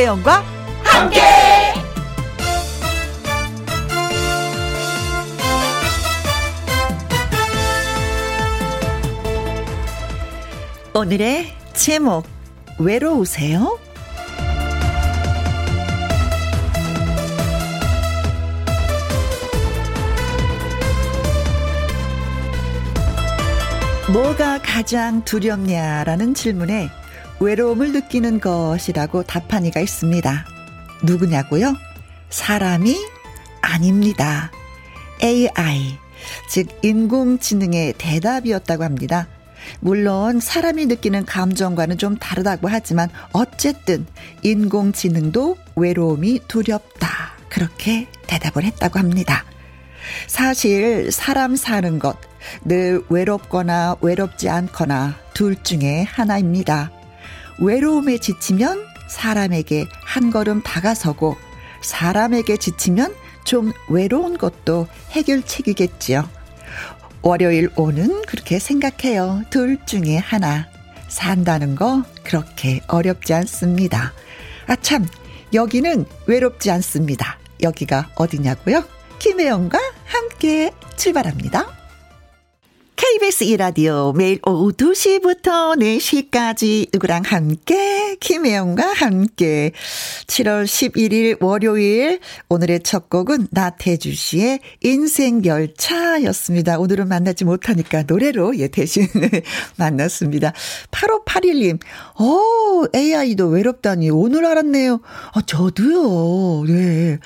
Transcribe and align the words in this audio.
김혜영과 0.00 0.42
함께. 0.82 1.20
오늘의 10.94 11.52
제목 11.74 12.24
외로우세요? 12.78 13.78
뭐가 24.10 24.60
가장 24.62 25.22
두렵냐라는 25.24 26.32
질문에 26.32 26.90
외로움을 27.40 27.92
느끼는 27.92 28.40
것이라고 28.40 29.22
답한 29.22 29.66
이가 29.66 29.80
있습니다. 29.80 30.44
누구냐고요? 31.02 31.74
사람이 32.28 32.96
아닙니다. 33.62 34.50
AI, 35.22 35.98
즉 36.48 36.68
인공지능의 36.82 37.94
대답이었다고 37.98 38.84
합니다. 38.84 39.26
물론 39.80 40.40
사람이 40.40 40.86
느끼는 40.86 41.26
감정과는 41.26 41.98
좀 41.98 42.16
다르다고 42.16 42.68
하지만 42.68 43.08
어쨌든 43.32 44.06
인공지능도 44.42 45.56
외로움이 45.76 46.40
두렵다. 46.48 47.32
그렇게 47.48 48.06
대답을 48.26 48.64
했다고 48.64 48.98
합니다. 48.98 49.44
사실 50.28 51.10
사람 51.10 51.56
사는 51.56 51.98
것 51.98 52.30
늘 52.64 53.02
외롭거나 53.08 53.96
외롭지 54.00 54.48
않거나 54.48 55.14
둘 55.34 55.62
중에 55.62 56.02
하나입니다. 56.02 56.90
외로움에 57.60 58.18
지치면 58.18 58.86
사람에게 59.08 59.86
한 60.02 60.30
걸음 60.30 60.62
다가서고 60.62 61.36
사람에게 61.82 62.56
지치면 62.56 63.14
좀 63.44 63.72
외로운 63.88 64.38
것도 64.38 64.86
해결책이겠지요. 65.10 66.28
월요일 67.22 67.70
오는 67.76 68.22
그렇게 68.22 68.58
생각해요. 68.58 69.42
둘 69.50 69.78
중에 69.84 70.16
하나. 70.16 70.68
산다는 71.08 71.74
거 71.74 72.04
그렇게 72.22 72.80
어렵지 72.86 73.34
않습니다. 73.34 74.12
아, 74.66 74.76
참, 74.76 75.06
여기는 75.52 76.06
외롭지 76.26 76.70
않습니다. 76.70 77.38
여기가 77.62 78.10
어디냐고요? 78.14 78.84
김혜영과 79.18 79.78
함께 80.04 80.72
출발합니다. 80.96 81.79
KBS 83.02 83.44
이라디오 83.44 84.12
매일 84.12 84.40
오후 84.46 84.72
2시부터 84.72 85.74
4시까지 85.78 86.90
누구랑 86.92 87.22
함께 87.24 88.14
김혜영과 88.20 88.92
함께 88.92 89.72
7월 90.26 90.64
11일 90.64 91.42
월요일 91.42 92.20
오늘의 92.50 92.80
첫 92.82 93.08
곡은 93.08 93.48
나태주 93.52 94.14
씨의 94.14 94.60
인생 94.82 95.42
열차였습니다. 95.42 96.78
오늘은 96.78 97.08
만나지 97.08 97.46
못하니까 97.46 98.02
노래로 98.02 98.58
예 98.58 98.68
대신 98.68 99.06
만났습니다. 99.76 100.52
8581님. 100.90 101.80
어, 102.16 102.84
AI도 102.94 103.48
외롭다니 103.48 104.10
오늘 104.10 104.44
알았네요. 104.44 105.00
아, 105.32 105.40
저도요. 105.46 106.64
네. 106.66 107.18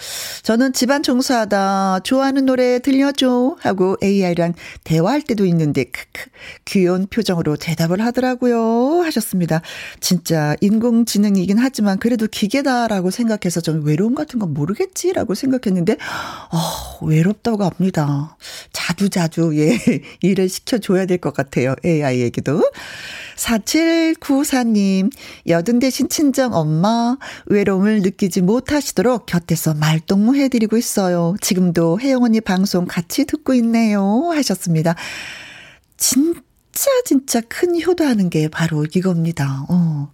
저는 0.45 0.73
집안 0.73 1.03
청소하다 1.03 2.01
좋아하는 2.05 2.47
노래 2.47 2.79
들려줘 2.79 3.57
하고 3.59 3.97
AI랑 4.01 4.55
대화할 4.85 5.23
때도 5.23 5.45
있는 5.45 5.64
있는데 5.65 5.85
크크 5.85 6.31
귀여운 6.65 7.07
표정으로 7.07 7.57
대답을 7.57 8.01
하더라고요 8.01 9.03
하셨습니다. 9.03 9.61
진짜 10.01 10.55
인공지능이긴 10.61 11.59
하지만 11.59 11.99
그래도 11.99 12.27
기계다라고 12.27 13.11
생각해서 13.11 13.61
좀 13.61 13.85
외로움 13.85 14.15
같은 14.15 14.39
건 14.39 14.55
모르겠지라고 14.55 15.35
생각했는데 15.35 15.95
어, 15.95 17.05
외롭다고 17.07 17.65
합니다. 17.65 18.37
자주 18.73 19.09
자주 19.11 19.51
예 19.57 19.79
일을 20.23 20.49
시켜줘야 20.49 21.07
될 21.07 21.19
것 21.19 21.33
같아요 21.33 21.75
AI에게도. 21.85 22.63
4794님, 23.37 25.11
여든 25.49 25.79
대신 25.79 26.09
친정 26.09 26.55
엄마, 26.55 27.17
외로움을 27.47 28.03
느끼지 28.03 28.43
못하시도록 28.43 29.27
곁에서 29.27 29.75
말동무 29.75 30.37
해드리고 30.37 30.77
있어요. 30.77 31.35
지금도 31.41 32.01
혜영 32.01 32.23
언니 32.23 32.41
방송 32.41 32.87
같이 32.87 33.25
듣고 33.25 33.55
있네요. 33.55 34.31
하셨습니다. 34.35 34.95
진짜 35.97 36.91
진짜 37.05 37.41
큰 37.43 37.81
효도하는 37.81 38.31
게 38.31 38.49
바로 38.49 38.85
이겁니다. 38.85 39.65
어. 39.69 40.13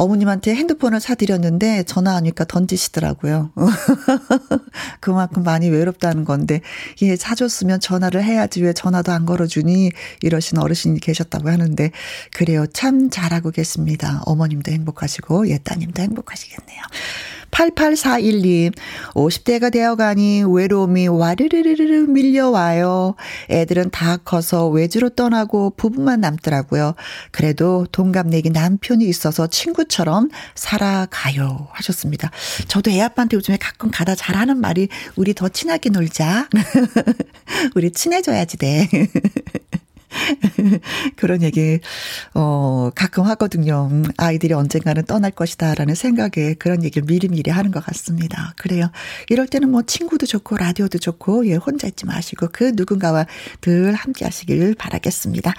어머님한테 0.00 0.54
핸드폰을 0.54 0.98
사드렸는데 0.98 1.82
전화하니까 1.82 2.44
던지시더라고요. 2.44 3.52
그만큼 5.00 5.42
많이 5.42 5.68
외롭다는 5.68 6.24
건데, 6.24 6.62
예, 7.02 7.16
사줬으면 7.16 7.80
전화를 7.80 8.24
해야지 8.24 8.62
왜 8.62 8.72
전화도 8.72 9.12
안 9.12 9.26
걸어주니? 9.26 9.90
이러신 10.22 10.58
어르신이 10.58 11.00
계셨다고 11.00 11.50
하는데, 11.50 11.90
그래요. 12.32 12.66
참 12.72 13.10
잘하고 13.10 13.50
계십니다. 13.50 14.22
어머님도 14.24 14.72
행복하시고, 14.72 15.50
예, 15.50 15.58
따님도 15.58 16.00
행복하시겠네요. 16.00 16.82
8841님, 17.50 18.74
50대가 19.14 19.72
되어가니 19.72 20.44
외로움이 20.46 21.08
와르르르르 21.08 22.06
밀려와요. 22.10 23.14
애들은 23.50 23.90
다 23.90 24.16
커서 24.16 24.68
외주로 24.68 25.10
떠나고 25.10 25.70
부부만 25.76 26.20
남더라고요. 26.20 26.94
그래도 27.30 27.86
동갑내기 27.92 28.50
남편이 28.50 29.04
있어서 29.04 29.46
친구처럼 29.46 30.30
살아가요. 30.54 31.68
하셨습니다. 31.72 32.30
저도 32.68 32.90
애 32.90 33.00
아빠한테 33.00 33.36
요즘에 33.36 33.58
가끔 33.58 33.90
가다 33.90 34.14
잘하는 34.14 34.58
말이 34.58 34.88
우리 35.16 35.34
더 35.34 35.48
친하게 35.48 35.90
놀자. 35.90 36.48
우리 37.74 37.90
친해져야지 37.90 38.56
돼. 38.56 38.88
그런 41.16 41.42
얘기, 41.42 41.80
어, 42.34 42.90
가끔 42.94 43.24
하거든요. 43.24 43.88
음, 43.90 44.04
아이들이 44.16 44.54
언젠가는 44.54 45.04
떠날 45.04 45.30
것이다. 45.30 45.74
라는 45.74 45.94
생각에 45.94 46.54
그런 46.58 46.82
얘기를 46.82 47.06
미리미리 47.06 47.50
하는 47.50 47.70
것 47.70 47.84
같습니다. 47.84 48.54
그래요. 48.56 48.90
이럴 49.28 49.46
때는 49.46 49.70
뭐 49.70 49.82
친구도 49.82 50.26
좋고, 50.26 50.56
라디오도 50.56 50.98
좋고, 50.98 51.46
예, 51.48 51.54
혼자 51.54 51.86
있지 51.86 52.06
마시고, 52.06 52.48
그 52.52 52.72
누군가와 52.74 53.26
늘 53.60 53.94
함께 53.94 54.24
하시길 54.24 54.74
바라겠습니다. 54.76 55.54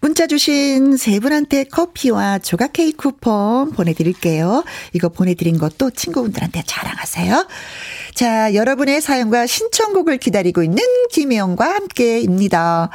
문자 0.00 0.26
주신 0.26 0.96
세 0.96 1.20
분한테 1.20 1.64
커피와 1.64 2.38
조각 2.38 2.72
케이크 2.72 3.02
쿠폰 3.02 3.72
보내드릴게요. 3.72 4.64
이거 4.92 5.08
보내드린 5.08 5.58
것도 5.58 5.90
친구분들한테 5.90 6.62
자랑하세요. 6.66 7.46
자, 8.14 8.54
여러분의 8.54 9.00
사연과 9.00 9.46
신청곡을 9.46 10.18
기다리고 10.18 10.62
있는 10.62 10.82
김혜영과 11.10 11.74
함께입니다. 11.74 12.90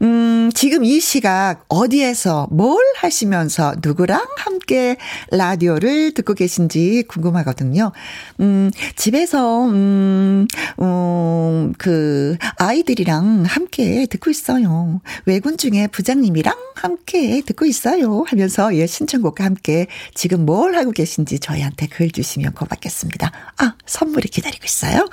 음, 0.00 0.41
지금 0.54 0.84
이 0.84 1.00
시각 1.00 1.64
어디에서 1.68 2.48
뭘 2.50 2.82
하시면서 2.96 3.74
누구랑 3.82 4.26
함께 4.36 4.96
라디오를 5.30 6.14
듣고 6.14 6.34
계신지 6.34 7.04
궁금하거든요. 7.08 7.92
음, 8.40 8.70
집에서, 8.96 9.66
음, 9.66 10.46
음, 10.80 11.72
그, 11.78 12.36
아이들이랑 12.56 13.44
함께 13.46 14.06
듣고 14.06 14.30
있어요. 14.30 15.00
외군 15.26 15.56
중에 15.56 15.86
부장님이랑 15.88 16.54
함께 16.74 17.42
듣고 17.44 17.64
있어요. 17.64 18.24
하면서 18.26 18.74
예, 18.76 18.86
신청곡과 18.86 19.44
함께 19.44 19.86
지금 20.14 20.44
뭘 20.46 20.74
하고 20.76 20.90
계신지 20.90 21.38
저희한테 21.38 21.86
글 21.86 22.10
주시면 22.10 22.52
고맙겠습니다. 22.52 23.30
아, 23.58 23.74
선물이 23.86 24.28
기다리고 24.28 24.64
있어요. 24.64 25.08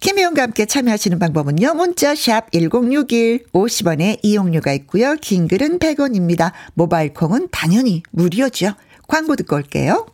김혜영과 0.00 0.42
함께 0.42 0.66
참여하시는 0.66 1.18
방법은요. 1.18 1.74
문자 1.74 2.14
샵 2.14 2.50
1061 2.52 3.46
50원에 3.52 4.18
이용료가 4.22 4.72
있고요. 4.74 5.16
긴 5.20 5.48
글은 5.48 5.78
100원입니다. 5.78 6.52
모바일 6.74 7.14
콩은 7.14 7.48
당연히 7.50 8.02
무료죠. 8.10 8.74
광고 9.08 9.36
듣고 9.36 9.56
올게요. 9.56 10.06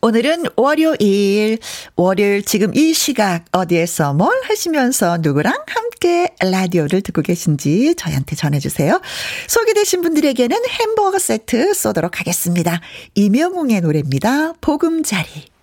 오늘은 0.00 0.44
월요일, 0.54 1.58
월요일 1.96 2.44
지금 2.44 2.72
이 2.76 2.94
시각 2.94 3.44
어디에서 3.50 4.14
뭘 4.14 4.32
하시면서 4.44 5.18
누구랑 5.18 5.52
함께 5.66 6.28
라디오를 6.40 7.00
듣고 7.00 7.22
계신지 7.22 7.96
저희한테 7.96 8.36
전해주세요. 8.36 9.00
소개되신 9.48 10.02
분들에게는 10.02 10.56
햄버거 10.68 11.18
세트 11.18 11.74
쏘도록 11.74 12.20
하겠습니다. 12.20 12.80
이명웅의 13.16 13.80
노래입니다. 13.80 14.52
보금자리. 14.60 15.57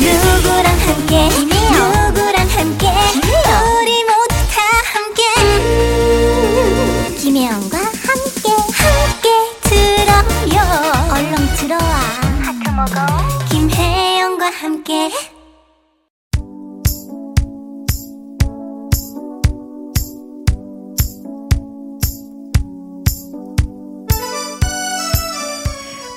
누구랑 0.00 0.66
함께? 0.86 1.28
누구랑 1.28 2.48
함께? 2.48 2.86
우리 2.88 4.04
모두 4.04 4.34
다 4.50 4.56
함께. 4.92 5.22
음, 5.40 7.16
김혜영과 7.18 7.78
함께. 7.78 8.46
함께 8.78 9.28
들어요. 9.62 10.56
얼렁 11.12 11.34
들어와. 11.56 11.88
하트 12.42 12.70
먹어 12.70 13.06
김혜영과 13.50 14.50
함께 14.50 15.10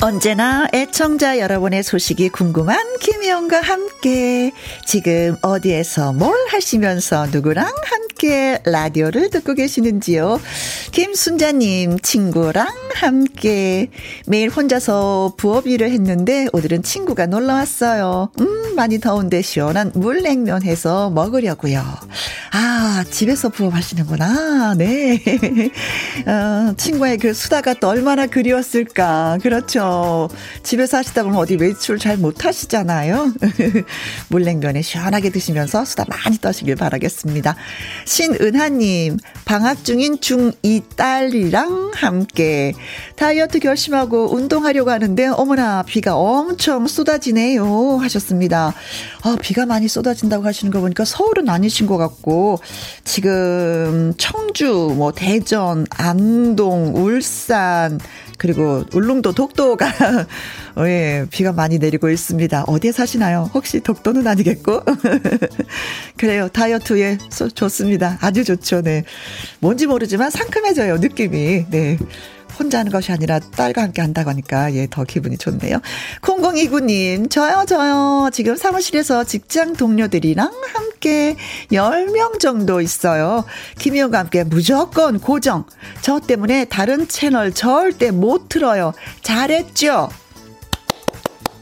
언제나 0.03 0.67
애청자 0.73 1.37
여러분의 1.37 1.83
소식이 1.83 2.29
궁금한 2.29 2.79
김희영과 3.01 3.61
함께 3.61 4.51
지금 4.83 5.37
어디에서 5.43 6.13
뭘 6.13 6.35
하시면서 6.49 7.27
누구랑 7.27 7.65
함께 7.65 8.10
라디오를 8.27 9.29
듣고 9.29 9.53
계시는지요. 9.53 10.39
김순자님 10.91 11.99
친구랑 11.99 12.67
함께 12.95 13.89
매일 14.27 14.49
혼자서 14.49 15.33
부업 15.37 15.67
일을 15.67 15.91
했는데 15.91 16.47
오늘은 16.53 16.83
친구가 16.83 17.25
놀러 17.25 17.53
왔어요. 17.53 18.31
음 18.39 18.75
많이 18.75 18.99
더운데 18.99 19.41
시원한 19.41 19.91
물냉면 19.95 20.63
해서 20.63 21.09
먹으려고요. 21.09 21.83
아 22.53 23.03
집에서 23.09 23.49
부업 23.49 23.73
하시는구나. 23.73 24.75
네. 24.75 25.21
어, 26.27 26.73
친구의 26.77 27.17
그 27.17 27.33
수다가 27.33 27.73
또 27.73 27.89
얼마나 27.89 28.27
그리웠을까. 28.27 29.39
그렇죠. 29.41 30.29
집에서 30.63 30.97
하시다 30.97 31.23
보면 31.23 31.39
어디 31.39 31.55
외출 31.55 31.97
잘 31.97 32.21
못 32.21 32.45
하시잖아요. 32.45 33.33
물냉면에 34.29 34.81
시원하게 34.83 35.31
드시면서 35.31 35.85
수다 35.85 36.05
많이 36.07 36.37
떠시길 36.37 36.75
바라겠습니다. 36.75 37.55
신은하님, 38.11 39.19
방학 39.45 39.85
중인 39.85 40.17
중2 40.17 40.97
딸이랑 40.97 41.91
함께 41.95 42.73
다이어트 43.15 43.59
결심하고 43.59 44.35
운동하려고 44.35 44.91
하는데 44.91 45.27
어머나 45.27 45.83
비가 45.83 46.17
엄청 46.17 46.87
쏟아지네요 46.87 47.99
하셨습니다. 48.01 48.73
아, 49.23 49.37
비가 49.41 49.65
많이 49.65 49.87
쏟아진다고 49.87 50.45
하시는 50.45 50.73
거 50.73 50.81
보니까 50.81 51.05
서울은 51.05 51.47
아니신 51.47 51.87
것 51.87 51.95
같고 51.95 52.59
지금 53.05 54.13
청주, 54.17 54.93
뭐 54.97 55.13
대전, 55.13 55.85
안동, 55.89 56.93
울산 56.93 57.97
그리고 58.41 58.83
울릉도 58.91 59.33
독도가 59.33 59.85
어, 60.75 60.81
예, 60.89 61.27
비가 61.29 61.51
많이 61.51 61.77
내리고 61.77 62.09
있습니다. 62.09 62.63
어디에 62.63 62.91
사시나요? 62.91 63.51
혹시 63.53 63.81
독도는 63.81 64.25
아니겠고? 64.25 64.81
그래요. 66.17 66.47
다이어트에 66.47 67.19
좋습니다. 67.53 68.17
아주 68.19 68.43
좋죠. 68.43 68.81
네. 68.81 69.03
뭔지 69.59 69.85
모르지만 69.85 70.31
상큼해져요. 70.31 70.97
느낌이. 70.97 71.67
네. 71.69 71.99
혼자 72.57 72.79
하는 72.79 72.91
것이 72.91 73.11
아니라 73.11 73.39
딸과 73.39 73.81
함께 73.81 74.01
한다고 74.01 74.29
하니까 74.29 74.73
예, 74.73 74.87
더 74.89 75.03
기분이 75.03 75.37
좋네요. 75.37 75.79
0029님, 76.21 77.29
저요, 77.29 77.65
저요. 77.67 78.29
지금 78.33 78.55
사무실에서 78.55 79.23
직장 79.23 79.73
동료들이랑 79.73 80.51
함께 80.73 81.35
10명 81.71 82.39
정도 82.39 82.81
있어요. 82.81 83.45
김희영과 83.79 84.19
함께 84.19 84.43
무조건 84.43 85.19
고정. 85.19 85.65
저 86.01 86.19
때문에 86.19 86.65
다른 86.65 87.07
채널 87.07 87.53
절대 87.53 88.11
못 88.11 88.49
틀어요. 88.49 88.93
잘했죠? 89.21 90.09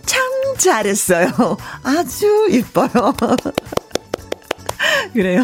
참 0.05 0.21
잘했어요. 0.57 1.29
아주 1.83 2.47
이뻐요. 2.51 3.13
그래요. 5.13 5.43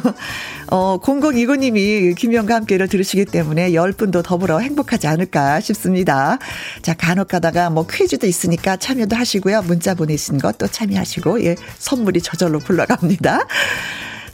어, 0.67 0.99
0029님이 0.99 2.15
김영과 2.15 2.55
함께를 2.55 2.87
들으시기 2.87 3.25
때문에 3.25 3.71
10분도 3.71 4.23
더불어 4.23 4.59
행복하지 4.59 5.07
않을까 5.07 5.59
싶습니다. 5.59 6.37
자, 6.81 6.93
간혹 6.93 7.27
가다가 7.27 7.69
뭐 7.69 7.85
퀴즈도 7.87 8.27
있으니까 8.27 8.77
참여도 8.77 9.15
하시고요. 9.15 9.63
문자 9.63 9.93
보내신 9.93 10.37
것도 10.37 10.67
참여하시고, 10.67 11.43
예, 11.45 11.55
선물이 11.79 12.21
저절로 12.21 12.59
굴러갑니다. 12.59 13.45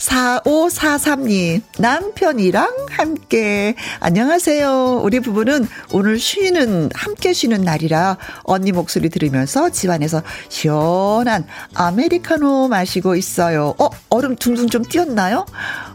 4543님, 0.01 1.61
남편이랑 1.77 2.87
함께. 2.89 3.75
안녕하세요. 3.99 5.01
우리 5.03 5.19
부부는 5.19 5.67
오늘 5.91 6.19
쉬는, 6.19 6.89
함께 6.95 7.33
쉬는 7.33 7.61
날이라 7.61 8.17
언니 8.43 8.71
목소리 8.71 9.09
들으면서 9.09 9.69
집안에서 9.69 10.23
시원한 10.49 11.45
아메리카노 11.75 12.67
마시고 12.67 13.15
있어요. 13.15 13.75
어, 13.77 13.89
얼음 14.09 14.35
둥둥 14.35 14.67
좀 14.69 14.83
띄었나요? 14.83 15.45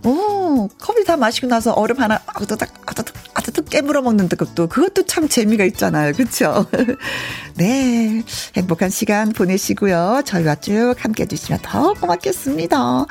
오, 0.05 0.69
커피 0.79 1.05
다 1.05 1.17
마시고 1.17 1.49
나서 1.49 1.73
얼음 1.73 1.99
하나, 1.99 2.20
아드득, 2.26 2.69
아드득, 2.87 3.14
아드득 3.35 3.69
깨물어 3.69 4.02
먹는 4.02 4.29
것도, 4.29 4.69
그것도 4.69 5.06
참 5.06 5.29
재미가 5.29 5.64
있잖아요. 5.64 6.12
그쵸? 6.12 6.67
네. 7.56 8.23
행복한 8.55 8.91
시간 8.91 9.32
보내시고요. 9.32 10.23
저희와 10.25 10.56
쭉 10.56 10.94
함께 10.99 11.25
해주시면 11.25 11.61
더 11.62 11.94
고맙겠습니다. 11.94 13.06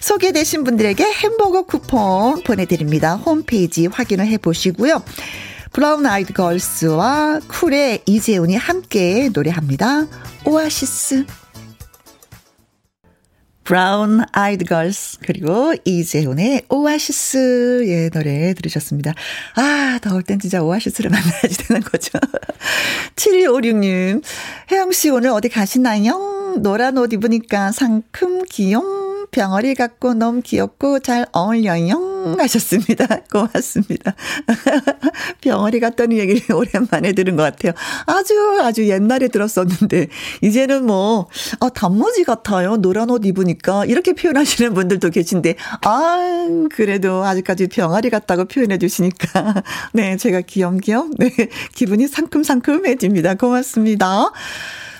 소개 0.00 0.32
소개되신 0.34 0.64
분들에게 0.64 1.04
햄버거 1.04 1.62
쿠폰 1.62 2.42
보내드립니다. 2.42 3.14
홈페이지 3.14 3.86
확인을 3.86 4.26
해보시고요. 4.26 5.02
브라운 5.72 6.06
아이드 6.06 6.32
걸스와 6.32 7.40
쿨의 7.48 8.02
이재훈이 8.04 8.56
함께 8.56 9.30
노래합니다. 9.32 10.06
오아시스. 10.44 11.24
브라운 13.62 14.22
아이드 14.32 14.66
걸스 14.66 15.18
그리고 15.24 15.72
이재훈의 15.84 16.64
오아시스 16.68 17.84
예 17.86 18.10
노래 18.10 18.52
들으셨습니다. 18.54 19.14
아 19.54 19.98
더울 20.02 20.22
땐 20.22 20.38
진짜 20.38 20.62
오아시스를 20.62 21.10
만나야지 21.10 21.68
되는 21.68 21.80
거죠. 21.80 22.18
7256님 23.16 24.22
혜영 24.70 24.92
씨 24.92 25.10
오늘 25.10 25.30
어디 25.30 25.48
가시나요? 25.48 26.56
노란 26.58 26.98
옷 26.98 27.12
입으니까 27.12 27.72
상큼 27.72 28.42
귀용 28.50 29.03
병아리 29.34 29.74
같고 29.74 30.14
너무 30.14 30.40
귀엽고 30.42 31.00
잘 31.00 31.26
어울려요. 31.32 32.36
하셨습니다. 32.38 33.04
고맙습니다. 33.32 34.14
병아리 35.42 35.80
같다는 35.80 36.16
얘기를 36.18 36.40
오랜만에 36.54 37.12
들은 37.12 37.34
것 37.34 37.42
같아요. 37.42 37.72
아주 38.06 38.60
아주 38.62 38.88
옛날에 38.88 39.26
들었었는데 39.26 40.06
이제는 40.40 40.86
뭐 40.86 41.28
아, 41.58 41.68
단무지 41.68 42.22
같아요. 42.22 42.76
노란 42.76 43.10
옷 43.10 43.26
입으니까 43.26 43.84
이렇게 43.86 44.12
표현하시는 44.12 44.72
분들도 44.72 45.10
계신데 45.10 45.56
아 45.84 46.46
그래도 46.70 47.24
아직까지 47.24 47.66
병아리 47.66 48.10
같다고 48.10 48.44
표현해 48.44 48.78
주시니까 48.78 49.64
네 49.94 50.16
제가 50.16 50.42
귀염귀염 50.42 51.14
네 51.18 51.30
기분이 51.74 52.06
상큼상큼해집니다. 52.06 53.34
고맙습니다. 53.34 54.30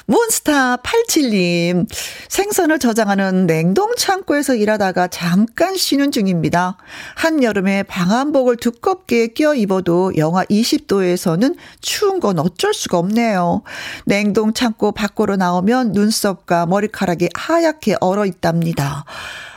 몬스타 0.06 0.76
87님, 0.78 1.86
생선을 2.28 2.78
저장하는 2.78 3.46
냉동 3.46 3.94
창고에서 3.96 4.54
일하다가 4.54 5.08
잠깐 5.08 5.76
쉬는 5.76 6.10
중입니다. 6.10 6.76
한여름에 7.16 7.84
방한복을 7.84 8.56
두껍게 8.56 9.28
껴 9.28 9.54
입어도 9.54 10.12
영하 10.16 10.44
20도에서는 10.44 11.56
추운 11.80 12.20
건 12.20 12.38
어쩔 12.38 12.74
수가 12.74 12.98
없네요. 12.98 13.62
냉동 14.04 14.52
창고 14.52 14.92
밖으로 14.92 15.36
나오면 15.36 15.92
눈썹과 15.92 16.66
머리카락이 16.66 17.30
하얗게 17.34 17.96
얼어 18.00 18.26
있답니다. 18.26 19.04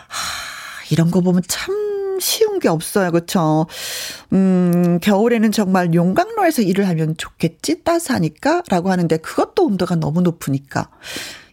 하, 0.07 0.91
이런 0.91 1.11
거 1.11 1.19
보면 1.19 1.41
참 1.47 1.86
쉬운 2.19 2.59
게 2.59 2.67
없어요. 2.67 3.11
그렇죠? 3.11 3.67
음, 4.33 4.99
겨울에는 5.01 5.51
정말 5.51 5.93
용광로에서 5.93 6.61
일을 6.61 6.87
하면 6.87 7.15
좋겠지? 7.17 7.83
따스하니까? 7.83 8.63
라고 8.69 8.91
하는데 8.91 9.17
그것도 9.17 9.65
온도가 9.65 9.95
너무 9.95 10.21
높으니까. 10.21 10.89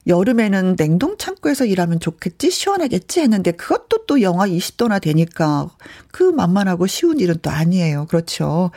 여름에는 0.06 0.76
냉동 0.76 1.16
창고에서 1.16 1.64
일하면 1.64 1.98
좋겠지? 1.98 2.50
시원하겠지? 2.50 3.20
했는데 3.20 3.52
그것도 3.52 4.04
또 4.06 4.20
영하 4.20 4.46
20도나 4.46 5.00
되니까 5.00 5.68
그 6.10 6.24
만만하고 6.24 6.86
쉬운 6.86 7.20
일은 7.20 7.36
또 7.40 7.50
아니에요. 7.50 8.06
그렇죠. 8.06 8.70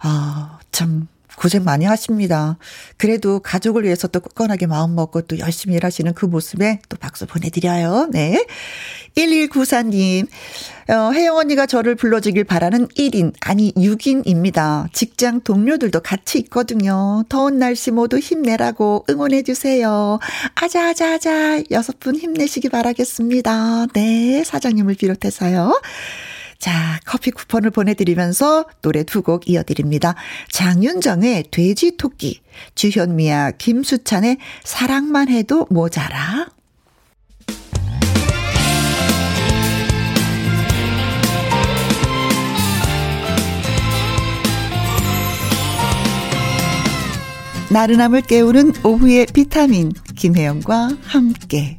아, 0.00 0.58
참. 0.72 1.08
고생 1.36 1.64
많이 1.64 1.84
하십니다. 1.84 2.58
그래도 2.96 3.40
가족을 3.40 3.84
위해서 3.84 4.08
또 4.08 4.20
굳건하게 4.20 4.66
마음 4.66 4.94
먹고 4.94 5.22
또 5.22 5.38
열심히 5.38 5.76
일하시는 5.76 6.14
그 6.14 6.26
모습에 6.26 6.80
또 6.88 6.96
박수 6.96 7.26
보내드려요. 7.26 8.08
네. 8.12 8.44
1194님, 9.16 10.26
어, 10.88 11.12
혜영 11.12 11.36
언니가 11.36 11.66
저를 11.66 11.94
불러주길 11.94 12.44
바라는 12.44 12.88
1인, 12.88 13.32
아니 13.40 13.72
6인입니다. 13.74 14.92
직장 14.92 15.40
동료들도 15.40 16.00
같이 16.00 16.38
있거든요. 16.40 17.24
더운 17.28 17.58
날씨 17.58 17.90
모두 17.90 18.18
힘내라고 18.18 19.04
응원해주세요. 19.08 20.18
아자아자아자, 20.56 21.62
여섯 21.70 22.00
분 22.00 22.16
힘내시기 22.16 22.68
바라겠습니다. 22.68 23.86
네, 23.94 24.42
사장님을 24.44 24.94
비롯해서요. 24.94 25.80
자, 26.58 26.98
커피 27.04 27.30
쿠폰을 27.30 27.70
보내드리면서 27.70 28.66
노래 28.82 29.02
두 29.02 29.22
곡 29.22 29.48
이어드립니다. 29.48 30.14
장윤정의 30.50 31.44
돼지 31.50 31.96
토끼, 31.96 32.40
주현미야, 32.74 33.52
김수찬의 33.52 34.36
사랑만 34.64 35.28
해도 35.30 35.66
모자라. 35.70 36.48
나른함을 47.70 48.22
깨우는 48.22 48.72
오후의 48.84 49.26
비타민 49.32 49.90
김혜영과 50.16 50.90
함께 51.02 51.78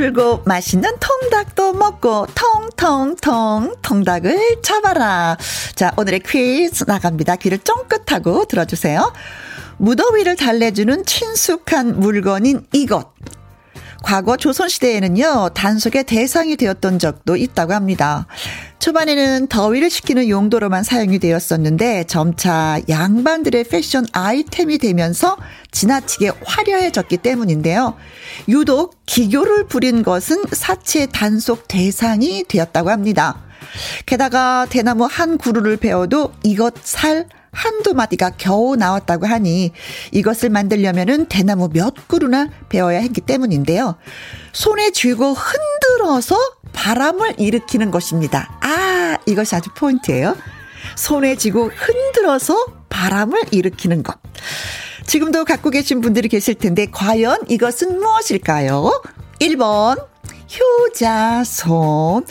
풀고 0.00 0.44
맛있는 0.46 0.96
통닭도 0.98 1.74
먹고 1.74 2.26
통통통 2.34 3.76
통닭을 3.82 4.62
잡아라. 4.62 5.36
자, 5.74 5.92
오늘의 5.98 6.20
퀴즈 6.20 6.84
나갑니다. 6.86 7.36
귀를 7.36 7.58
쫑긋하고 7.58 8.46
들어주세요. 8.46 9.12
무더위를 9.76 10.36
달래주는 10.36 11.04
친숙한 11.04 12.00
물건인 12.00 12.66
이것. 12.72 13.12
과거 14.02 14.36
조선시대에는요, 14.36 15.50
단속의 15.54 16.04
대상이 16.04 16.56
되었던 16.56 16.98
적도 16.98 17.36
있다고 17.36 17.74
합니다. 17.74 18.26
초반에는 18.78 19.48
더위를 19.48 19.90
식히는 19.90 20.28
용도로만 20.28 20.82
사용이 20.84 21.18
되었었는데 21.18 22.04
점차 22.04 22.80
양반들의 22.88 23.64
패션 23.64 24.06
아이템이 24.12 24.78
되면서 24.78 25.36
지나치게 25.70 26.30
화려해졌기 26.44 27.18
때문인데요. 27.18 27.94
유독 28.48 28.96
기교를 29.04 29.66
부린 29.66 30.02
것은 30.02 30.44
사체 30.52 31.06
단속 31.06 31.68
대상이 31.68 32.44
되었다고 32.48 32.90
합니다. 32.90 33.42
게다가 34.06 34.66
대나무 34.70 35.04
한 35.04 35.36
그루를 35.36 35.76
베어도 35.76 36.32
이것 36.42 36.74
살 36.82 37.26
한두 37.52 37.94
마디가 37.94 38.30
겨우 38.38 38.76
나왔다고 38.76 39.26
하니 39.26 39.72
이것을 40.12 40.50
만들려면은 40.50 41.26
대나무 41.26 41.68
몇 41.72 41.94
그루나 42.08 42.48
베어야 42.68 43.00
했기 43.00 43.20
때문인데요. 43.20 43.96
손에 44.52 44.90
쥐고 44.92 45.34
흔들어서 45.34 46.36
바람을 46.72 47.34
일으키는 47.38 47.90
것입니다. 47.90 48.48
아, 48.60 49.16
이것이 49.26 49.54
아주 49.54 49.70
포인트예요. 49.74 50.36
손에 50.96 51.36
쥐고 51.36 51.70
흔들어서 51.74 52.66
바람을 52.88 53.44
일으키는 53.50 54.02
것. 54.02 54.18
지금도 55.04 55.44
갖고 55.44 55.70
계신 55.70 56.00
분들이 56.00 56.28
계실 56.28 56.54
텐데 56.54 56.86
과연 56.90 57.40
이것은 57.48 57.98
무엇일까요? 57.98 59.02
1번 59.40 60.06
효자손. 60.88 62.26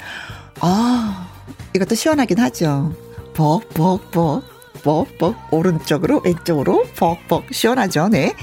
아, 0.61 1.29
이것도 1.75 1.95
시원하긴 1.95 2.39
하죠. 2.39 2.93
벅벅벅. 3.33 4.58
뻑뻑 4.83 5.35
오른쪽으로 5.51 6.21
왼쪽으로 6.23 6.85
뻑뻑 6.95 7.53
시원하죠. 7.53 8.07
네. 8.09 8.33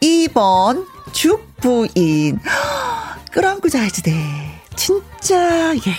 2번 0.00 0.86
죽부인 1.12 2.38
끌어안고 3.32 3.68
자야지 3.68 4.02
돼. 4.02 4.14
진짜 4.76 5.74
예. 5.74 5.94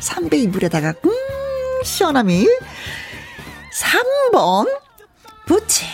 3배 0.00 0.34
이불에다가 0.34 0.94
음 1.04 1.82
시원함이 1.84 2.46
3번 4.32 4.68
부채 5.46 5.86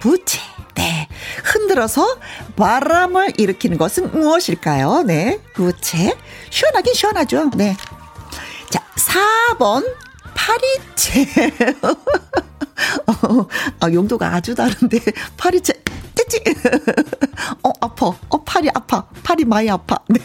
부채 0.00 0.40
네. 0.74 1.08
흔들어서 1.44 2.18
바람을 2.56 3.34
일으키는 3.38 3.78
것은 3.78 4.10
무엇일까요? 4.12 5.02
네. 5.02 5.40
부채 5.54 6.16
시원하긴 6.50 6.94
시원하죠. 6.94 7.50
네. 7.56 7.76
자, 8.70 8.82
4번 8.96 9.84
파리채. 10.34 11.26
어, 13.06 13.46
아, 13.80 13.92
용도가 13.92 14.34
아주 14.34 14.54
다른데, 14.54 14.98
파리채, 15.36 15.72
떼찌! 16.14 16.42
어, 17.62 17.72
아파. 17.80 18.06
어, 18.06 18.44
팔이 18.44 18.68
아파. 18.74 19.06
팔이 19.22 19.44
많이 19.44 19.70
아파. 19.70 19.98
네. 20.08 20.20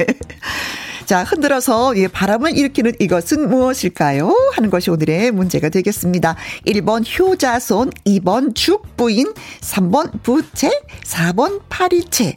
자, 1.06 1.24
흔들어서 1.24 1.96
예, 1.98 2.08
바람을 2.08 2.58
일으키는 2.58 2.94
이것은 3.00 3.48
무엇일까요? 3.48 4.34
하는 4.54 4.72
것이 4.72 4.90
오늘의 4.90 5.32
문제가 5.32 5.70
되겠습니다. 5.70 6.36
1번 6.66 7.06
효자손, 7.20 7.92
2번 8.06 8.56
죽부인, 8.56 9.32
3번 9.62 10.24
부채, 10.24 10.72
4번 11.04 11.62
파리채. 11.70 12.36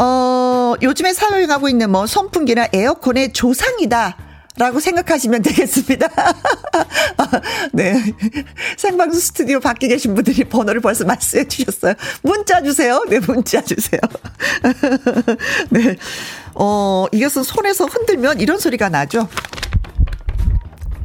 어, 0.00 0.74
요즘에 0.82 1.12
사용하고 1.12 1.68
있는 1.68 1.90
뭐 1.90 2.06
선풍기나 2.06 2.68
에어컨의 2.72 3.32
조상이다. 3.32 4.16
라고 4.56 4.80
생각하시면 4.80 5.42
되겠습니다. 5.42 6.08
네. 7.72 7.94
생방송 8.76 9.18
스튜디오 9.18 9.60
밖에 9.60 9.88
계신 9.88 10.14
분들이 10.14 10.44
번호를 10.44 10.80
벌써 10.80 11.04
말씀해 11.04 11.48
주셨어요. 11.48 11.94
문자 12.22 12.62
주세요. 12.62 13.02
네, 13.08 13.18
문자 13.18 13.62
주세요. 13.62 14.00
네. 15.70 15.96
어, 16.54 17.06
이것은 17.12 17.44
손에서 17.44 17.86
흔들면 17.86 18.40
이런 18.40 18.58
소리가 18.58 18.90
나죠. 18.90 19.28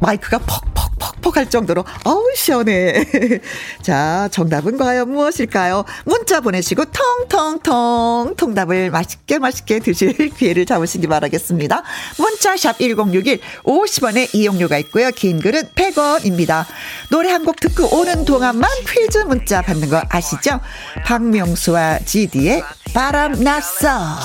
마이크가 0.00 0.38
퍽퍽퍽퍽 0.38 1.36
할 1.36 1.50
정도로 1.50 1.84
어우 2.04 2.24
시원해. 2.36 3.04
자, 3.82 4.28
정답은 4.30 4.76
과연 4.78 5.10
무엇일까요? 5.10 5.84
문자 6.04 6.40
보내시고 6.40 6.84
텅텅텅 7.28 8.34
통답을 8.36 8.90
맛있게 8.90 9.38
맛있게 9.38 9.80
드실 9.80 10.14
기회를 10.36 10.64
잡으시기 10.66 11.06
바라겠습니다. 11.06 11.82
문자 12.18 12.56
샵 12.56 12.78
1061 12.78 13.40
50원의 13.64 14.34
이용료가 14.34 14.78
있고요. 14.78 15.10
긴 15.10 15.40
글은 15.40 15.70
100원입니다. 15.74 16.64
노래 17.10 17.30
한 17.32 17.48
곡 17.48 17.60
듣고 17.60 17.96
오는 17.98 18.26
동안만 18.26 18.68
퀴즈 18.86 19.18
문자 19.18 19.62
받는 19.62 19.88
거 19.88 20.02
아시죠? 20.10 20.60
박명수와 21.06 22.00
지디의 22.00 22.62
바람 22.92 23.42
났어. 23.42 24.18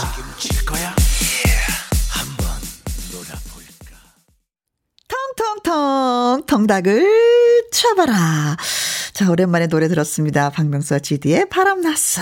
텅텅텅 5.36 6.44
텅닭을 6.46 7.70
쳐봐라. 7.72 8.58
자, 9.14 9.30
오랜만에 9.30 9.68
노래 9.68 9.88
들었습니다. 9.88 10.50
박명수와 10.50 11.00
GD의 11.00 11.50
바람났어. 11.50 12.22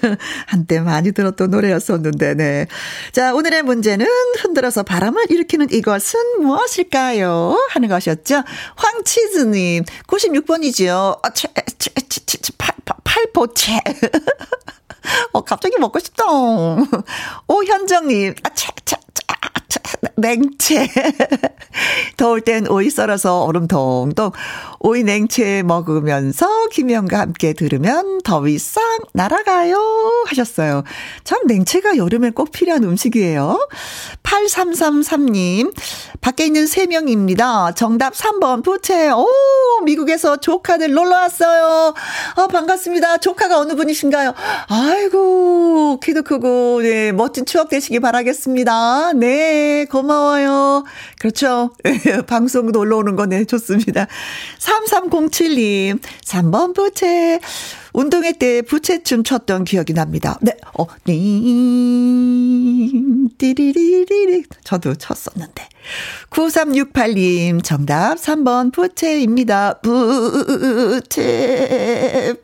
한때 0.46 0.80
많이 0.80 1.12
들었던 1.12 1.50
노래였었는데, 1.50 2.34
네. 2.34 2.66
자, 3.12 3.34
오늘의 3.34 3.62
문제는 3.62 4.06
흔들어서 4.38 4.82
바람을 4.82 5.30
일으키는 5.30 5.68
이것은 5.70 6.40
무엇일까요? 6.40 7.68
하는 7.70 7.88
것이었죠. 7.88 8.42
황치즈님, 8.76 9.84
96번이지요. 10.06 11.20
아, 11.22 11.30
채, 11.34 11.48
채, 11.78 11.90
채, 12.08 12.20
채, 12.24 12.52
팔, 12.56 12.74
팔포채. 13.04 13.78
어, 15.32 15.42
갑자기 15.42 15.76
먹고 15.78 15.98
싶다. 15.98 16.24
오현정님, 17.46 18.34
아, 18.42 18.48
채, 18.54 18.68
채, 18.84 18.96
냉채. 20.16 20.88
더울 22.16 22.40
땐 22.40 22.66
오이 22.68 22.90
썰어서 22.90 23.44
얼음 23.44 23.66
동동. 23.66 24.32
오이 24.80 25.02
냉채 25.02 25.62
먹으면서 25.64 26.68
김영과 26.68 27.18
함께 27.20 27.52
들으면 27.52 28.20
더위 28.22 28.58
싹 28.58 28.82
날아가요. 29.12 30.24
하셨어요. 30.26 30.84
참 31.24 31.40
냉채가 31.46 31.96
여름에 31.96 32.30
꼭 32.30 32.52
필요한 32.52 32.84
음식이에요. 32.84 33.68
8333님. 34.22 35.72
밖에 36.20 36.46
있는 36.46 36.64
3명입니다. 36.64 37.74
정답 37.74 38.14
3번 38.14 38.62
부채. 38.64 39.10
오, 39.10 39.26
미국에서 39.84 40.36
조카들 40.36 40.92
놀러 40.92 41.16
왔어요. 41.16 41.94
아, 42.36 42.46
반갑습니다. 42.46 43.18
조카가 43.18 43.58
어느 43.58 43.74
분이신가요? 43.74 44.34
아이고, 44.68 45.98
키도 46.00 46.22
크고, 46.22 46.80
네, 46.82 47.12
멋진 47.12 47.44
추억 47.44 47.68
되시기 47.68 47.98
바라겠습니다. 48.00 49.12
네, 49.14 49.61
고마워요. 49.90 50.84
그렇죠. 51.18 51.74
방송 52.26 52.72
놀러 52.72 52.98
오는 52.98 53.16
거 53.16 53.26
네, 53.26 53.44
좋습니다. 53.44 54.06
3307님, 54.58 56.00
3번 56.24 56.74
부채. 56.74 57.40
운동회 57.92 58.32
때 58.38 58.62
부채춤 58.62 59.22
췄던 59.22 59.64
기억이 59.64 59.92
납니다. 59.92 60.38
네, 60.40 60.56
어, 60.78 60.86
띵, 61.04 62.18
띠리리리리. 63.42 64.44
저도 64.62 64.94
췄었는데. 64.94 65.68
9368님, 66.30 67.64
정답 67.64 68.14
3번 68.14 68.72
부채입니다. 68.72 69.80
부채, 69.82 71.24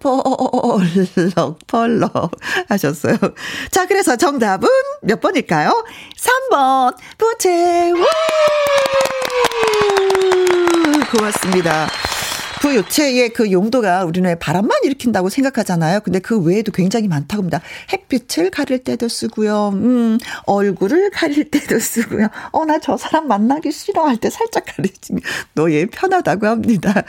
펄럭 0.01 1.59
펄럭 1.69 2.33
하셨어요. 2.69 3.17
자, 3.71 3.87
그래서 3.87 4.17
정답은 4.17 4.69
몇 5.03 5.21
번일까요? 5.21 5.85
3번 6.51 6.97
부채. 7.17 7.93
우! 7.93 8.05
고맙습니다. 11.13 11.89
부요체의 12.61 13.31
그 13.31 13.53
용도가 13.53 14.05
우리는 14.05 14.37
바람만 14.39 14.79
일으킨다고 14.85 15.29
생각하잖아요. 15.29 16.01
근데 16.01 16.19
그 16.19 16.39
외에도 16.41 16.73
굉장히 16.73 17.09
많다고 17.09 17.43
합니다. 17.43 17.61
햇빛을 17.93 18.51
가릴 18.51 18.83
때도 18.85 19.09
쓰고요. 19.09 19.69
음, 19.75 20.19
얼굴을 20.47 21.11
가릴 21.15 21.51
때도 21.51 21.79
쓰고요. 21.79 22.29
어, 22.53 22.65
나 22.65 22.79
저 22.81 22.97
사람 22.97 23.29
만나기 23.29 23.71
싫어 23.73 24.05
할 24.07 24.17
때 24.19 24.31
살짝 24.31 24.65
가리지. 24.67 25.15
너얘 25.55 25.87
편하다고 25.87 26.47
합니다. 26.47 27.03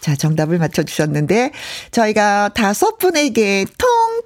자, 0.00 0.14
정답을 0.16 0.58
맞춰주셨는데, 0.58 1.52
저희가 1.90 2.50
다섯 2.54 2.98
분에게 2.98 3.66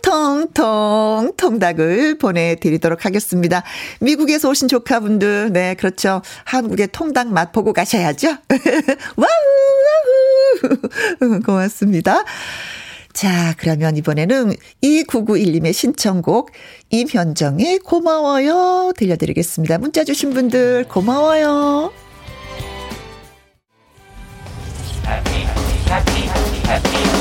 통통통 0.03 1.33
통닭을 1.37 2.19
보내드리도록 2.19 3.05
하겠습니다. 3.05 3.63
미국에서 4.01 4.49
오신 4.51 4.69
조카분들, 4.69 5.53
네, 5.53 5.75
그렇죠. 5.75 6.23
한국의 6.45 6.89
통닭 6.93 7.29
맛 7.33 7.53
보고 7.53 7.73
가셔야죠. 7.73 8.29
wow, 9.17 9.27
wow. 9.27 10.10
고맙습니다. 11.45 12.25
자, 13.13 13.55
그러면 13.59 13.97
이번에는 13.97 14.55
2991님의 14.83 15.73
신청곡 15.73 16.53
임현정의 16.91 17.81
고마워요 17.81 18.93
들려드리겠습니다. 18.97 19.79
문자 19.79 20.05
주신 20.05 20.33
분들 20.33 20.85
고마워요. 20.89 21.93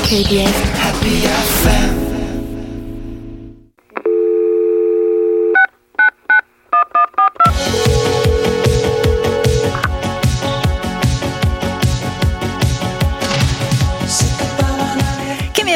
KBS 0.04 0.50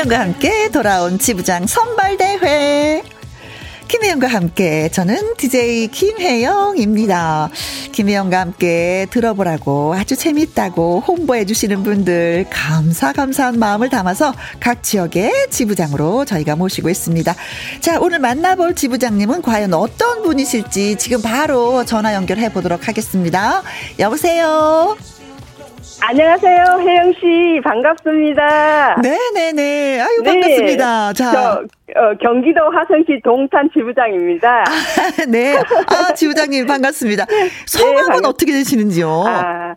김혜영과 0.05 0.21
함께 0.21 0.69
돌아온 0.69 1.19
지부장 1.19 1.67
선발대회. 1.67 3.03
김혜영과 3.89 4.27
함께 4.27 4.91
저는 4.91 5.35
DJ 5.39 5.89
김혜영입니다. 5.89 7.49
김혜영과 7.93 8.39
함께 8.39 9.07
들어보라고 9.09 9.95
아주 9.95 10.15
재밌다고 10.15 11.01
홍보해 11.09 11.47
주시는 11.47 11.85
분들 11.85 12.47
감사 12.51 13.15
감사한 13.15 13.59
마음을 13.59 13.89
담아서 13.89 14.35
각 14.61 14.83
지역의 14.83 15.47
지부장으로 15.49 16.27
저희가 16.27 16.55
모시고 16.55 16.91
있습니다. 16.91 17.35
자, 17.81 17.99
오늘 17.99 18.19
만나볼 18.19 18.75
지부장님은 18.75 19.41
과연 19.41 19.73
어떤 19.73 20.23
분이실지 20.23 20.97
지금 20.99 21.23
바로 21.23 21.87
전화 21.87 22.13
연결해 22.13 22.53
보도록 22.53 22.89
하겠습니다. 22.89 23.63
여보세요? 23.99 24.99
안녕하세요, 26.01 26.81
혜영 26.81 27.13
씨 27.15 27.61
반갑습니다. 27.63 28.97
네네네, 29.01 30.01
아유 30.01 30.23
네, 30.23 30.31
반갑습니다. 30.33 31.13
자, 31.15 31.33
저, 31.33 32.01
어, 32.01 32.15
경기도 32.21 32.61
화성시 32.71 33.21
동탄 33.25 33.71
지부장입니다. 33.73 34.65
아, 34.65 34.65
네, 35.29 35.57
아 35.57 36.13
지부장님 36.15 36.67
반갑습니다. 36.67 37.25
네, 37.31 37.49
성함은 37.67 38.23
네, 38.23 38.29
어떻게 38.29 38.53
되시는지요? 38.53 39.25
아, 39.27 39.75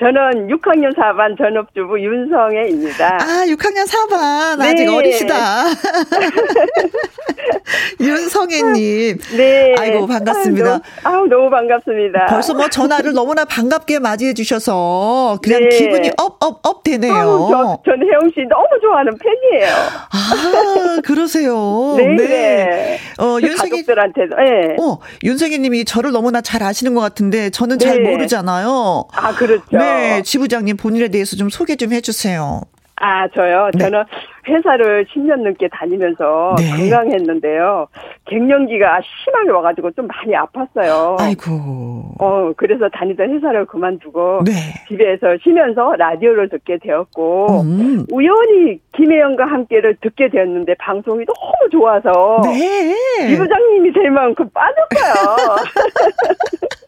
저는 0.00 0.48
6학년 0.48 0.92
4반 0.96 1.38
전업주부 1.38 2.00
윤성애입니다. 2.00 3.18
아, 3.20 3.44
6학년 3.46 3.86
4반. 3.86 4.58
네. 4.58 4.70
아직 4.72 4.88
어리시다. 4.92 5.66
윤성애님. 8.00 9.18
네. 9.36 9.74
아이고, 9.78 10.06
반갑습니다. 10.08 10.80
아우, 11.04 11.26
너무 11.28 11.48
반갑습니다. 11.48 12.26
벌써 12.26 12.54
뭐 12.54 12.68
전화를 12.68 13.12
너무나 13.14 13.44
반갑게 13.44 14.00
맞이해 14.00 14.34
주셔서 14.34 15.38
그냥 15.42 15.68
네. 15.68 15.70
기분이 15.78 16.10
up, 16.18 16.42
up, 16.42 16.58
up 16.66 16.82
되네요. 16.82 17.14
아우, 17.14 17.48
저, 17.50 17.78
저는 17.92 18.08
혜영 18.08 18.20
씨 18.34 18.40
너무 18.48 18.66
좋아하는 18.82 19.12
팬이에요. 19.16 19.72
아, 20.10 21.00
그러세요. 21.04 21.54
네. 21.98 22.16
네. 22.16 22.98
어, 23.18 23.38
윤성애. 23.40 23.70
가족들한테도, 23.70 24.34
네. 24.36 24.76
어, 24.82 24.98
윤성애 25.22 25.58
님이 25.58 25.84
저를 25.84 26.10
너무나 26.10 26.40
잘 26.40 26.64
아시는 26.64 26.94
것 26.94 27.00
같은데 27.00 27.50
저는 27.50 27.78
잘 27.78 28.02
네. 28.02 28.10
모르잖아요. 28.10 29.04
아, 29.12 29.32
그렇죠. 29.34 29.83
네, 29.84 30.22
지부장님 30.22 30.76
본인에 30.76 31.08
대해서 31.08 31.36
좀 31.36 31.48
소개 31.50 31.76
좀 31.76 31.92
해주세요. 31.92 32.62
아, 32.96 33.26
저요? 33.28 33.70
네. 33.74 33.78
저는 33.78 34.04
회사를 34.46 35.06
10년 35.06 35.42
넘게 35.42 35.68
다니면서 35.68 36.54
네. 36.56 36.70
건강했는데요. 36.70 37.88
갱년기가 38.26 39.00
심하게 39.24 39.50
와가지고 39.50 39.90
좀 39.92 40.06
많이 40.06 40.32
아팠어요. 40.32 41.20
아이고. 41.20 42.14
어, 42.18 42.52
그래서 42.56 42.88
다니던 42.88 43.30
회사를 43.30 43.66
그만두고 43.66 44.42
네. 44.44 44.52
집에서 44.88 45.36
쉬면서 45.42 45.96
라디오를 45.96 46.48
듣게 46.48 46.78
되었고 46.80 47.62
음. 47.62 48.06
우연히 48.12 48.78
김혜영과 48.96 49.44
함께를 49.46 49.96
듣게 50.00 50.28
되었는데 50.28 50.74
방송이 50.78 51.24
너무 51.24 51.70
좋아서 51.72 52.42
네. 52.44 52.94
이 53.28 53.36
부장님이 53.36 53.92
될 53.92 54.10
만큼 54.10 54.48
빠졌어요. 54.50 55.56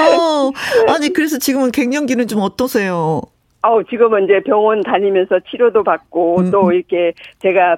어, 0.00 0.50
아니 0.92 1.12
그래서 1.12 1.38
지금은 1.38 1.70
갱년기는 1.70 2.26
좀 2.28 2.40
어떠세요? 2.40 3.20
아우 3.62 3.84
지금은 3.84 4.24
이제 4.24 4.40
병원 4.44 4.82
다니면서 4.82 5.38
치료도 5.50 5.84
받고 5.84 6.40
음. 6.40 6.50
또 6.50 6.66
음. 6.66 6.72
이렇게 6.74 7.12
제가 7.40 7.76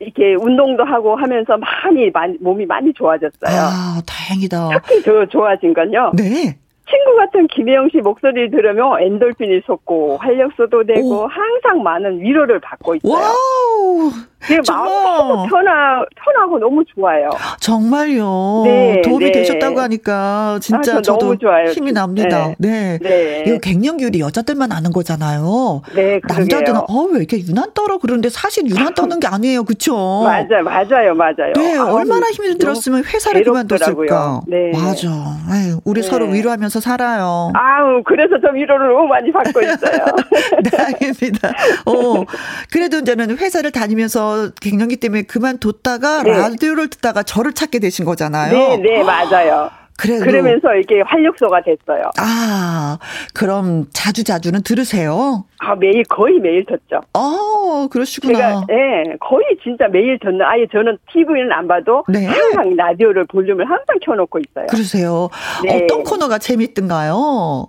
이렇게 0.00 0.34
운동도 0.34 0.84
하고 0.84 1.16
하면서 1.16 1.56
많이 1.58 2.10
많이 2.10 2.36
몸이 2.40 2.66
많이 2.66 2.92
좋아졌어요. 2.94 3.50
아 3.50 4.00
다행이다. 4.06 4.80
특히 4.86 5.02
더 5.02 5.26
좋아진 5.26 5.74
건요. 5.74 6.12
네. 6.16 6.56
친구 6.88 7.16
같은 7.16 7.46
김혜영 7.48 7.90
씨 7.90 7.98
목소리를 7.98 8.50
들으면 8.50 9.02
엔돌핀이 9.02 9.60
솟고 9.66 10.16
활력소도 10.18 10.84
되고 10.84 11.24
오. 11.24 11.26
항상 11.26 11.82
많은 11.82 12.20
위로를 12.20 12.60
받고 12.60 12.94
있어요. 12.96 13.12
wow. 13.12 14.10
제 14.46 14.56
마음 14.68 15.48
편하, 15.48 16.04
편하고 16.24 16.58
너무 16.60 16.82
좋아요. 16.94 17.28
정말요. 17.60 18.62
네, 18.64 19.02
도움이 19.02 19.26
네. 19.26 19.32
되셨다고 19.32 19.80
하니까 19.80 20.58
진짜 20.62 20.98
아, 20.98 21.02
저 21.02 21.18
도 21.18 21.34
힘이 21.72 21.92
납니다. 21.92 22.54
네. 22.58 22.98
네. 23.00 23.08
네. 23.08 23.44
이거 23.46 23.58
갱년기율이 23.58 24.20
여자들만 24.20 24.70
아는 24.70 24.92
거잖아요. 24.92 25.82
네, 25.94 26.20
남자들은 26.28 26.76
어, 26.88 27.02
왜 27.10 27.18
이렇게 27.18 27.38
유난 27.40 27.72
떨어 27.74 27.98
그러는데 27.98 28.28
사실 28.30 28.66
유난 28.68 28.94
떠는 28.94 29.18
게 29.20 29.26
아니에요. 29.26 29.64
그쵸? 29.64 30.22
맞아요. 30.24 30.62
맞아요. 30.62 31.14
맞아요. 31.14 31.52
네, 31.56 31.76
아, 31.76 31.84
얼마나 31.92 32.26
힘이 32.28 32.56
들었으면 32.56 33.02
회사를 33.04 33.42
그만뒀을까. 33.42 34.42
네. 34.46 34.70
맞아. 34.72 35.08
에이, 35.52 35.74
우리 35.84 36.02
네. 36.02 36.08
서로 36.08 36.26
위로하면서 36.26 36.78
살아요. 36.80 37.52
아우, 37.54 38.02
그래서 38.04 38.36
저 38.40 38.52
위로를 38.52 38.88
너무 38.94 39.08
많이 39.08 39.32
받고 39.32 39.60
있어요. 39.60 40.04
다행입니다. 40.70 41.48
어, 41.86 42.24
그래도 42.70 42.98
이제는 42.98 43.36
회사를 43.38 43.72
다니면서 43.72 44.27
갱년기 44.60 44.96
때문에 44.96 45.22
그만뒀다가 45.22 46.22
네. 46.22 46.30
라디오를 46.30 46.88
듣다가 46.88 47.22
저를 47.22 47.52
찾게 47.52 47.78
되신 47.78 48.04
거잖아요. 48.04 48.52
네, 48.52 48.76
네, 48.76 49.02
맞아요. 49.02 49.70
그래도, 49.98 50.24
그러면서 50.24 50.76
이게 50.76 51.00
활력소가 51.00 51.60
됐어요. 51.62 52.04
아, 52.18 52.98
그럼 53.34 53.86
자주 53.92 54.22
자주는 54.22 54.62
들으세요? 54.62 55.44
아, 55.58 55.74
매일 55.74 56.04
거의 56.04 56.38
매일 56.38 56.64
듣죠. 56.66 57.00
아, 57.14 57.88
그러시구나. 57.90 58.38
제가 58.38 58.66
예, 58.70 59.16
거의 59.18 59.44
진짜 59.60 59.88
매일 59.88 60.16
듣는 60.20 60.40
아예 60.42 60.68
저는 60.70 60.98
TV는 61.12 61.50
안 61.50 61.66
봐도 61.66 62.04
네. 62.08 62.26
항상 62.26 62.76
라디오를 62.76 63.26
볼륨을 63.26 63.68
항상 63.68 63.98
켜 64.04 64.14
놓고 64.14 64.38
있어요. 64.38 64.66
그러세요. 64.70 65.30
네. 65.64 65.82
어떤 65.82 66.04
코너가 66.04 66.38
재밌던가요? 66.38 67.66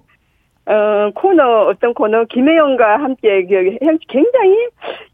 어, 0.69 1.09
코너, 1.15 1.67
어떤 1.67 1.95
코너, 1.95 2.25
김혜영과 2.25 2.99
함께 2.99 3.43
굉장히 4.07 4.67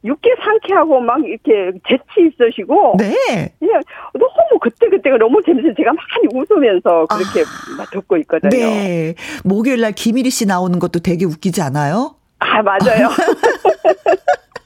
육개 0.04 0.30
상쾌하고 0.44 1.00
막 1.00 1.24
이렇게 1.24 1.72
재치 1.88 2.28
있으시고. 2.28 2.98
네. 3.00 3.54
그냥 3.60 3.82
너무 4.14 4.60
그때그때가 4.60 5.18
너무 5.18 5.42
재밌어서 5.46 5.74
제가 5.76 5.94
많이 5.94 6.28
웃으면서 6.34 7.06
그렇게 7.06 7.44
아, 7.80 7.86
듣고 7.90 8.18
있거든요. 8.18 8.50
네. 8.50 9.16
목요일 9.46 9.80
날 9.80 9.94
김일희 9.94 10.30
씨 10.30 10.46
나오는 10.46 10.78
것도 10.78 11.00
되게 11.00 11.24
웃기지 11.24 11.62
않아요? 11.62 12.16
아, 12.40 12.62
맞아요. 12.62 13.08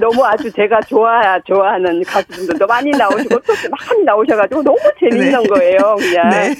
너무 0.00 0.24
아주 0.24 0.50
제가 0.52 0.80
좋아, 0.82 1.38
좋아하는 1.40 2.02
가수분들도 2.04 2.66
많이 2.66 2.90
나오시고, 2.90 3.38
또 3.40 3.52
많이 3.70 4.04
나오셔가지고 4.04 4.62
너무 4.62 4.78
재밌는 5.00 5.42
네. 5.42 5.48
거예요, 5.48 5.96
그냥. 5.98 6.30
네. 6.30 6.54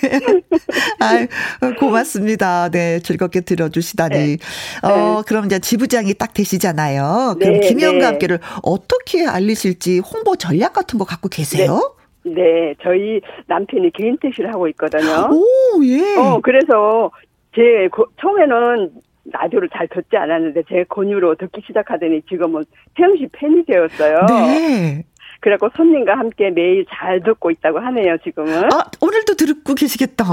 아 1.60 1.74
고맙습니다. 1.78 2.68
네, 2.70 3.00
즐겁게 3.00 3.40
들어주시다니. 3.40 4.16
네. 4.18 4.36
어, 4.82 5.22
그럼 5.26 5.46
이제 5.46 5.58
지부장이 5.58 6.14
딱 6.14 6.34
되시잖아요. 6.34 7.36
그럼 7.38 7.60
네, 7.60 7.60
김영과 7.60 7.98
네. 7.98 8.04
함께를 8.04 8.38
어떻게 8.62 9.26
알리실지 9.26 10.00
홍보 10.00 10.36
전략 10.36 10.72
같은 10.72 10.98
거 10.98 11.04
갖고 11.04 11.28
계세요? 11.28 11.94
네. 12.24 12.32
네, 12.34 12.74
저희 12.82 13.20
남편이 13.46 13.92
개인 13.92 14.18
택시를 14.18 14.52
하고 14.52 14.66
있거든요. 14.68 15.28
오, 15.30 15.84
예. 15.84 16.16
어, 16.16 16.40
그래서 16.42 17.10
제 17.54 17.88
고, 17.92 18.06
처음에는 18.20 18.90
라디오를 19.32 19.68
잘 19.72 19.88
듣지 19.88 20.16
않았는데 20.16 20.62
제 20.68 20.84
권유로 20.88 21.34
듣기 21.36 21.62
시작하더니 21.66 22.22
지금은 22.28 22.64
태영 22.94 23.16
씨 23.16 23.26
팬이 23.32 23.64
되었어요. 23.64 24.26
네. 24.28 25.04
그래갖고 25.40 25.68
손님과 25.76 26.16
함께 26.16 26.50
매일 26.50 26.86
잘 26.88 27.22
듣고 27.22 27.50
있다고 27.50 27.78
하네요, 27.78 28.16
지금은. 28.24 28.64
아, 28.72 28.84
오늘도 29.00 29.34
듣고 29.34 29.74
계시겠다. 29.74 30.24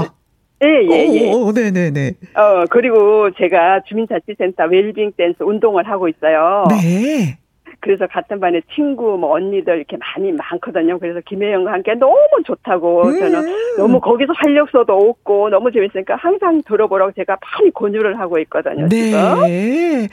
예, 0.62 0.68
예, 0.90 1.08
예. 1.12 1.32
오, 1.32 1.52
네네네. 1.52 2.12
어, 2.34 2.64
그리고 2.70 3.30
제가 3.32 3.82
주민자치센터 3.86 4.64
웰빙 4.64 5.12
댄스 5.16 5.42
운동을 5.42 5.86
하고 5.88 6.08
있어요. 6.08 6.64
네. 6.70 7.38
그래서 7.80 8.06
같은 8.06 8.40
반에 8.40 8.62
친구, 8.74 9.18
뭐 9.18 9.34
언니들 9.34 9.76
이렇게 9.76 9.96
많이 9.96 10.32
많거든요. 10.32 10.98
그래서 10.98 11.20
김혜영과 11.26 11.72
함께 11.72 11.94
너무 11.94 12.16
좋다고 12.44 13.08
음. 13.08 13.18
저는 13.18 13.76
너무 13.76 14.00
거기서 14.00 14.32
활력소도 14.34 14.92
얻고 14.96 15.50
너무 15.50 15.70
재밌으니까 15.70 16.16
항상 16.16 16.62
들어보라고 16.66 17.12
제가 17.12 17.36
많이 17.40 17.70
권유를 17.72 18.18
하고 18.18 18.38
있거든요. 18.40 18.88
네. 18.88 19.04
지금. 19.04 19.18
네. 19.46 20.08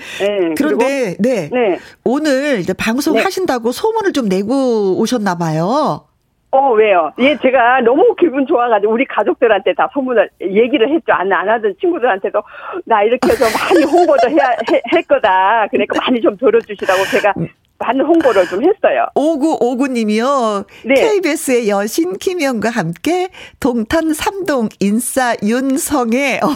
그런데 0.57 1.15
네. 1.19 1.49
네. 1.49 1.77
오늘 2.03 2.59
이제 2.59 2.73
방송 2.73 3.15
네. 3.15 3.21
하신다고 3.21 3.71
소문을 3.71 4.11
좀 4.13 4.27
내고 4.27 4.99
오셨나 4.99 5.37
봐요. 5.37 6.10
어, 6.51 6.73
왜요? 6.73 7.13
예, 7.19 7.37
제가 7.37 7.79
너무 7.81 8.13
기분 8.19 8.45
좋아가지고, 8.45 8.91
우리 8.91 9.05
가족들한테 9.05 9.73
다 9.73 9.89
소문을, 9.93 10.29
얘기를 10.41 10.89
했죠. 10.89 11.13
안, 11.13 11.31
안 11.31 11.47
하던 11.47 11.75
친구들한테도, 11.79 12.41
나 12.85 13.03
이렇게 13.03 13.31
해서 13.31 13.45
많이 13.57 13.85
홍보도 13.85 14.29
해야, 14.29 14.49
해, 14.69 14.81
할 14.91 15.01
거다. 15.03 15.67
그러니까 15.71 15.97
많이 16.01 16.19
좀 16.19 16.35
들어주시라고 16.35 17.03
제가 17.05 17.33
많은 17.81 18.05
홍보를 18.05 18.47
좀 18.47 18.61
했어요. 18.63 19.07
5959님이요. 19.15 20.65
네. 20.85 20.93
KBS의 20.93 21.69
여신 21.69 22.17
김영과 22.17 22.69
함께 22.69 23.29
동탄 23.59 24.13
삼동 24.13 24.69
인싸 24.79 25.35
윤성의 25.43 26.41
어, 26.43 26.47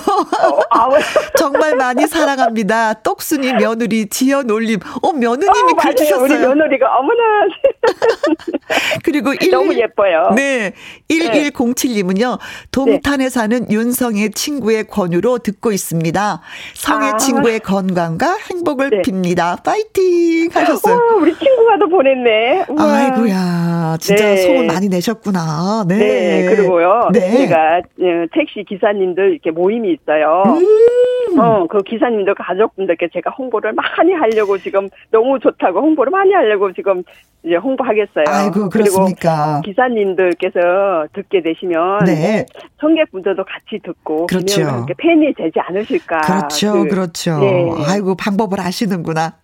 아, 0.69 0.89
정말 1.38 1.75
많이 1.75 2.07
사랑합니다. 2.07 2.93
똑순이 2.93 3.53
며느리 3.53 4.07
지연 4.07 4.49
올림. 4.49 4.79
어 5.01 5.11
며느님이 5.11 5.71
어, 5.73 5.75
글 5.75 5.95
주셨어요. 5.95 6.23
우리 6.23 6.38
며느리가 6.38 6.85
어머나. 6.97 7.23
그리고 9.03 9.33
1, 9.33 9.51
너무 9.51 9.73
예뻐요. 9.75 10.31
네. 10.35 10.73
1107님은요. 11.09 12.39
동탄에 12.71 13.25
네. 13.25 13.29
사는 13.29 13.71
윤성의 13.71 14.31
친구의 14.31 14.88
권유로 14.88 15.39
듣고 15.39 15.71
있습니다. 15.71 16.41
성의 16.73 17.11
아. 17.11 17.17
친구의 17.17 17.59
건강과 17.59 18.38
행복을 18.49 18.89
네. 18.89 19.01
빕니다. 19.01 19.63
파이팅 19.63 20.49
하셨어요. 20.53 20.95
어, 21.15 21.19
우리 21.19 21.34
친구가 21.34 21.78
더 21.78 21.86
보냈네. 21.88 22.65
우와. 22.69 22.84
아이고야, 22.84 23.97
진짜 23.99 24.25
네. 24.25 24.38
소문 24.38 24.67
많이 24.67 24.89
내셨구나. 24.89 25.86
네. 25.88 25.97
네, 25.97 26.56
그리고요. 26.56 27.10
네. 27.13 27.19
제가 27.47 27.82
예, 28.01 28.28
택시 28.34 28.63
기사님들 28.67 29.32
이렇게 29.32 29.51
모임이 29.51 29.93
있어요. 29.93 30.43
음. 30.45 31.39
어, 31.39 31.65
그 31.67 31.82
기사님들 31.84 32.36
가족분들께 32.36 33.10
제가 33.13 33.32
홍보를 33.32 33.73
많이 33.73 34.13
하려고 34.13 34.58
지금 34.58 34.89
너무 35.12 35.39
좋다고 35.39 35.82
홍보를 35.82 36.12
많이 36.12 36.32
하려고 36.34 36.71
지금 36.73 37.04
이제 37.43 37.56
홍보하겠어요. 37.56 38.25
아이고, 38.28 38.69
그렇습니까. 38.69 39.62
그리고 39.63 39.73
기사님들께서 39.73 41.08
듣게 41.13 41.41
되시면 41.43 42.06
네. 42.06 42.45
성객분들도 42.82 43.43
같이 43.43 43.80
듣고 43.84 44.25
그렇죠. 44.25 44.86
팬이 44.97 45.34
되지 45.34 45.60
않으실까. 45.60 46.21
그렇죠, 46.21 46.73
그, 46.73 46.88
그렇죠. 46.88 47.39
네. 47.39 47.71
아이고 47.88 48.15
방법을 48.15 48.60
아시는구나. 48.60 49.36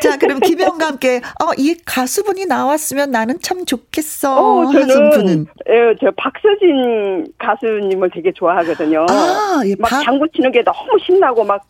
자, 0.00 0.16
그럼 0.16 0.40
김영과 0.40 0.86
함께 0.86 1.11
어, 1.18 1.52
이 1.56 1.76
가수분이 1.84 2.46
나왔으면 2.46 3.10
나는 3.10 3.38
참 3.40 3.64
좋겠어. 3.64 4.36
어, 4.36 4.72
저는 4.72 5.10
분은. 5.10 5.46
예, 5.68 5.94
저 6.00 6.10
박서진 6.16 7.26
가수님을 7.38 8.10
되게 8.10 8.32
좋아하거든요. 8.32 9.06
아, 9.08 9.62
예, 9.66 9.74
막 9.78 9.88
박... 9.88 10.02
장구 10.02 10.28
치는 10.34 10.52
게 10.52 10.62
너무 10.62 10.98
신나고 11.04 11.44
막 11.44 11.66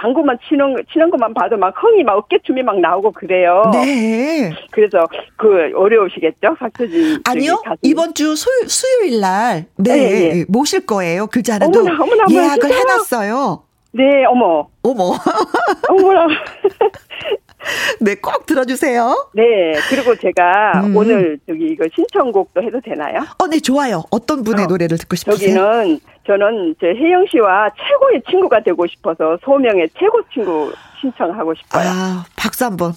장구만 0.00 0.38
치는 0.48 0.76
치는 0.92 1.10
것만 1.10 1.34
봐도 1.34 1.56
막 1.56 1.74
흥이 1.76 2.04
막 2.04 2.16
어깨춤이 2.18 2.62
막 2.62 2.80
나오고 2.80 3.12
그래요. 3.12 3.62
네. 3.72 4.52
그래서 4.70 5.06
그 5.36 5.70
어려우시겠죠, 5.74 6.54
박서진. 6.58 7.20
아니요, 7.24 7.62
이번 7.82 8.14
주 8.14 8.36
수, 8.36 8.48
수요일 8.66 9.20
날 9.20 9.66
네, 9.76 9.96
네, 9.96 10.34
네. 10.34 10.44
모실 10.48 10.86
거예요. 10.86 11.26
그지 11.26 11.52
않아도 11.52 11.80
어머나, 11.80 12.02
어머나, 12.02 12.24
예약을 12.30 12.72
해놨어요. 12.72 13.62
네, 13.92 14.24
어머. 14.26 14.68
어머. 14.82 15.14
어머나. 15.88 16.26
네, 18.00 18.14
꼭 18.16 18.46
들어주세요. 18.46 19.30
네, 19.34 19.72
그리고 19.88 20.14
제가 20.16 20.82
음. 20.84 20.96
오늘 20.96 21.38
저기 21.46 21.66
이거 21.66 21.84
신청곡도 21.94 22.62
해도 22.62 22.80
되나요? 22.80 23.24
어, 23.38 23.46
네, 23.46 23.60
좋아요. 23.60 24.04
어떤 24.10 24.42
분의 24.42 24.64
어, 24.64 24.68
노래를 24.68 24.98
듣고 24.98 25.16
싶으세요? 25.16 25.60
여기는 25.60 26.00
저는 26.26 26.74
제 26.80 26.88
혜영 26.88 27.26
씨와 27.30 27.70
최고의 27.76 28.22
친구가 28.28 28.62
되고 28.62 28.86
싶어서 28.86 29.38
소명의 29.44 29.88
최고 29.98 30.20
친구 30.32 30.72
신청하고 31.00 31.54
싶어요. 31.54 31.88
아, 31.88 32.24
박수 32.36 32.64
한번. 32.64 32.92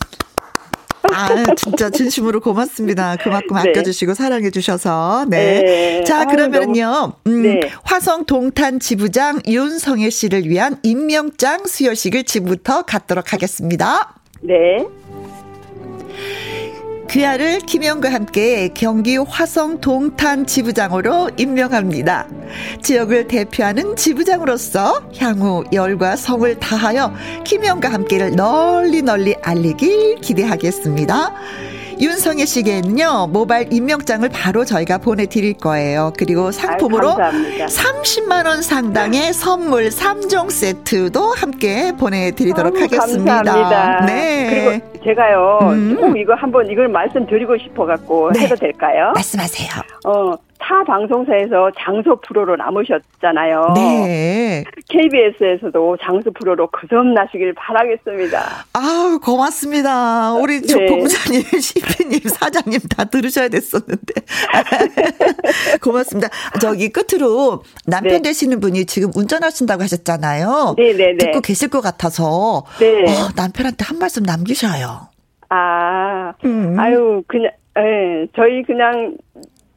아, 1.14 1.56
진짜 1.56 1.90
진심으로 1.90 2.40
고맙습니다. 2.42 3.16
그만큼 3.18 3.56
네. 3.56 3.70
아껴주시고 3.70 4.14
사랑해주셔서. 4.14 5.26
네. 5.30 5.62
네. 5.62 6.04
자, 6.04 6.26
그러면은요, 6.26 7.14
음, 7.28 7.44
네. 7.44 7.60
화성 7.84 8.26
동탄 8.26 8.80
지부장 8.80 9.42
윤성애 9.48 10.10
씨를 10.10 10.48
위한 10.48 10.78
임명장 10.84 11.66
수여식을 11.66 12.24
지금부터 12.24 12.84
갖도록 12.84 13.34
하겠습니다. 13.34 14.21
네. 14.42 14.86
귀하를 17.10 17.60
김영과 17.60 18.12
함께 18.12 18.70
경기 18.74 19.18
화성 19.18 19.82
동탄 19.82 20.46
지부장으로 20.46 21.32
임명합니다. 21.38 22.28
지역을 22.82 23.28
대표하는 23.28 23.98
지부장으로서 23.98 25.10
향후 25.18 25.66
열과 25.74 26.16
성을 26.16 26.58
다하여 26.58 27.14
김영과 27.44 27.92
함께를 27.92 28.36
널리 28.38 29.02
널리 29.02 29.36
알리길 29.42 30.22
기대하겠습니다. 30.22 31.34
윤성애 32.02 32.46
씨에게는요, 32.46 33.28
모바일 33.32 33.72
임명장을 33.72 34.28
바로 34.30 34.66
저희가 34.66 34.98
보내드릴 34.98 35.54
거예요. 35.54 36.12
그리고 36.18 36.52
상품으로 36.52 37.12
아유, 37.22 37.32
30만 37.68 38.48
원 38.48 38.64
상당의 38.64 39.34
선물 39.34 39.90
3종 39.90 40.50
세트도 40.50 41.34
함께 41.36 41.92
보내드리도록 42.00 42.76
아유, 42.76 42.84
하겠습니다. 42.86 43.44
감사합니다. 43.44 44.06
네. 44.08 44.50
그리고 44.50 45.04
제가요, 45.04 45.60
음. 45.62 45.98
꼭 46.00 46.18
이거 46.18 46.34
한번 46.34 46.68
이걸 46.72 46.88
말씀드리고 46.88 47.56
싶어갖고 47.60 48.32
네. 48.32 48.40
해도 48.42 48.56
될까요? 48.56 49.12
말씀하세요. 49.14 49.70
어, 50.06 50.34
타 50.62 50.84
방송사에서 50.84 51.72
장소 51.78 52.16
프로로 52.22 52.56
남으셨잖아요. 52.56 53.74
네. 53.76 54.64
KBS에서도 54.90 55.98
장소 56.02 56.32
프로로 56.32 56.68
거듭 56.68 57.06
나시길 57.08 57.54
바라겠습니다. 57.56 58.40
아 58.74 59.20
고맙습니다. 59.24 60.34
우리 60.34 60.62
네. 60.62 60.86
본부장님, 60.86 61.42
CP님, 61.60 62.20
사장님 62.20 62.80
다 62.96 63.06
들으셔야 63.06 63.50
됐었는데. 63.50 64.14
고맙습니다. 65.82 66.30
저기 66.62 66.90
끝으로 66.90 67.64
남편 67.88 68.18
네. 68.18 68.30
되시는 68.30 68.60
분이 68.60 68.86
지금 68.86 69.10
운전하신다고 69.16 69.82
하셨잖아요. 69.84 70.76
네네네. 70.78 70.98
네, 70.98 71.14
네. 71.14 71.18
듣고 71.18 71.42
계실 71.42 71.70
것 71.70 71.82
같아서 71.82 72.64
네. 72.80 73.04
어, 73.04 73.30
남편한테 73.36 73.84
한 73.84 73.98
말씀 73.98 74.24
남기셔요. 74.24 75.10
아, 75.50 76.34
음. 76.46 76.80
아유 76.80 77.24
그냥 77.28 77.52
예, 77.78 78.28
저희 78.36 78.64
그냥 78.64 79.18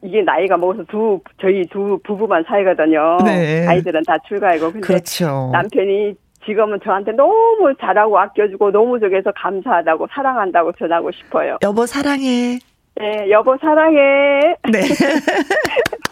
이게 0.05 0.21
나이가 0.21 0.57
먹어서 0.57 0.83
두 0.85 1.19
저희 1.41 1.65
두 1.67 1.99
부부만 2.03 2.43
살거든요. 2.47 3.17
네. 3.25 3.65
아이들은 3.67 4.03
다 4.05 4.17
출가이고 4.27 4.71
근데 4.71 4.87
그렇죠. 4.87 5.49
남편이 5.51 6.15
지금은 6.45 6.79
저한테 6.83 7.11
너무 7.13 7.73
잘하고 7.79 8.19
아껴주고 8.19 8.71
너무 8.71 8.99
저기서 8.99 9.31
감사하다고 9.35 10.07
사랑한다고 10.11 10.73
전하고 10.73 11.11
싶어요. 11.11 11.57
여보 11.63 11.85
사랑해. 11.85 12.59
네, 12.97 13.29
여보 13.29 13.57
사랑해. 13.57 14.55
네. 14.71 14.81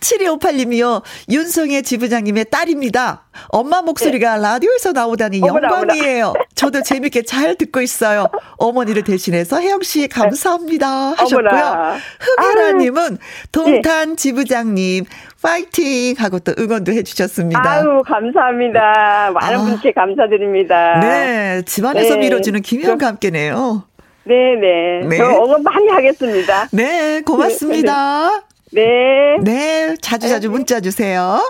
7258님이요. 0.00 1.02
윤성의 1.30 1.82
지부장님의 1.82 2.46
딸입니다. 2.50 3.24
엄마 3.48 3.82
목소리가 3.82 4.36
네. 4.36 4.42
라디오에서 4.42 4.92
나오다니 4.92 5.40
어머나, 5.42 5.68
영광이에요. 5.68 6.26
어머나. 6.28 6.44
저도 6.54 6.82
재밌게 6.84 7.22
잘 7.22 7.54
듣고 7.56 7.80
있어요. 7.80 8.28
어머니를 8.56 9.04
대신해서 9.04 9.60
혜영 9.60 9.82
씨 9.82 10.08
감사합니다. 10.08 11.12
하셨고요. 11.16 11.96
흑혜라님은 12.20 13.18
동탄 13.52 14.10
네. 14.10 14.16
지부장님 14.16 15.04
파이팅 15.42 16.14
하고 16.18 16.38
또 16.38 16.52
응원도 16.58 16.92
해 16.92 17.02
주셨습니다. 17.02 17.62
아유 17.62 18.02
감사합니다. 18.04 19.30
많은 19.32 19.58
아. 19.58 19.64
분께 19.64 19.92
감사드립니다. 19.92 21.00
네. 21.00 21.62
집안에서 21.66 22.14
네. 22.14 22.20
밀어주는 22.20 22.60
김혜영과 22.62 23.06
함께네요. 23.06 23.84
네네. 24.24 25.06
네. 25.08 25.16
저 25.18 25.24
응원 25.24 25.62
많이 25.62 25.88
하겠습니다. 25.88 26.68
네, 26.72 27.20
고맙습니다. 27.24 28.42
네. 28.76 29.38
네, 29.42 29.96
자주 30.02 30.28
자주 30.28 30.50
문자 30.50 30.80
주세요. 30.80 31.40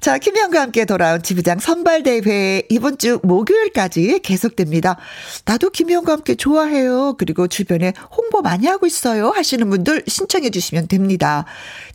자, 0.00 0.16
김현과 0.16 0.62
함께 0.62 0.86
돌아온 0.86 1.20
지부장 1.20 1.58
선발대회 1.58 2.62
이번 2.70 2.96
주 2.96 3.20
목요일까지 3.22 4.20
계속됩니다. 4.20 4.96
나도 5.44 5.68
김현과 5.68 6.12
함께 6.12 6.36
좋아해요. 6.36 7.16
그리고 7.18 7.48
주변에 7.48 7.92
홍보 8.10 8.40
많이 8.40 8.66
하고 8.66 8.86
있어요. 8.86 9.28
하시는 9.28 9.68
분들 9.68 10.04
신청해 10.06 10.48
주시면 10.48 10.88
됩니다. 10.88 11.44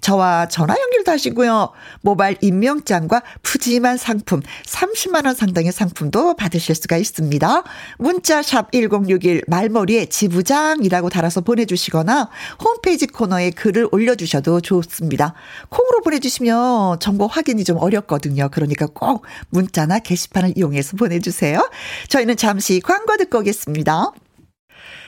저와 0.01 0.49
전화 0.49 0.75
연결도 0.79 1.11
하시고요. 1.11 1.71
모바일 2.01 2.37
임명장과 2.41 3.23
푸짐한 3.41 3.97
상품 3.97 4.43
30만 4.67 5.25
원 5.25 5.33
상당의 5.33 5.71
상품도 5.71 6.35
받으실 6.35 6.75
수가 6.75 6.97
있습니다. 6.97 7.63
문자 7.97 8.43
샵 8.43 8.71
1061 8.71 9.45
말머리에 9.47 10.05
지부장이라고 10.05 11.09
달아서 11.09 11.41
보내주시거나 11.41 12.29
홈페이지 12.63 13.07
코너에 13.07 13.49
글을 13.49 13.89
올려주셔도 13.91 14.61
좋습니다. 14.61 15.33
콩으로 15.69 16.01
보내주시면 16.01 16.99
정보 16.99 17.25
확인이 17.25 17.63
좀 17.63 17.77
어렵 17.77 17.94
어렵거든요. 17.95 18.49
그러니까 18.51 18.87
꼭 18.87 19.25
문자나 19.49 19.99
게시판을 19.99 20.53
이용해서 20.57 20.97
보내주세요. 20.97 21.69
저희는 22.09 22.37
잠시 22.37 22.79
광고 22.79 23.17
듣고 23.17 23.39
오겠습니다. 23.39 24.11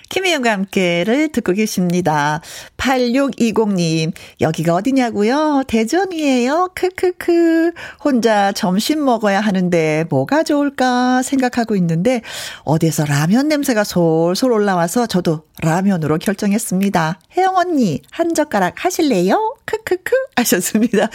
김혜영과 0.09 0.51
함께를 0.51 1.29
듣고 1.29 1.53
계십니다. 1.53 2.41
8620님, 2.77 4.13
여기가 4.41 4.75
어디냐고요? 4.75 5.63
대전이에요. 5.67 6.71
크크크. 6.75 7.71
혼자 8.03 8.51
점심 8.51 9.03
먹어야 9.03 9.41
하는데 9.41 10.05
뭐가 10.09 10.43
좋을까 10.43 11.21
생각하고 11.23 11.75
있는데 11.75 12.21
어디서 12.63 13.05
라면 13.05 13.47
냄새가 13.47 13.83
솔솔 13.83 14.51
올라와서 14.51 15.07
저도 15.07 15.43
라면으로 15.61 16.17
결정했습니다. 16.19 17.19
혜영 17.35 17.57
언니, 17.57 18.01
한 18.11 18.33
젓가락 18.33 18.85
하실래요? 18.85 19.55
크크크 19.65 20.15
하셨습니다. 20.35 21.09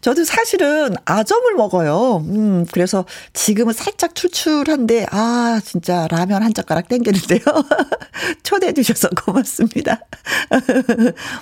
저도 0.00 0.24
사실은 0.24 0.94
아점을 1.04 1.54
먹어요. 1.54 2.24
음, 2.26 2.66
그래서 2.72 3.04
지금은 3.32 3.74
살짝 3.74 4.14
출출한데, 4.14 5.06
아, 5.10 5.60
진짜 5.64 6.08
라면 6.10 6.42
한 6.42 6.54
젓가락 6.54 6.88
땡기는데요. 6.88 7.40
초대해 8.42 8.72
주셔서 8.72 9.08
고맙습니다. 9.24 10.00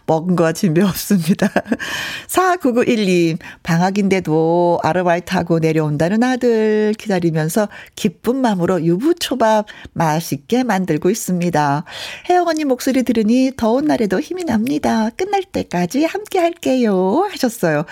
먹은 0.07 0.37
거 0.37 0.53
준비 0.53 0.81
없습니다. 0.83 1.48
4991님, 2.29 3.38
방학인데도 3.62 4.81
아르바이트하고 4.83 5.59
내려온다는 5.59 6.22
아들 6.22 6.94
기다리면서 6.98 7.68
기쁜 7.96 8.37
마음으로 8.37 8.83
유부초밥 8.85 9.66
맛있게 9.92 10.64
만들고 10.64 11.11
있습니다. 11.11 11.85
혜영 12.29 12.48
언니 12.48 12.64
목소리 12.64 13.03
들으니 13.03 13.53
더운 13.57 13.85
날에도 13.87 14.20
힘이 14.20 14.44
납니다. 14.44 15.11
끝날 15.11 15.42
때까지 15.42 16.05
함께 16.05 16.38
할게요. 16.38 17.29
하셨어요. 17.31 17.85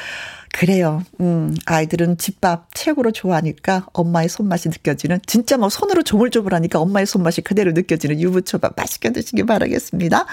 그래요. 0.53 1.03
음, 1.21 1.55
아이들은 1.67 2.19
집밥 2.19 2.75
최고로 2.75 3.13
좋아하니까 3.13 3.87
엄마의 3.93 4.29
손맛이 4.29 4.69
느껴지는, 4.69 5.21
진짜 5.27 5.57
뭐 5.57 5.69
손으로 5.69 6.03
조물조물하니까 6.03 6.81
엄마의 6.81 7.07
손맛이 7.07 7.43
그대로 7.43 7.73
느껴지는 7.73 8.21
유부초밥 8.21 8.75
맛있게 8.77 9.13
드시기 9.13 9.45
바라겠습니다. 9.45 10.27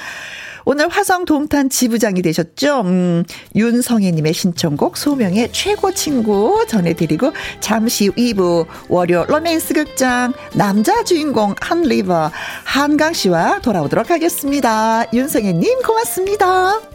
오늘 0.65 0.89
화성 0.89 1.25
동탄 1.25 1.69
지부장이 1.69 2.21
되셨죠? 2.23 2.81
음, 2.81 3.23
윤성애님의 3.55 4.33
신청곡 4.33 4.97
소명의 4.97 5.51
최고 5.51 5.93
친구 5.93 6.65
전해드리고 6.67 7.33
잠시 7.59 8.07
후 8.07 8.13
2부 8.13 8.65
월요 8.89 9.25
로맨스 9.27 9.75
극장 9.75 10.33
남자 10.55 11.03
주인공 11.03 11.53
한리버 11.61 12.31
한강 12.63 13.13
씨와 13.13 13.61
돌아오도록 13.61 14.09
하겠습니다. 14.09 15.05
윤성애님 15.13 15.83
고맙습니다. 15.83 16.94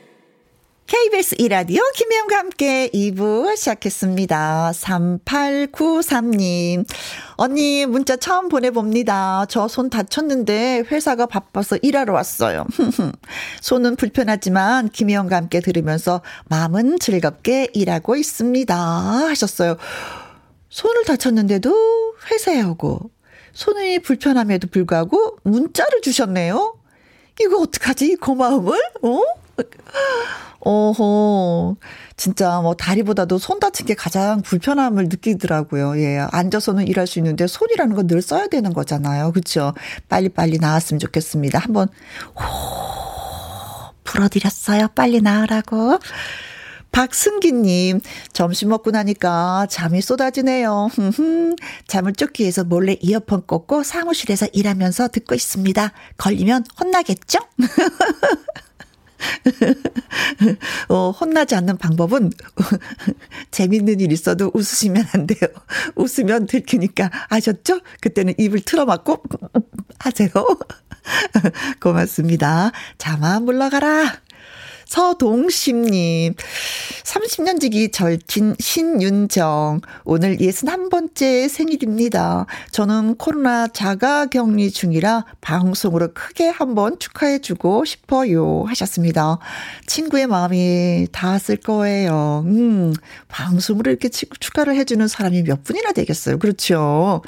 KBS 0.95 1.35
이라디오 1.39 1.81
김혜영과 1.95 2.37
함께 2.37 2.89
2부 2.93 3.55
시작했습니다. 3.55 4.71
3893님. 4.75 6.85
언니 7.37 7.85
문자 7.85 8.17
처음 8.17 8.49
보내봅니다. 8.49 9.45
저 9.47 9.69
손 9.69 9.89
다쳤는데 9.89 10.83
회사가 10.91 11.27
바빠서 11.27 11.77
일하러 11.81 12.11
왔어요. 12.11 12.65
손은 13.61 13.95
불편하지만 13.95 14.89
김혜영과 14.89 15.37
함께 15.37 15.61
들으면서 15.61 16.19
마음은 16.49 16.99
즐겁게 16.99 17.69
일하고 17.73 18.17
있습니다. 18.17 18.75
하셨어요. 18.75 19.77
손을 20.67 21.05
다쳤는데도 21.05 21.73
회사에 22.29 22.63
오고 22.63 23.11
손이 23.53 23.99
불편함에도 23.99 24.67
불구하고 24.67 25.37
문자를 25.43 26.01
주셨네요. 26.01 26.75
이거 27.39 27.59
어떡하지? 27.59 28.17
고마움을? 28.17 28.77
어? 29.03 29.21
어허. 30.59 31.75
진짜 32.17 32.61
뭐 32.61 32.75
다리보다도 32.75 33.39
손 33.39 33.59
다친 33.59 33.87
게 33.87 33.95
가장 33.95 34.41
불편함을 34.43 35.05
느끼더라고요. 35.05 35.99
예. 35.99 36.19
앉아서는 36.31 36.87
일할 36.87 37.07
수 37.07 37.17
있는데 37.19 37.47
손이라는 37.47 37.95
건 37.95 38.07
늘 38.07 38.21
써야 38.21 38.47
되는 38.47 38.73
거잖아요. 38.73 39.31
그렇죠? 39.31 39.73
빨리빨리 40.09 40.57
나왔으면 40.59 40.99
좋겠습니다. 40.99 41.59
한번 41.59 41.87
호 42.35 42.43
불어드렸어요. 44.03 44.89
빨리 44.95 45.21
나으라고. 45.21 45.97
박승기님, 46.91 48.01
점심 48.33 48.67
먹고 48.69 48.91
나니까 48.91 49.65
잠이 49.69 50.01
쏟아지네요. 50.01 50.89
잠을 51.87 52.11
쫓기 52.13 52.43
위해서 52.43 52.65
몰래 52.65 52.97
이어폰 52.99 53.47
꽂고 53.47 53.83
사무실에서 53.83 54.47
일하면서 54.51 55.07
듣고 55.07 55.33
있습니다. 55.33 55.91
걸리면 56.17 56.65
혼나겠죠? 56.79 57.39
어, 60.89 61.11
혼나지 61.11 61.55
않는 61.55 61.77
방법은 61.77 62.31
재밌는 63.51 63.99
일 63.99 64.11
있어도 64.11 64.51
웃으시면 64.53 65.05
안 65.13 65.27
돼요. 65.27 65.49
웃으면 65.95 66.47
들키니까 66.47 67.09
아셨죠? 67.29 67.81
그때는 68.01 68.33
입을 68.37 68.61
틀어막고 68.61 69.23
하세요. 69.99 70.29
고맙습니다. 71.81 72.71
자마 72.97 73.39
물러가라. 73.39 74.21
서동심님, 74.91 76.33
30년 77.03 77.61
지기 77.61 77.91
절친 77.91 78.57
신윤정, 78.59 79.79
오늘 80.03 80.35
61번째 80.35 81.47
생일입니다. 81.47 82.45
저는 82.73 83.15
코로나 83.15 83.69
자가 83.69 84.25
격리 84.25 84.69
중이라 84.69 85.23
방송으로 85.39 86.09
크게 86.13 86.49
한번 86.49 86.99
축하해주고 86.99 87.85
싶어요. 87.85 88.65
하셨습니다. 88.67 89.37
친구의 89.87 90.27
마음이 90.27 91.07
닿았을 91.13 91.55
거예요. 91.55 92.43
음, 92.45 92.93
방송으로 93.29 93.91
이렇게 93.91 94.09
축하를 94.09 94.75
해주는 94.75 95.07
사람이 95.07 95.43
몇 95.43 95.63
분이나 95.63 95.93
되겠어요. 95.93 96.37
그렇죠. 96.37 97.21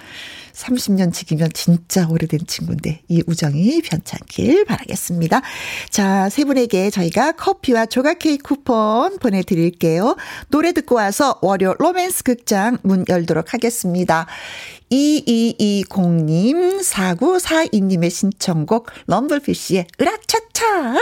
30년 0.54 1.12
지기면 1.14 1.50
진짜 1.54 2.08
오래된 2.08 2.42
친구인데 2.48 3.02
이 3.08 3.24
우정이 3.28 3.82
변찮길 3.82 4.66
바라겠습니다. 4.66 5.42
자, 5.90 6.30
세 6.30 6.46
분에게 6.46 6.90
저희가 6.90 7.34
커피와 7.34 7.86
조각 7.86 8.20
케이크 8.20 8.44
쿠폰 8.44 9.18
보내드릴게요. 9.20 10.16
노래 10.50 10.72
듣고 10.74 10.96
와서 10.96 11.40
월요 11.42 11.76
로맨스 11.80 12.24
극장 12.24 12.78
문 12.84 13.06
열도록 13.10 13.54
하겠습니다. 13.54 14.28
2220님, 14.92 16.82
4942님의 16.82 18.10
신청곡 18.10 18.88
럼블피쉬의 19.08 19.88
으라차차. 20.00 21.02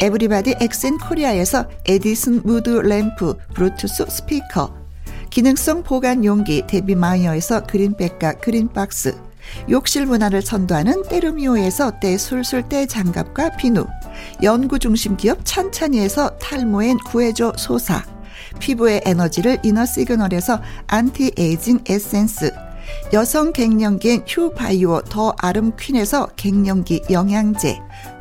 에브리바디 0.00 0.56
엑센 0.60 0.98
코리아에서 0.98 1.66
에디슨 1.86 2.42
무드 2.44 2.70
램프 2.70 3.34
브루투스 3.54 4.06
스피커 4.08 4.78
기능성 5.30 5.82
보관 5.82 6.24
용기 6.24 6.66
데비마이어에서 6.66 7.64
그린백과 7.64 8.34
그린박스. 8.34 9.14
욕실 9.70 10.06
문화를 10.06 10.42
선도하는 10.42 11.04
때르미오에서 11.08 12.00
때술술 12.00 12.68
때장갑과 12.68 13.56
비누. 13.56 13.86
연구중심 14.42 15.16
기업 15.16 15.38
찬찬이에서 15.44 16.38
탈모엔 16.38 16.98
구해줘 16.98 17.52
소사. 17.56 18.02
피부의 18.58 19.02
에너지를 19.04 19.58
이너 19.62 19.84
시그널에서 19.84 20.60
안티에이징 20.86 21.84
에센스. 21.86 22.50
여성 23.12 23.52
갱년기엔 23.52 24.24
휴바이오 24.26 25.02
더 25.02 25.34
아름 25.38 25.72
퀸에서 25.76 26.26
갱년기 26.36 27.02
영양제 27.10 27.78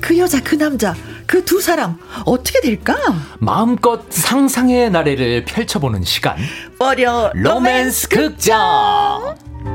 그 0.00 0.16
여자 0.18 0.40
그 0.42 0.56
남자 0.56 0.94
그 1.26 1.44
두 1.44 1.60
사람 1.60 1.98
어떻게 2.24 2.60
될까? 2.60 2.96
마음껏 3.38 4.02
상상의 4.10 4.90
나래를 4.90 5.44
펼쳐보는 5.44 6.04
시간. 6.04 6.36
어려 6.78 7.30
로맨스 7.34 8.08
극장. 8.08 9.34
오늘 9.64 9.73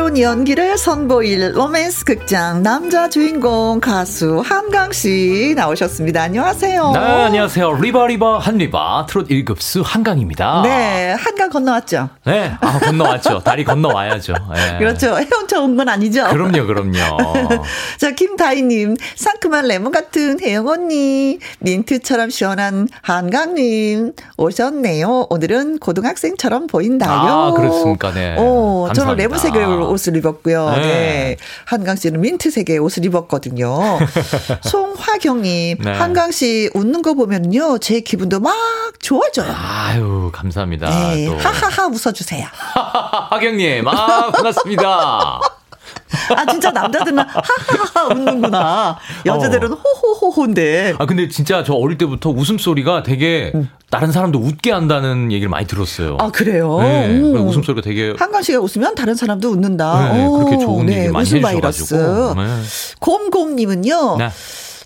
도 0.00 0.06
다채로운 0.06 0.18
연기를 0.18 0.78
선보일 0.78 1.52
로맨스 1.54 2.04
극장 2.06 2.62
남자 2.62 3.08
주인공 3.10 3.80
가수 3.80 4.40
한강 4.44 4.92
씨 4.92 5.52
나오셨습니다. 5.56 6.22
안녕하세요. 6.22 6.92
네, 6.92 6.98
안녕하세요. 6.98 7.74
리바 7.80 8.06
리바 8.06 8.38
한리바 8.38 9.06
트롯 9.08 9.28
1급수 9.28 9.82
한강입니다. 9.84 10.62
네, 10.64 11.12
한강 11.18 11.50
건너왔죠. 11.50 12.08
네, 12.24 12.52
아, 12.60 12.78
건너왔죠. 12.78 13.40
다리 13.40 13.62
건너와야죠. 13.64 14.32
네. 14.54 14.78
그렇죠. 14.80 15.18
헤엄쳐 15.18 15.60
온 15.62 15.76
건 15.76 15.88
아니죠. 15.88 16.24
그럼요, 16.30 16.66
그럼요. 16.66 17.62
자, 17.98 18.12
김다희님, 18.12 18.96
상큼한 19.16 19.66
레몬 19.66 19.92
같은 19.92 20.40
혜영 20.40 20.66
언니, 20.66 21.38
민트처럼 21.60 22.30
시원한 22.30 22.88
한강님 23.02 24.12
오셨네요. 24.38 25.26
오늘은 25.30 25.78
고등학생처럼 25.78 26.66
보인다요. 26.68 27.10
아, 27.10 27.52
그렇습니까, 27.52 28.12
네. 28.12 28.36
오, 28.38 28.88
저는 28.94 29.16
레몬색을 29.16 29.89
옷을 29.90 30.16
입었고요. 30.16 30.70
네. 30.70 30.80
네. 30.80 31.36
한강 31.64 31.96
씨는 31.96 32.20
민트색의 32.20 32.78
옷을 32.78 33.04
입었거든요. 33.04 33.98
송화경님, 34.62 35.78
네. 35.80 35.90
한강 35.92 36.30
씨 36.32 36.70
웃는 36.74 37.02
거 37.02 37.14
보면요. 37.14 37.78
제 37.78 38.00
기분도 38.00 38.40
막 38.40 38.54
좋아져요. 39.00 39.54
아유, 39.54 40.30
감사합니다. 40.32 40.88
네. 40.88 41.26
하하하 41.28 41.86
웃어주세요. 41.88 42.46
하경님, 43.30 43.86
아, 43.88 44.30
반갑습니다. 44.30 45.59
아 46.36 46.46
진짜 46.46 46.70
남자들은 46.70 47.18
하하하 47.18 48.14
웃는구나. 48.14 48.98
여자들은 49.26 49.72
어. 49.72 49.76
호호호호인데. 49.76 50.94
아 50.98 51.06
근데 51.06 51.28
진짜 51.28 51.62
저 51.64 51.74
어릴 51.74 51.98
때부터 51.98 52.30
웃음소리가 52.30 53.02
되게 53.02 53.52
음. 53.54 53.68
다른 53.90 54.12
사람도 54.12 54.38
웃게 54.38 54.70
한다는 54.70 55.32
얘기를 55.32 55.48
많이 55.48 55.66
들었어요. 55.66 56.16
아 56.20 56.30
그래요? 56.30 56.78
네, 56.80 57.08
음. 57.08 57.34
웃음소리가 57.46 57.82
되게 57.82 58.14
한강 58.16 58.42
씨가 58.42 58.60
웃으면 58.60 58.94
다른 58.94 59.14
사람도 59.14 59.48
웃는다. 59.50 60.12
네, 60.12 60.28
그렇게 60.28 60.58
좋은 60.58 60.86
네, 60.86 61.00
얘기 61.02 61.08
많이 61.10 61.28
해주셔가지고. 61.28 62.34
네. 62.34 62.62
곰곰님은요. 63.00 64.16
네. 64.18 64.30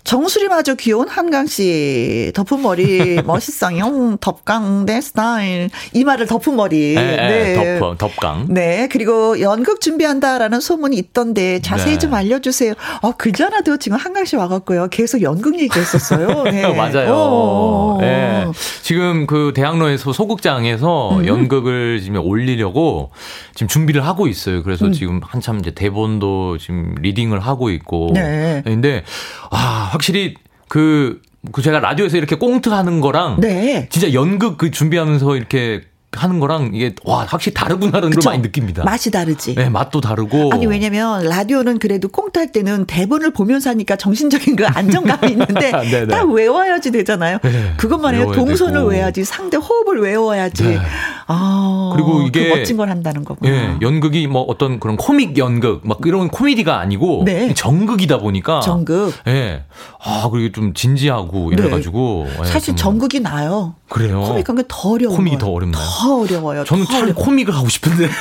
정수리마저 0.05 0.75
귀여운 0.75 1.09
한강 1.09 1.47
씨 1.47 2.31
덮은 2.35 2.61
머리 2.61 3.21
멋있어요. 3.25 4.17
덮강 4.21 4.85
대 4.85 5.01
스타일 5.01 5.69
이 5.93 6.03
말을 6.03 6.27
덮은 6.27 6.55
머리. 6.55 6.93
네, 6.93 7.55
네. 7.55 7.79
덮 7.79 7.97
덮강. 7.97 8.45
네 8.49 8.87
그리고 8.91 9.41
연극 9.41 9.81
준비한다라는 9.81 10.61
소문이 10.61 10.95
있던데 10.97 11.59
자세히 11.59 11.93
네. 11.93 11.97
좀 11.97 12.13
알려주세요. 12.13 12.73
어 13.01 13.11
그전에도 13.13 13.77
지금 13.77 13.97
한강 13.97 14.25
씨 14.25 14.35
와갖고요 14.35 14.89
계속 14.89 15.23
연극 15.23 15.59
얘기했었어요. 15.59 16.43
네. 16.53 16.71
맞아요. 16.73 17.11
오. 17.11 17.97
네. 17.99 18.45
지금 18.83 19.25
그 19.25 19.53
대학로에서 19.55 20.13
소극장에서 20.13 21.17
음. 21.17 21.25
연극을 21.27 21.99
지금 21.99 22.21
올리려고 22.23 23.09
지금 23.55 23.67
준비를 23.67 24.05
하고 24.05 24.27
있어요. 24.27 24.61
그래서 24.61 24.85
음. 24.85 24.91
지금 24.93 25.19
한참 25.23 25.57
이제 25.59 25.71
대본도 25.71 26.59
지금 26.59 26.93
리딩을 27.01 27.39
하고 27.39 27.71
있고. 27.71 28.11
네. 28.13 28.61
근데 28.63 29.03
아 29.49 29.94
확실히 29.95 30.35
그, 30.67 31.21
그 31.51 31.61
제가 31.61 31.79
라디오에서 31.79 32.17
이렇게 32.17 32.35
꽁트 32.35 32.69
하는 32.69 32.99
거랑 32.99 33.39
네. 33.39 33.87
진짜 33.89 34.13
연극 34.13 34.57
그 34.57 34.71
준비하면서 34.71 35.37
이렇게 35.37 35.83
하는 36.15 36.39
거랑 36.39 36.71
이게 36.73 36.93
와 37.03 37.25
확실히 37.25 37.53
다르구나라는 37.53 38.09
그쵸? 38.11 38.21
걸 38.29 38.33
많이 38.33 38.41
느낍니다. 38.43 38.83
맛이 38.83 39.11
다르지. 39.11 39.55
네, 39.55 39.69
맛도 39.69 40.01
다르고. 40.01 40.51
아니 40.53 40.65
왜냐면 40.65 41.23
라디오는 41.23 41.79
그래도 41.79 42.07
꽁트 42.07 42.39
할 42.39 42.51
때는 42.51 42.85
대본을 42.85 43.31
보면서 43.31 43.69
하니까 43.69 43.95
정신적인 43.95 44.55
그 44.55 44.65
안정감이 44.65 45.31
있는데 45.31 45.71
네, 45.71 45.89
네. 45.89 46.07
딱 46.07 46.29
외워야지 46.29 46.91
되잖아요. 46.91 47.37
네, 47.43 47.73
그것만 47.77 48.15
해요. 48.15 48.31
동선을 48.31 48.73
되고. 48.73 48.87
외워야지, 48.87 49.23
상대 49.23 49.57
호흡을 49.57 50.01
외워야지. 50.01 50.63
네. 50.63 50.79
아 51.27 51.91
그리고 51.93 52.21
이게 52.21 52.49
그 52.49 52.55
멋진 52.57 52.77
걸 52.77 52.89
한다는 52.89 53.23
거구나. 53.23 53.51
예, 53.51 53.77
연극이 53.81 54.27
뭐 54.27 54.43
어떤 54.43 54.79
그런 54.79 54.95
코믹 54.95 55.37
연극 55.37 55.81
막 55.83 55.99
이런 56.05 56.29
코미디가 56.29 56.79
아니고 56.79 57.23
네. 57.25 57.53
정극이다 57.53 58.19
보니까. 58.19 58.59
정극. 58.59 59.13
예. 59.27 59.63
아 60.03 60.29
그리고 60.31 60.51
좀 60.51 60.73
진지하고 60.73 61.51
이래가지고. 61.51 62.27
예, 62.41 62.45
사실 62.45 62.75
정극이 62.75 63.21
나요. 63.21 63.75
그래요. 63.89 64.21
코믹 64.21 64.49
한 64.49 64.55
게 64.57 64.63
더 64.67 64.89
어려워. 64.89 65.15
코믹이 65.15 65.37
더 65.37 65.49
어렵나요? 65.49 65.83
더 65.83 66.21
어려워요. 66.21 66.63
저는 66.63 66.85
참 66.85 67.13
코믹을 67.13 67.53
하고 67.55 67.69
싶은데. 67.69 68.09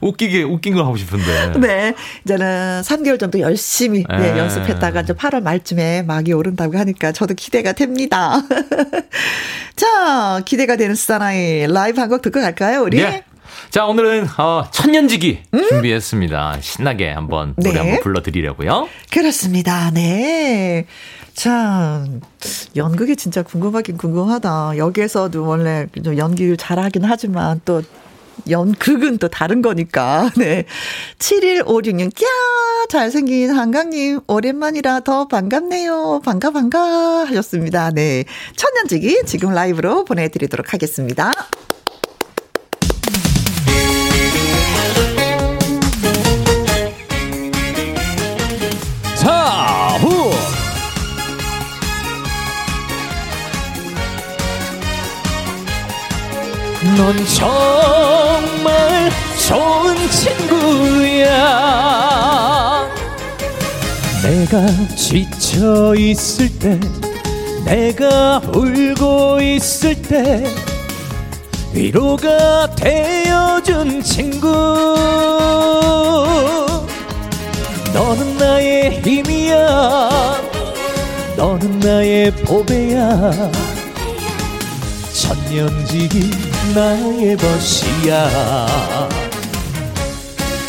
웃기게, 0.00 0.42
웃긴 0.42 0.74
걸 0.74 0.84
하고 0.84 0.96
싶은데. 0.96 1.58
네. 1.58 1.94
이제는 2.24 2.82
3개월 2.84 3.18
정도 3.18 3.40
열심히 3.40 4.04
네, 4.08 4.32
네, 4.32 4.38
연습했다가 4.38 5.00
이제 5.02 5.12
8월 5.14 5.42
말쯤에 5.42 6.02
막이 6.02 6.32
오른다고 6.32 6.76
하니까 6.78 7.12
저도 7.12 7.34
기대가 7.34 7.72
됩니다. 7.72 8.42
자, 9.76 10.40
기대가 10.44 10.76
되는 10.76 10.94
사나이 10.94 11.66
라이브 11.66 12.00
한 12.00 12.06
곡 12.10 12.22
듣고 12.22 12.40
갈까요, 12.40 12.82
우리? 12.82 12.98
네. 12.98 13.24
자, 13.70 13.84
오늘은 13.86 14.28
어, 14.38 14.66
천년지기 14.70 15.42
음? 15.54 15.68
준비했습니다. 15.68 16.58
신나게 16.60 17.10
한번 17.10 17.54
노래 17.56 17.72
네. 17.72 17.78
한번 17.80 18.00
불러드리려고요. 18.00 18.88
그렇습니다. 19.10 19.90
네. 19.90 20.86
자, 21.36 22.02
연극이 22.76 23.14
진짜 23.14 23.42
궁금하긴 23.42 23.98
궁금하다. 23.98 24.78
여기에서도 24.78 25.46
원래 25.46 25.86
연기를 26.16 26.56
잘하긴 26.56 27.04
하지만 27.04 27.60
또 27.66 27.82
연극은 28.48 29.18
또 29.18 29.28
다른 29.28 29.60
거니까. 29.60 30.30
네. 30.38 30.64
7156님, 31.18 32.10
꺄! 32.14 32.26
잘생긴 32.88 33.50
한강님, 33.50 34.20
오랜만이라 34.26 35.00
더 35.00 35.28
반갑네요. 35.28 36.22
반가, 36.24 36.50
반가. 36.52 37.26
하셨습니다. 37.26 37.90
네. 37.90 38.24
천년지기 38.56 39.24
지금 39.26 39.52
라이브로 39.52 40.06
보내드리도록 40.06 40.72
하겠습니다. 40.72 41.32
넌 56.96 57.14
정말 57.26 59.10
좋은 59.46 59.96
친구야. 60.10 61.26
내가 64.22 64.66
지쳐 64.96 65.94
있을 65.94 66.48
때 66.58 66.80
내가 67.66 68.40
울고 68.54 69.42
있을 69.42 70.00
때 70.00 70.42
위로가 71.74 72.74
되어준 72.74 74.02
친구. 74.02 74.48
너는 77.92 78.38
나의 78.38 79.02
힘이야. 79.02 80.40
너는 81.36 81.78
나의 81.80 82.30
보배야 82.36 83.50
천년지기 85.26 86.30
나의 86.72 87.36
벗이야. 87.36 88.68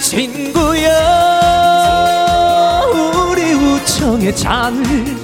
친구야 0.02 0.90
우리 3.14 3.54
우청의 3.54 4.36
잔을 4.36 5.16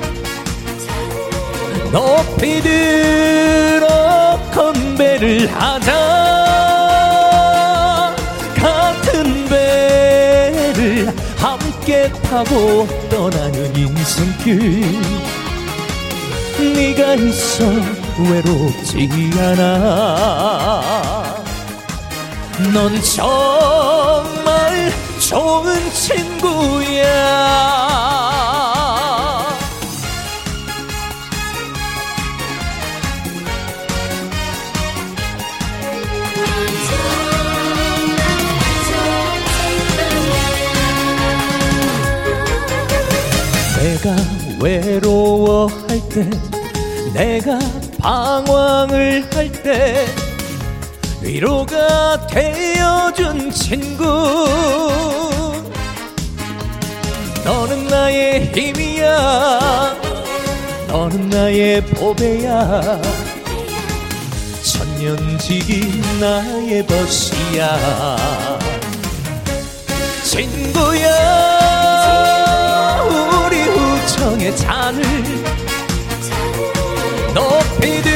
높이 1.91 2.61
들어 2.61 4.39
건배를 4.53 5.51
하자. 5.51 5.93
같은 8.55 9.49
배를 9.49 11.11
함께 11.37 12.11
타고 12.21 12.87
떠나는 13.09 13.75
인생길. 13.75 15.01
네가 16.59 17.15
있어 17.15 18.02
외롭지 18.19 19.09
않아. 19.39 21.33
넌 22.73 23.01
정말 23.01 24.91
좋은 25.19 25.91
친구야. 25.91 27.03
내가 43.83 44.15
외로워할 44.61 45.99
때 46.09 46.29
내가 47.13 47.59
방황을 48.03 49.25
할 49.33 49.49
때 49.63 50.05
위로가 51.21 52.27
되어준 52.27 53.49
친구. 53.49 54.03
너는 57.45 57.87
나의 57.87 58.51
힘이야. 58.53 59.95
너는 60.89 61.29
나의 61.29 61.81
보배야. 61.85 63.01
천년지기 64.63 66.01
나의 66.19 66.85
벗이야. 66.85 68.17
친구야 70.25 71.07
우리 73.45 73.63
우정의 73.69 74.57
잔을 74.57 75.03
높이 77.33 78.01
들 78.01 78.12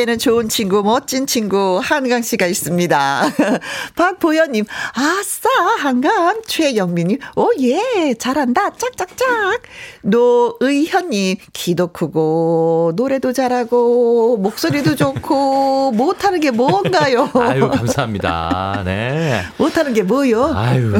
오, 0.00 0.02
저에게는 0.02 0.18
좋은 0.18 0.48
친구, 0.48 0.82
멋진 0.82 1.26
친구, 1.26 1.80
한강 1.82 2.22
씨가 2.22 2.46
있습니다. 2.46 3.22
박보현님, 3.96 4.64
아싸, 4.94 5.48
한강. 5.78 6.40
최영민님, 6.46 7.18
오, 7.36 7.50
예, 7.60 8.14
잘한다. 8.18 8.70
짝짝짝. 8.70 9.60
노의현님, 10.02 11.36
키도 11.52 11.88
크고, 11.88 12.92
노래도 12.96 13.32
잘하고, 13.32 14.38
목소리도 14.38 14.96
좋고, 14.96 15.92
못하는 15.96 16.40
게 16.40 16.50
뭔가요? 16.50 17.28
아유, 17.34 17.68
감사합니다. 17.68 18.82
네. 18.84 19.42
못하는 19.58 19.92
게 19.92 20.02
뭐요? 20.02 20.52
아유, 20.54 20.92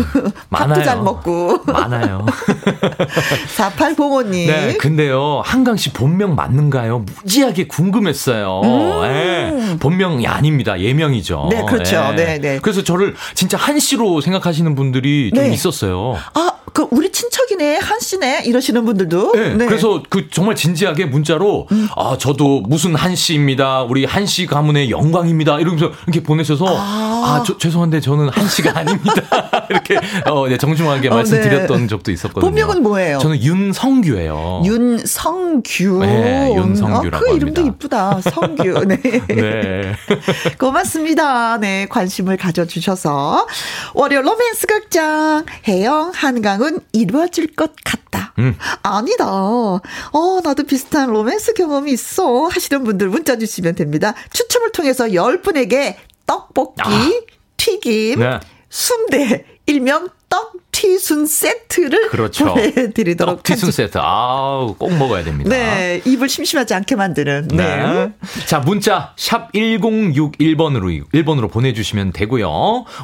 많아요. 0.51 0.75
밥도 0.75 0.83
잘 0.85 1.03
먹고. 1.03 1.59
많아요. 1.67 2.27
4805님. 3.57 4.47
네, 4.47 4.77
근데요, 4.77 5.43
한강 5.45 5.77
씨 5.77 5.93
본명 5.93 6.35
맞는가요? 6.35 7.01
무지하게 7.23 7.67
궁금했어요. 7.67 8.61
예, 9.05 9.77
본명이 9.79 10.27
아닙니다. 10.27 10.79
예명이죠. 10.81 11.45
음. 11.45 11.49
네, 11.51 11.65
그렇죠. 11.65 12.09
예. 12.13 12.17
네, 12.17 12.39
네. 12.39 12.59
그래서 12.61 12.83
저를 12.83 13.15
진짜 13.35 13.57
한 13.57 13.79
씨로 13.79 14.21
생각하시는 14.21 14.75
분들이 14.75 15.31
좀 15.35 15.45
네. 15.45 15.53
있었어요. 15.53 16.17
아, 16.35 16.53
그 16.73 16.87
우리 16.91 17.13
친척이네, 17.13 17.79
한 17.79 18.01
씨네, 18.01 18.45
이러시는 18.47 18.85
분들도. 18.85 19.33
네, 19.33 19.67
그래서 19.67 20.03
그 20.09 20.29
정말 20.31 20.55
진지하게 20.57 21.07
문자로 21.07 21.67
음. 21.73 21.89
아 21.97 22.17
저도 22.19 22.63
무슨 22.63 22.95
한 22.95 23.15
씨입니다. 23.15 23.83
우리 23.83 24.05
한 24.07 24.31
씨 24.31 24.47
가문의 24.47 24.91
영광입니다. 24.93 25.59
이러면서 25.59 25.91
이렇게 26.07 26.23
보내셔서 26.23 26.65
아, 26.69 27.43
저, 27.45 27.59
죄송한데 27.59 28.01
저는 28.01 28.29
한 28.29 28.47
씨가 28.49 28.79
아닙니다. 28.79 29.13
이렇게 29.69 29.99
어, 30.27 30.47
네, 30.49 30.57
정중하게 30.57 31.09
어, 31.09 31.15
말씀드렸던 31.17 31.81
네. 31.83 31.87
적도 31.89 32.13
있었거든요. 32.13 32.41
본명은 32.49 32.83
뭐예요? 32.85 33.19
저는 33.19 33.43
윤성규예요. 33.43 34.63
윤성규. 34.65 35.99
네, 36.07 36.55
윤성규라고 36.55 37.17
어, 37.17 37.29
그 37.29 37.37
이름도. 37.37 37.61
이쁘다. 37.63 38.21
성규. 38.23 38.85
네. 38.87 38.97
네. 39.27 39.97
고맙습니다. 40.59 41.59
네, 41.59 41.87
관심을 41.91 42.37
가져주셔서. 42.37 43.47
월요 43.95 44.23
로맨스 44.23 44.67
극장, 44.69 45.45
해영, 45.67 46.13
한강 46.15 46.60
은 46.63 46.81
이루어질 46.93 47.55
것 47.55 47.73
같다. 47.85 48.35
음. 48.39 48.57
아니다. 48.83 49.27
어, 49.31 49.81
나도 50.45 50.65
비슷한 50.65 51.11
로맨스 51.11 51.55
경험이 51.55 51.93
있어. 51.93 52.47
하시는 52.49 52.85
분들 52.85 53.09
문자 53.09 53.39
주시면 53.39 53.75
됩니다. 53.75 54.15
추첨을 54.33 54.73
통해서 54.73 55.07
10분에게 55.07 55.97
떡볶이, 56.27 56.83
아. 56.83 57.11
튀김, 57.57 58.21
네. 58.21 58.41
순대, 58.69 59.45
일명 59.67 60.09
떡튀순 60.31 61.27
세트를 61.27 62.09
그렇죠. 62.09 62.47
보내드리도록 62.47 63.43
떡튀순 63.43 63.69
하죠. 63.69 63.73
세트. 63.73 63.99
아우, 63.99 64.75
꼭 64.79 64.97
먹어야 64.97 65.25
됩니다. 65.25 65.51
네, 65.51 66.01
입을 66.07 66.29
심심하지 66.29 66.73
않게 66.73 66.97
만드는. 66.97 67.49
네. 67.49 67.57
네. 67.77 68.13
자, 68.47 68.61
문자 68.61 69.13
샵 69.17 69.53
1061번으로 69.53 71.05
1번으로 71.13 71.51
보내 71.51 71.75
주시면 71.75 72.13
되고요. 72.13 72.49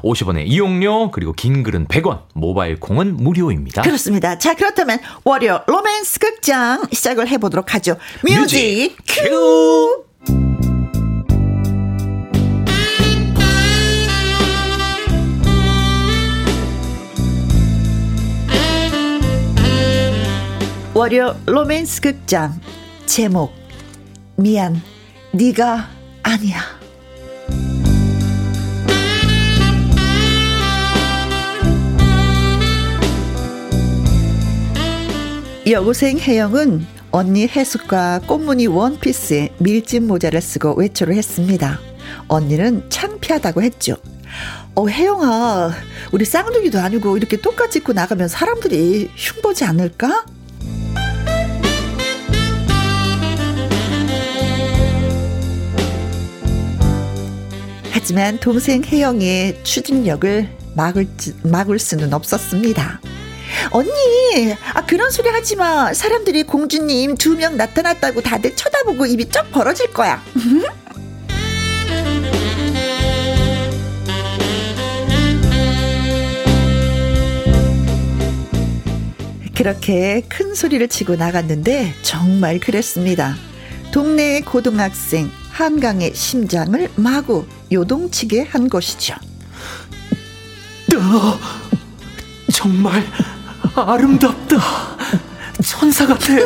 50원의 0.02 0.44
이용료 0.46 1.10
그리고 1.10 1.32
긴 1.32 1.62
글은 1.62 1.88
100원, 1.88 2.22
모바일 2.34 2.80
콩은 2.80 3.16
무료입니다. 3.16 3.82
그렇습니다. 3.82 4.38
자, 4.38 4.54
그렇다면 4.54 5.00
월요 5.24 5.62
로맨스 5.66 6.20
극장 6.20 6.84
시작을 6.92 7.28
해보도록 7.28 7.74
하죠. 7.74 7.96
music 8.22 8.96
큐! 9.06 10.05
월요 20.96 21.38
로맨스 21.44 22.00
극장 22.00 22.58
제목 23.04 23.52
미안 24.34 24.80
네가 25.30 25.90
아니야 26.22 26.58
여고생 35.68 36.18
혜영은 36.18 36.86
언니 37.10 37.46
해숙과 37.46 38.20
꽃무늬 38.26 38.66
원피스에 38.66 39.52
밀짚 39.58 40.04
모자를 40.04 40.40
쓰고 40.40 40.76
외출을 40.76 41.14
했습니다. 41.14 41.78
언니는 42.28 42.88
창피하다고 42.88 43.62
했죠. 43.62 43.96
어, 44.74 44.88
혜영아, 44.88 45.72
우리 46.12 46.24
쌍둥이도 46.24 46.78
아니고 46.78 47.18
이렇게 47.18 47.36
똑같이 47.36 47.80
입고 47.80 47.92
나가면 47.92 48.28
사람들이 48.28 49.10
흉보지 49.14 49.64
않을까? 49.64 50.24
하지만 57.98 58.38
동생 58.38 58.84
혜영의 58.84 59.60
추진력을 59.64 60.50
막을, 60.74 61.08
막을 61.44 61.78
수는 61.78 62.12
없었습니다. 62.12 63.00
언니, 63.70 64.54
아, 64.74 64.84
그런 64.84 65.10
소리 65.10 65.30
하지 65.30 65.56
마. 65.56 65.94
사람들이 65.94 66.42
공주님 66.42 67.16
두 67.16 67.36
명 67.36 67.56
나타났다고 67.56 68.20
다들 68.20 68.54
쳐다보고 68.54 69.06
입이 69.06 69.30
쩍 69.30 69.50
벌어질 69.50 69.94
거야. 69.94 70.22
그렇게 79.56 80.20
큰 80.28 80.54
소리를 80.54 80.86
치고 80.88 81.16
나갔는데 81.16 81.94
정말 82.02 82.60
그랬습니다. 82.60 83.34
동네 83.90 84.42
고등학생 84.42 85.30
한강의 85.50 86.14
심장을 86.14 86.88
마구 86.96 87.46
요동치게 87.72 88.42
한 88.50 88.68
것이죠. 88.68 89.14
너 90.90 91.38
정말 92.52 93.04
아름답다. 93.74 94.56
천사 95.64 96.06
같아. 96.06 96.26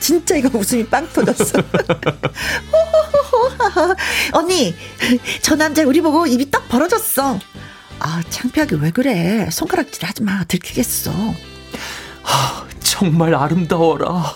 진짜 0.00 0.36
이거 0.36 0.58
웃음이 0.58 0.86
빵 0.86 1.06
터졌어. 1.12 1.62
언니, 4.32 4.74
저 5.42 5.54
남자 5.54 5.84
우리 5.84 6.00
보고 6.00 6.26
입이 6.26 6.50
딱 6.50 6.66
벌어졌어. 6.68 7.38
아, 8.00 8.22
창피하게 8.30 8.76
왜 8.76 8.90
그래? 8.90 9.50
손가락질 9.50 10.06
하지 10.06 10.22
마. 10.22 10.44
들키겠어. 10.44 11.12
하, 12.22 12.64
정말 12.80 13.34
아름다워라. 13.34 14.34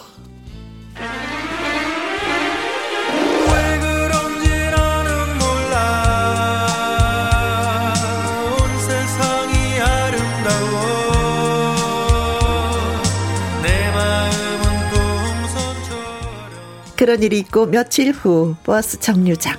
그런 17.03 17.21
일이 17.21 17.41
있고 17.41 17.67
며칠 17.67 18.13
후 18.13 18.55
버스 18.63 19.01
정류장. 19.01 19.59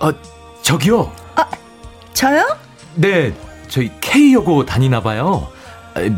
어, 0.00 0.10
저기요. 0.60 1.12
아, 1.36 1.48
저요? 2.14 2.44
네, 2.96 3.32
저희 3.68 3.92
K여고 4.00 4.66
다니나 4.66 5.00
봐요. 5.00 5.52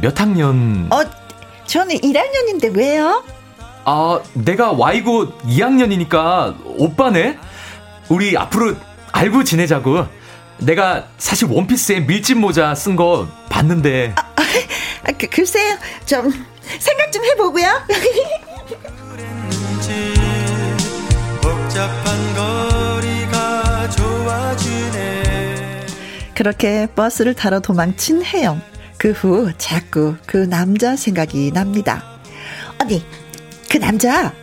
몇 0.00 0.18
학년? 0.18 0.88
어, 0.90 1.02
저는 1.66 1.96
1학년인데 1.96 2.74
왜요? 2.74 3.22
아, 3.84 4.18
내가 4.32 4.72
Y고 4.72 5.28
2학년이니까 5.40 6.56
오빠네? 6.64 7.38
우리 8.08 8.34
앞으로 8.34 8.76
알고 9.12 9.44
지내자고. 9.44 10.06
내가 10.56 11.04
사실 11.18 11.48
원피스에 11.50 12.00
밀짚 12.00 12.38
모자 12.38 12.74
쓴 12.74 12.96
거 12.96 13.28
봤는데. 13.50 14.14
아, 14.16 14.22
아, 15.04 15.12
그, 15.18 15.26
글쎄요. 15.26 15.76
좀 16.06 16.32
생각 16.78 17.12
좀 17.12 17.26
해보고요. 17.26 17.66
복잡한 21.70 22.34
거리가 22.34 23.90
좋아지네. 23.90 25.86
그렇게 26.34 26.88
버스를 26.96 27.34
타러 27.34 27.60
도망친 27.60 28.24
혜영. 28.24 28.60
그 28.98 29.12
후 29.12 29.52
자꾸 29.56 30.16
그 30.26 30.36
남자 30.36 30.96
생각이 30.96 31.52
납니다. 31.52 32.18
아니, 32.78 33.04
그 33.68 33.78
남자 33.78 34.34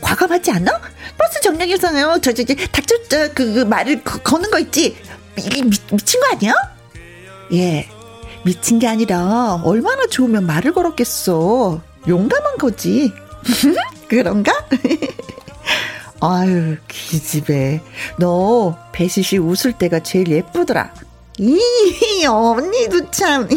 과감하지 0.00 0.52
않아? 0.52 0.80
버스 1.18 1.40
정류장에서 1.40 2.20
저, 2.20 2.32
저, 2.32 2.44
저, 2.44 2.54
닥쳐, 2.54 2.94
저, 3.08 3.32
그, 3.34 3.54
그 3.54 3.60
말을 3.64 4.04
거, 4.04 4.20
거는 4.20 4.52
거 4.52 4.60
있지? 4.60 4.96
이게 5.36 5.62
미, 5.62 5.76
미친 5.90 6.20
거 6.20 6.28
아니야? 6.36 6.52
예. 7.52 7.88
미친 8.44 8.78
게 8.78 8.86
아니라 8.86 9.60
얼마나 9.64 10.06
좋으면 10.06 10.46
말을 10.46 10.72
걸었겠어. 10.72 11.82
용감한 12.06 12.58
거지. 12.58 13.12
그런가? 14.06 14.52
아유, 16.20 16.76
기집애. 16.88 17.80
너, 18.18 18.76
배시 18.92 19.22
씨 19.22 19.38
웃을 19.38 19.72
때가 19.72 20.00
제일 20.00 20.28
예쁘더라. 20.30 20.92
이, 21.38 21.60
언니도 22.26 23.10
참. 23.10 23.46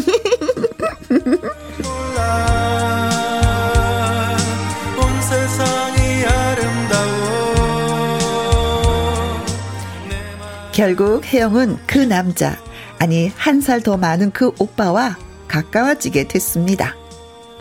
결국 10.72 11.26
혜영은 11.26 11.78
그 11.86 11.98
남자, 12.00 12.58
아니, 13.00 13.32
한 13.36 13.60
살 13.62 13.82
더 13.82 13.98
많은 13.98 14.32
그 14.32 14.52
오빠와 14.60 15.18
가까워지게 15.48 16.28
됐습니다. 16.28 16.96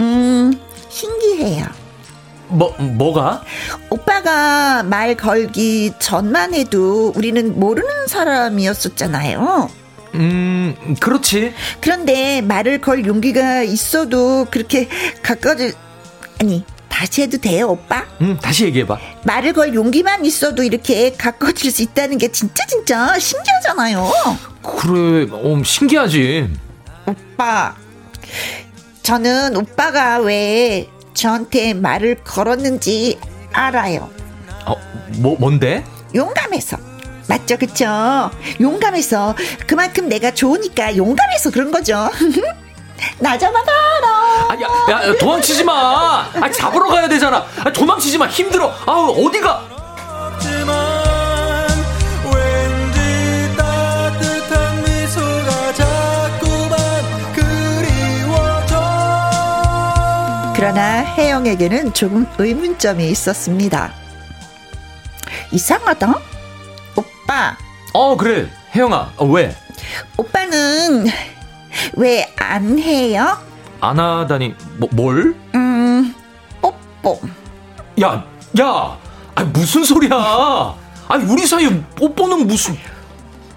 음, 0.01 0.53
신기해요. 0.89 1.67
뭐, 2.49 2.75
뭐가? 2.79 3.43
오빠가 3.91 4.83
말 4.83 5.17
걸기 5.17 5.93
전만 5.99 6.55
해도 6.55 7.13
우리는 7.15 7.59
모르는 7.59 8.07
사람이었었잖아요. 8.07 9.71
음, 10.15 10.97
그렇지. 11.01 11.53
그런데 11.81 12.41
말을 12.41 12.81
걸 12.81 13.07
용기가 13.07 13.63
있어도 13.63 14.47
그렇게 14.51 14.89
가까워질, 15.23 15.75
아니, 16.41 16.65
다시 16.89 17.23
해도 17.23 17.39
돼요, 17.39 17.69
오빠? 17.69 18.05
응, 18.23 18.39
다시 18.39 18.65
얘기해봐. 18.65 18.99
말을 19.25 19.53
걸 19.53 19.75
용기만 19.75 20.25
있어도 20.25 20.63
이렇게 20.63 21.13
가까워질 21.13 21.71
수 21.71 21.83
있다는 21.83 22.19
게 22.19 22.33
진짜 22.33 22.65
진짜 22.67 23.19
신기하잖아요. 23.19 24.11
그래, 24.63 25.29
어, 25.31 25.63
신기하지. 25.63 26.51
오빠, 27.07 27.75
저는 29.03 29.57
오빠가 29.57 30.19
왜 30.19 30.89
저한테 31.19 31.75
말을 31.75 32.19
걸었는지 32.23 33.19
알아요. 33.53 34.09
어, 34.67 34.77
뭐, 35.17 35.37
뭔데? 35.39 35.85
용감해서. 36.15 36.77
맞죠, 37.29 37.59
그쵸? 37.59 38.31
용감해서. 38.61 39.35
그만큼 39.67 40.09
내가 40.09 40.31
좋으니까 40.33 40.97
용감해서 40.97 41.51
그런 41.51 41.73
거죠. 41.73 42.09
나 43.19 43.37
잡아봐라. 43.37 44.09
아, 44.49 44.57
야, 44.63 45.09
야, 45.09 45.17
도망치지 45.19 45.65
마. 45.65 46.25
아, 46.35 46.51
잡으러 46.51 46.87
가야 46.87 47.09
되잖아. 47.09 47.45
아, 47.65 47.73
도망치지 47.73 48.17
마. 48.17 48.29
힘들어. 48.29 48.73
아우, 48.87 49.27
어디가. 49.27 49.78
그러나 60.59 61.05
혜영에게는 61.05 61.95
조금 61.95 62.27
의문점이 62.37 63.09
있었습니다. 63.11 63.93
이상하다? 65.53 66.15
오빠. 66.97 67.57
어, 67.95 68.17
그래. 68.17 68.49
혜영아, 68.75 69.13
어, 69.19 69.25
왜? 69.27 69.55
오빠는 70.17 71.07
왜 71.95 72.27
안 72.39 72.77
해요? 72.77 73.39
안 73.81 74.01
하다니, 74.01 74.57
뭐, 74.79 74.89
뭘? 74.91 75.37
음, 75.55 76.13
뽀뽀. 76.61 77.21
야, 78.03 78.25
야! 78.61 78.99
아 79.37 79.45
무슨 79.53 79.85
소리야! 79.85 80.75
아니, 81.07 81.25
우리 81.25 81.47
사이에 81.47 81.69
뽀뽀는 81.95 82.49
무슨. 82.49 82.77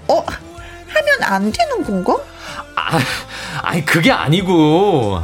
어, 0.08 0.24
하면 0.24 1.24
안 1.24 1.52
되는 1.52 1.84
건가? 1.84 2.16
아, 2.76 3.00
아니, 3.64 3.84
그게 3.84 4.12
아니고. 4.12 5.20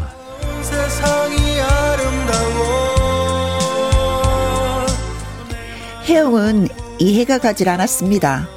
혜영은 6.08 6.70
이해가 7.00 7.38
가질 7.38 7.68
않았습니다. 7.68 8.48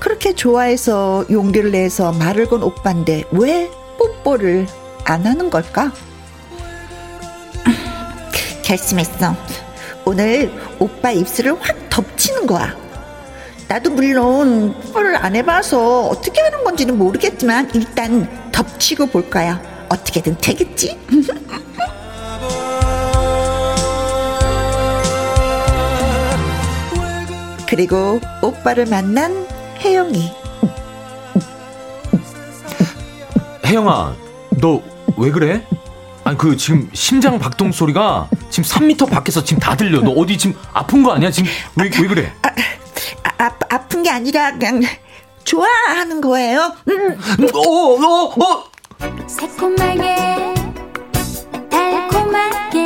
그렇게 0.00 0.34
좋아해서 0.34 1.26
용기를 1.30 1.70
내서 1.70 2.10
말을 2.12 2.46
건 2.46 2.62
오빠인데 2.62 3.24
왜 3.32 3.70
뽀뽀를 3.98 4.66
안 5.04 5.26
하는 5.26 5.50
걸까? 5.50 5.92
결심했어. 8.64 9.36
오늘 10.06 10.50
오빠 10.78 11.10
입술을 11.10 11.60
확 11.60 11.76
덮치는 11.90 12.46
거야. 12.46 12.74
나도 13.68 13.90
물론 13.90 14.74
뽀뽀를 14.80 15.16
안 15.16 15.36
해봐서 15.36 16.06
어떻게 16.06 16.40
하는 16.40 16.64
건지는 16.64 16.96
모르겠지만 16.96 17.70
일단 17.74 18.50
덮치고 18.52 19.06
볼 19.08 19.28
거야. 19.28 19.60
어떻게든 19.90 20.38
되겠지? 20.38 20.98
그리고 27.68 28.20
오빠를 28.42 28.86
만난 28.86 29.46
혜영이. 29.80 30.30
혜영아, 33.66 34.14
너 34.60 34.80
왜 35.18 35.30
그래? 35.30 35.66
아니 36.24 36.36
그 36.36 36.56
지금 36.58 36.90
심장 36.92 37.38
박동 37.38 37.72
소리가 37.72 38.28
지금 38.50 38.68
3미터 38.68 39.08
밖에서 39.08 39.42
지금 39.42 39.60
다 39.60 39.74
들려. 39.76 40.00
너 40.02 40.10
어디 40.10 40.36
지금 40.36 40.54
아픈 40.74 41.02
거 41.02 41.12
아니야? 41.12 41.30
지금 41.30 41.50
왜 41.76 41.84
왜 41.88 42.06
그래? 42.08 42.32
아, 42.42 42.48
아, 43.44 43.50
아 43.70 43.78
픈 43.88 44.02
게 44.02 44.10
아니라 44.10 44.52
그냥 44.52 44.82
좋아하는 45.44 46.20
거예요. 46.20 46.72
음. 46.88 47.18
어, 47.54 47.58
어, 47.58 48.44
어. 48.44 48.64
새콤하게 49.26 50.54
달콤하게 51.70 52.85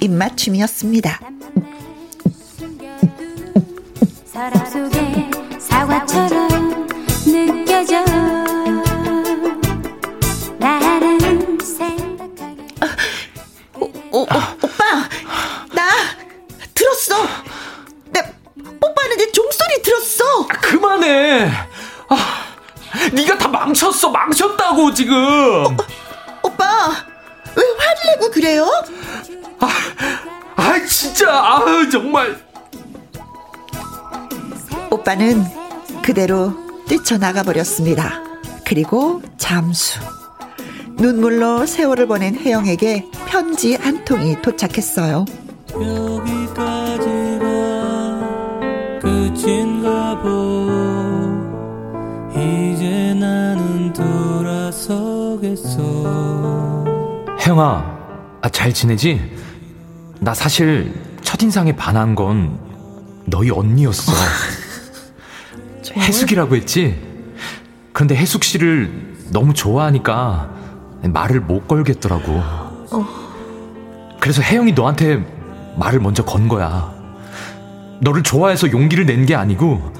입맞춤이었습니다. 0.00 1.20
서랍 4.24 4.68
속에 4.68 5.30
사과처럼 5.58 6.86
느껴져 7.26 8.00
나는 10.58 11.58
생각하게 11.60 12.66
오, 13.78 13.84
오, 14.12 14.22
오빠, 14.22 15.08
나 15.74 15.90
들었어. 16.74 17.16
내 18.10 18.20
오빠는 18.82 19.16
내 19.18 19.30
종소리 19.32 19.82
들었어. 19.82 20.46
그만해. 20.48 21.50
아, 22.08 22.16
네가 23.12 23.38
다 23.38 23.48
망쳤어. 23.48 24.10
망쳤다고 24.10 24.92
지금. 24.94 25.76
오빠, 26.42 26.92
왜 27.56 27.62
화를 27.78 28.00
내고 28.20 28.30
그래요? 28.30 28.66
아, 30.56 30.78
진짜. 30.86 31.30
아, 31.30 31.88
정말. 31.90 32.36
오빠는 34.90 35.44
그대로 36.02 36.52
뛰쳐나가 36.86 37.42
버렸습니다. 37.42 38.22
그리고 38.66 39.22
잠수. 39.38 39.98
눈물로 40.96 41.66
세월을 41.66 42.06
보낸 42.06 42.34
혜영에게 42.36 43.06
편지 43.26 43.74
한 43.76 44.04
통이 44.04 44.42
도착했어요. 44.42 45.24
여기까지가 45.74 47.08
끝인가 49.00 50.20
보 50.20 50.68
이제 52.34 53.14
나는 53.14 53.92
돌아서겠어 53.92 55.78
혜영아, 57.40 57.98
아, 58.42 58.48
잘 58.50 58.72
지내지? 58.72 59.36
나 60.20 60.34
사실 60.34 60.92
첫인상에 61.22 61.74
반한 61.76 62.14
건 62.14 62.58
너희 63.26 63.50
언니였어. 63.50 64.12
해숙이라고 65.96 66.56
했지? 66.56 67.00
그런데 67.92 68.14
해숙 68.14 68.44
씨를 68.44 69.16
너무 69.32 69.54
좋아하니까 69.54 70.50
말을 71.02 71.40
못 71.40 71.66
걸겠더라고. 71.66 72.42
그래서 74.20 74.42
혜영이 74.42 74.72
너한테 74.72 75.24
말을 75.78 76.00
먼저 76.00 76.24
건 76.24 76.46
거야. 76.48 76.92
너를 78.00 78.22
좋아해서 78.22 78.70
용기를 78.70 79.06
낸 79.06 79.24
게 79.26 79.34
아니고 79.34 79.92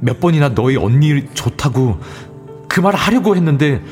몇 0.00 0.20
번이나 0.20 0.50
너희 0.54 0.76
언니 0.76 1.26
좋다고 1.34 1.98
그 2.68 2.80
말을 2.80 2.98
하려고 2.98 3.36
했는데 3.36 3.82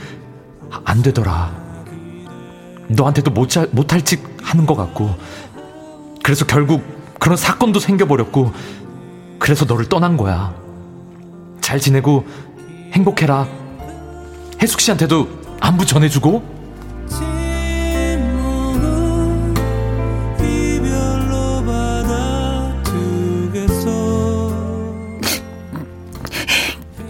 안 0.84 1.02
되더라. 1.02 1.63
너한테도 2.88 3.30
못할, 3.30 4.02
짓 4.02 4.20
하는 4.42 4.66
것 4.66 4.74
같고 4.74 5.14
그래서 6.22 6.44
결국 6.46 6.82
그런 7.18 7.36
사건도 7.36 7.80
생겨버렸고 7.80 8.52
그래서 9.38 9.64
너를 9.64 9.88
떠난 9.88 10.16
거야 10.16 10.54
잘 11.60 11.80
지내고 11.80 12.26
행복해라 12.92 13.48
혜숙 14.60 14.80
씨한테도 14.80 15.28
안부 15.60 15.86
전해주고 15.86 16.54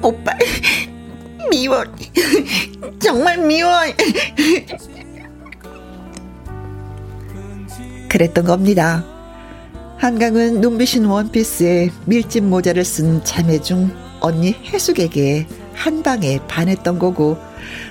오빠, 0.05 0.33
미워. 1.51 1.83
정말 3.01 3.39
미워. 3.39 3.71
그랬던 8.15 8.45
겁니다. 8.45 9.05
한강은 9.97 10.61
눈부신 10.61 11.05
원피스에 11.05 11.91
밀짚 12.07 12.45
모자를 12.45 12.85
쓴 12.85 13.25
자매 13.25 13.61
중 13.61 13.91
언니 14.21 14.53
해숙에게 14.53 15.49
한 15.75 16.05
방에 16.05 16.39
반했던 16.47 17.01
거고 17.01 17.37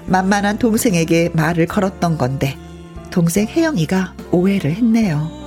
만만한 0.06 0.58
동생에게 0.60 1.32
말을 1.34 1.66
걸었던 1.66 2.18
건데 2.18 2.56
동생 3.12 3.48
혜영이가 3.48 4.14
오해를 4.32 4.72
했네요. 4.72 5.43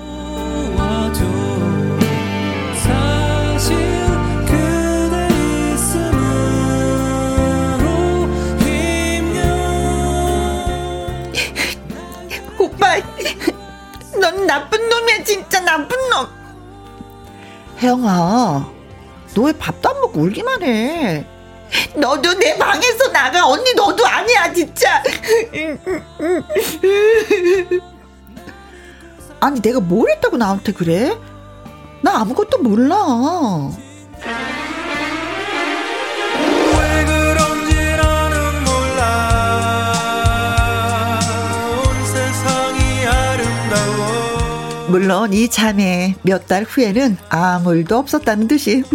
진짜 15.27 15.61
나쁜 15.61 15.97
놈. 16.11 16.27
혜영아, 17.83 18.71
너 19.35 19.43
왜 19.43 19.53
밥도 19.53 19.89
안 19.91 20.01
먹고 20.01 20.21
울기만 20.21 20.63
해? 20.63 21.27
너도 21.97 22.33
내 22.39 22.57
방에서 22.57 23.11
나가. 23.13 23.47
언니, 23.47 23.75
너도 23.75 24.07
아니야, 24.07 24.53
진짜. 24.53 25.03
아니, 29.41 29.61
내가 29.61 29.81
뭘 29.81 30.11
했다고 30.11 30.37
나한테 30.37 30.73
그래? 30.73 31.19
나 32.03 32.21
아무것도 32.21 32.59
몰라. 32.59 32.97
물론 44.89 45.33
이 45.33 45.49
자매 45.49 46.15
몇달 46.23 46.65
후에는 46.65 47.17
아무 47.29 47.75
일도 47.75 47.97
없었다는 47.97 48.49
듯이 48.49 48.85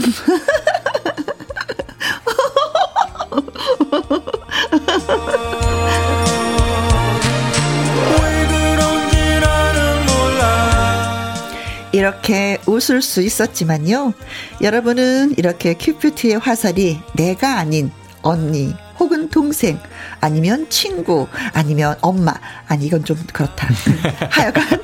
이렇게 11.93 12.57
웃을 12.67 13.01
수 13.01 13.21
있었지만요. 13.21 14.13
여러분은 14.61 15.35
이렇게 15.37 15.73
큐피트의 15.73 16.39
화살이 16.39 17.01
내가 17.15 17.57
아닌 17.57 17.91
언니 18.21 18.73
혹은 18.97 19.29
동생 19.29 19.79
아니면 20.21 20.67
친구 20.69 21.27
아니면 21.53 21.95
엄마 22.01 22.33
아니 22.67 22.85
이건 22.85 23.03
좀 23.03 23.17
그렇다. 23.33 23.67
하여간 24.29 24.80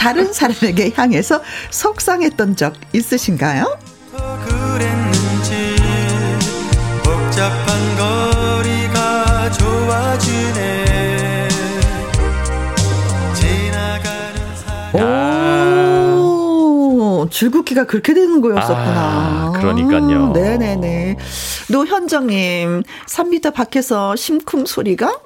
다른 0.00 0.32
사람에게 0.32 0.92
향해서 0.96 1.42
속상했던 1.70 2.56
적 2.56 2.72
있으신가요? 2.94 3.78
복잡한 7.04 7.96
거리가 7.98 9.50
좋아지네 9.52 11.48
지나가는 13.34 14.56
사람 14.56 16.18
오, 16.18 17.28
줄긋기가 17.30 17.84
그렇게 17.84 18.14
되는 18.14 18.40
거였었구나. 18.40 18.72
아, 18.76 19.52
그러니까요. 19.56 20.32
네네네. 20.32 21.16
노현정님, 21.68 22.82
3미터 23.06 23.52
밖에서 23.52 24.16
심쿵 24.16 24.64
소리가? 24.64 25.20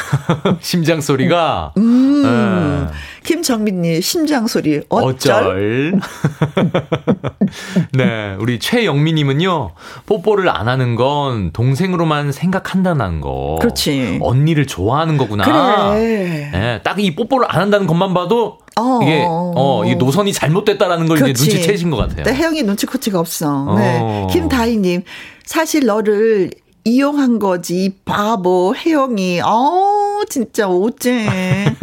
심장 0.60 1.00
소리가 1.00 1.72
음. 1.76 2.88
예. 2.90 2.94
김정민님, 3.24 4.00
심장 4.00 4.46
소리. 4.46 4.80
어쩔? 4.88 5.34
어쩔? 5.34 6.00
네, 7.92 8.36
우리 8.38 8.58
최영미님은요, 8.58 9.72
뽀뽀를 10.06 10.48
안 10.48 10.68
하는 10.68 10.94
건 10.94 11.50
동생으로만 11.52 12.32
생각한다는 12.32 13.20
거. 13.20 13.56
그렇지. 13.60 14.18
언니를 14.22 14.66
좋아하는 14.66 15.16
거구나. 15.16 15.44
그래. 15.44 16.50
예, 16.54 16.80
딱이 16.84 17.16
뽀뽀를 17.16 17.46
안 17.50 17.60
한다는 17.62 17.86
것만 17.86 18.14
봐도 18.14 18.58
어. 18.78 19.00
이게 19.02 19.24
어 19.26 19.82
이게 19.84 19.94
노선이 19.96 20.32
잘못됐다라는 20.32 21.08
걸 21.08 21.18
그렇지. 21.18 21.42
이제 21.42 21.54
눈치채신 21.56 21.90
것 21.90 21.96
같아요. 21.96 22.24
네, 22.24 22.34
혜영이 22.34 22.62
눈치코치가 22.62 23.18
없어. 23.18 23.74
네. 23.76 23.98
어. 24.00 24.28
김다희님, 24.30 25.02
사실 25.44 25.86
너를 25.86 26.50
이용한 26.96 27.40
거지, 27.40 27.86
이 27.86 27.90
바보, 28.04 28.72
혜영이. 28.76 29.40
어 29.44 30.20
진짜 30.28 30.68
어째. 30.68 31.26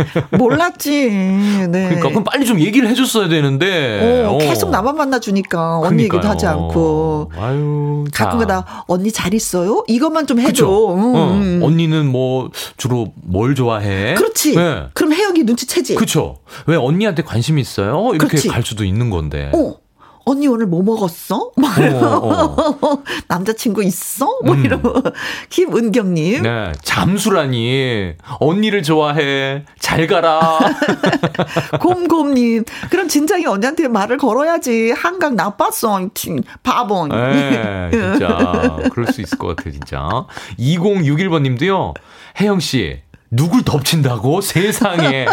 몰랐지. 0.40 1.10
네. 1.10 1.68
그러니까 1.90 2.08
그럼 2.08 2.24
빨리 2.24 2.46
좀 2.46 2.62
얘기를 2.62 2.88
해줬어야 2.88 3.28
되는데. 3.28 4.26
어, 4.26 4.36
어. 4.36 4.38
계속 4.38 4.70
나만 4.70 4.96
만나주니까 4.96 5.80
언니 5.80 6.04
얘기도 6.04 6.20
그러니까요. 6.22 6.32
하지 6.32 6.46
않고. 6.48 7.32
아유. 7.38 8.06
자. 8.14 8.26
가끔가다 8.26 8.86
언니 8.88 9.12
잘 9.12 9.34
있어요? 9.34 9.84
이것만 9.90 10.26
좀 10.26 10.40
해줘. 10.40 10.66
음, 10.66 11.16
어, 11.16 11.32
음. 11.34 11.60
언니는 11.62 12.08
뭐 12.10 12.50
주로 12.78 13.12
뭘 13.16 13.56
좋아해? 13.56 14.14
그렇지. 14.14 14.56
네. 14.56 14.86
그럼 14.94 15.12
혜영이 15.14 15.44
눈치채지. 15.44 15.96
그쵸. 15.96 16.38
왜 16.66 16.78
언니한테 16.78 17.24
관심 17.24 17.60
있어요? 17.60 18.12
이렇게 18.14 18.28
그렇지. 18.30 18.48
갈 18.48 18.64
수도 18.64 18.86
있는 18.86 19.10
건데. 19.10 19.52
어, 19.54 19.76
언니 20.26 20.48
오늘 20.48 20.66
뭐 20.66 20.82
먹었어? 20.84 21.52
막 21.58 21.78
어, 21.80 22.78
어. 22.82 23.04
남자친구 23.28 23.84
있어? 23.84 24.40
뭐 24.44 24.56
음. 24.56 24.66
이러고. 24.66 25.02
김은경님. 25.50 26.44
네, 26.44 26.72
잠수라니. 26.82 28.14
언니를 28.40 28.84
좋아해. 28.84 29.64
잘 29.80 30.08
가라. 30.08 30.60
곰곰님. 31.80 32.64
그럼 32.90 33.08
진작에 33.08 33.46
언니한테 33.46 33.88
말을 33.88 34.18
걸어야지. 34.18 34.92
한강 34.92 35.36
나빴어. 35.36 36.10
치, 36.14 36.30
바보. 36.62 37.08
네, 37.08 37.90
진짜. 37.92 38.78
그럴 38.92 39.12
수 39.12 39.22
있을 39.22 39.38
것 39.38 39.56
같아요, 39.56 39.72
진짜. 39.72 40.26
2061번 40.60 41.42
님도요. 41.42 41.94
혜영씨, 42.40 43.02
누굴 43.32 43.64
덮친다고? 43.64 44.42
세상에. 44.42 45.26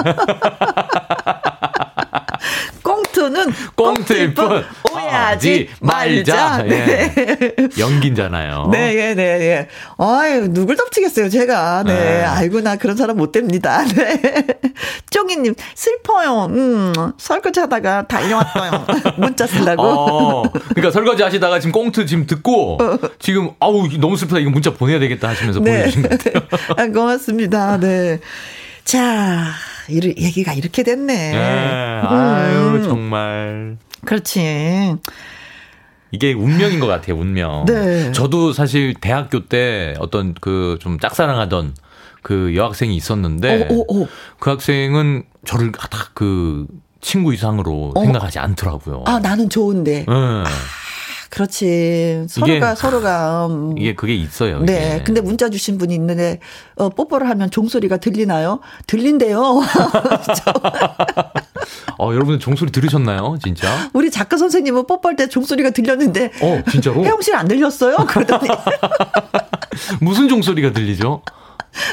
꽁트는 3.20 3.52
꽁트일 3.76 4.34
뿐. 4.34 4.64
오해하지 4.92 5.10
하지 5.10 5.68
말자. 5.80 6.34
말자. 6.34 6.62
네. 6.64 7.14
예. 7.18 7.54
연기잖아요. 7.78 8.68
네, 8.72 8.94
예, 8.96 9.14
네, 9.14 9.22
예. 9.22 9.68
아유, 9.98 10.48
누굴 10.48 10.76
덮치겠어요, 10.76 11.28
제가. 11.28 11.82
네. 11.84 11.94
네. 11.94 12.22
아이고, 12.24 12.60
나 12.60 12.76
그런 12.76 12.96
사람 12.96 13.16
못 13.16 13.32
됩니다. 13.32 13.84
네. 13.94 14.46
쫑이님, 15.10 15.54
슬퍼요. 15.74 16.46
음, 16.46 16.92
설거지 17.18 17.60
하다가 17.60 18.06
달려왔어요. 18.08 18.86
문자 19.18 19.46
쓰려고. 19.46 19.82
어, 19.82 20.42
그러니까 20.70 20.90
설거지 20.90 21.22
하시다가 21.22 21.60
지금 21.60 21.72
꽁트 21.72 22.06
지금 22.06 22.26
듣고 22.26 22.78
지금 23.18 23.50
아우 23.60 23.88
너무 23.98 24.16
슬프다 24.16 24.38
이거 24.40 24.50
문자 24.50 24.72
보내야 24.72 24.98
되겠다 24.98 25.28
하시면서 25.28 25.60
보내주신 25.60 26.02
것 26.02 26.10
같아요. 26.10 26.42
아, 26.76 26.86
고맙습니다. 26.86 27.78
네. 27.78 28.20
자, 28.84 29.50
이 29.88 30.00
얘기가 30.18 30.52
이렇게 30.54 30.82
됐네. 30.82 31.32
네, 31.32 31.36
아유 32.04 32.76
음. 32.76 32.82
정말 32.82 33.76
그렇지. 34.04 34.96
이게 36.12 36.32
운명인 36.32 36.80
것 36.80 36.86
같아요 36.86 37.16
운명. 37.16 37.64
네. 37.66 38.10
저도 38.12 38.52
사실 38.52 38.94
대학교 38.94 39.46
때 39.46 39.94
어떤 40.00 40.34
그 40.34 40.76
좀 40.80 40.98
짝사랑하던 40.98 41.74
그 42.22 42.54
여학생이 42.56 42.96
있었는데 42.96 43.68
오, 43.70 43.84
오, 43.86 44.02
오. 44.02 44.08
그 44.38 44.50
학생은 44.50 45.24
저를 45.46 45.72
딱 45.72 46.10
그 46.14 46.66
친구 47.00 47.32
이상으로 47.32 47.94
생각하지 47.96 48.38
않더라고요. 48.40 48.96
어. 48.96 49.04
아, 49.06 49.18
나는 49.20 49.48
좋은데. 49.48 50.04
네. 50.06 50.44
그렇지. 51.30 52.26
서로가, 52.28 52.74
서로가. 52.74 53.46
음, 53.46 53.78
이게 53.78 53.94
그게 53.94 54.14
있어요. 54.14 54.60
네. 54.60 54.94
이게. 54.96 55.04
근데 55.04 55.20
문자 55.20 55.48
주신 55.48 55.78
분이 55.78 55.94
있는데, 55.94 56.40
어, 56.74 56.88
뽀뽀를 56.88 57.28
하면 57.30 57.50
종소리가 57.50 57.98
들리나요? 57.98 58.60
들린대요. 58.86 59.40
어, 61.98 62.14
여러분 62.14 62.38
종소리 62.40 62.72
들으셨나요? 62.72 63.38
진짜? 63.42 63.68
우리 63.94 64.10
작가 64.10 64.36
선생님은 64.36 64.86
뽀뽀할 64.86 65.14
때 65.16 65.28
종소리가 65.28 65.70
들렸는데. 65.70 66.32
어, 66.42 66.62
진짜로? 66.70 67.04
혜영 67.04 67.20
씨는 67.22 67.38
안 67.38 67.46
들렸어요? 67.48 67.96
그러더니. 68.08 68.48
무슨 70.00 70.28
종소리가 70.28 70.72
들리죠? 70.72 71.22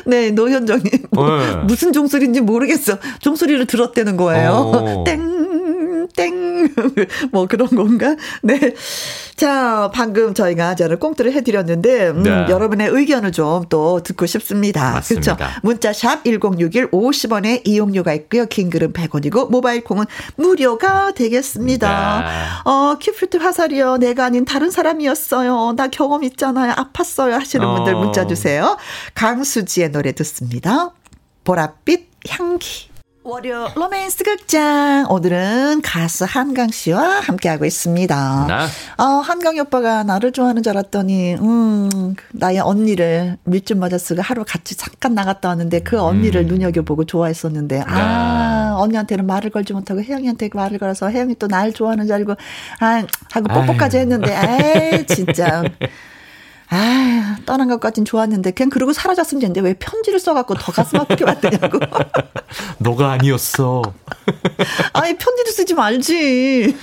네, 0.08 0.32
노현정님. 0.32 0.92
뭐, 1.12 1.38
네. 1.38 1.56
무슨 1.58 1.94
종소리인지 1.94 2.42
모르겠어. 2.42 2.98
종소리를 3.20 3.68
들었다는 3.68 4.18
거예요. 4.18 4.52
어. 4.52 5.04
땡, 5.04 5.57
땡. 6.16 6.70
뭐 7.32 7.48
그런 7.48 7.68
건가? 7.70 8.16
네. 8.42 8.74
자, 9.36 9.92
방금 9.94 10.34
저희가 10.34 10.76
저를 10.76 10.98
꽁트를 11.00 11.34
해드렸는데, 11.34 12.08
음, 12.10 12.24
네. 12.24 12.46
여러분의 12.50 12.90
의견을 12.90 13.32
좀 13.32 13.58
또 13.70 14.02
듣고 14.02 14.26
싶습니다. 14.26 14.94
맞습니다. 14.94 15.36
그렇죠? 15.36 15.54
문자샵 15.64 16.24
1061 16.26 16.92
50원의 16.92 17.62
이용료가 17.68 18.14
있고요. 18.14 18.46
긴 18.46 18.70
글은 18.70 18.94
100원이고, 18.94 19.50
모바일 19.50 19.84
콩은 19.84 20.06
무료가 20.36 21.12
되겠습니다. 21.14 22.20
네. 22.20 22.70
어, 22.70 22.98
큐피트 23.00 23.38
화살이요. 23.38 23.98
내가 23.98 24.26
아닌 24.26 24.46
다른 24.46 24.72
사람이었어요. 24.72 25.74
나 25.76 25.88
경험 25.88 26.24
있잖아요. 26.24 26.74
아팠어요. 26.74 27.32
하시는 27.32 27.66
분들 27.76 27.96
어. 27.96 28.00
문자 28.00 28.28
주세요. 28.28 28.78
강수지의 29.16 29.92
노래 29.92 30.12
듣습니다. 30.14 30.92
보랏빛 31.44 32.06
향기. 32.30 32.87
월요 33.28 33.68
로맨스 33.76 34.24
극장. 34.24 35.06
오늘은 35.10 35.82
가수 35.82 36.24
한강 36.26 36.70
씨와 36.70 37.20
함께하고 37.20 37.66
있습니다. 37.66 38.46
네. 38.48 38.54
어, 39.04 39.04
한강이 39.20 39.60
오빠가 39.60 40.04
나를 40.04 40.32
좋아하는 40.32 40.64
줄 40.64 40.70
알았더니, 40.70 41.34
음, 41.36 42.16
나의 42.32 42.60
언니를 42.60 43.36
밀짚 43.44 43.80
맞아 43.80 43.98
쓰고 43.98 44.22
하루 44.22 44.46
같이 44.48 44.78
잠깐 44.78 45.14
나갔다 45.14 45.50
왔는데 45.50 45.80
그 45.82 46.00
언니를 46.00 46.44
음. 46.44 46.48
눈여겨보고 46.48 47.04
좋아했었는데, 47.04 47.84
아, 47.86 48.78
언니한테는 48.80 49.28
말을 49.28 49.50
걸지 49.50 49.74
못하고 49.74 50.02
혜영이한테 50.02 50.50
말을 50.54 50.78
걸어서 50.80 51.10
혜영이 51.10 51.36
또 51.36 51.48
날 51.48 51.74
좋아하는 51.74 52.06
줄 52.06 52.16
알고, 52.16 52.36
아, 52.80 53.04
하고 53.32 53.48
뽀뽀까지. 53.50 53.98
했는데, 53.98 54.38
에이, 54.94 55.06
진짜. 55.06 55.64
아, 56.70 57.38
떠난 57.46 57.70
것까진 57.70 58.04
좋았는데 58.04 58.52
그냥 58.52 58.70
그러고 58.70 58.92
사라졌으면 58.92 59.40
되는데 59.40 59.62
왜 59.62 59.74
편지를 59.74 60.20
써갖고 60.20 60.56
더 60.56 60.72
가슴 60.72 61.00
아프게 61.00 61.24
만드냐고. 61.24 61.80
너가 62.80 63.12
아니었어. 63.12 63.82
아예 64.94 65.16
편지를 65.18 65.52
쓰지 65.52 65.74
말지. 65.74 66.76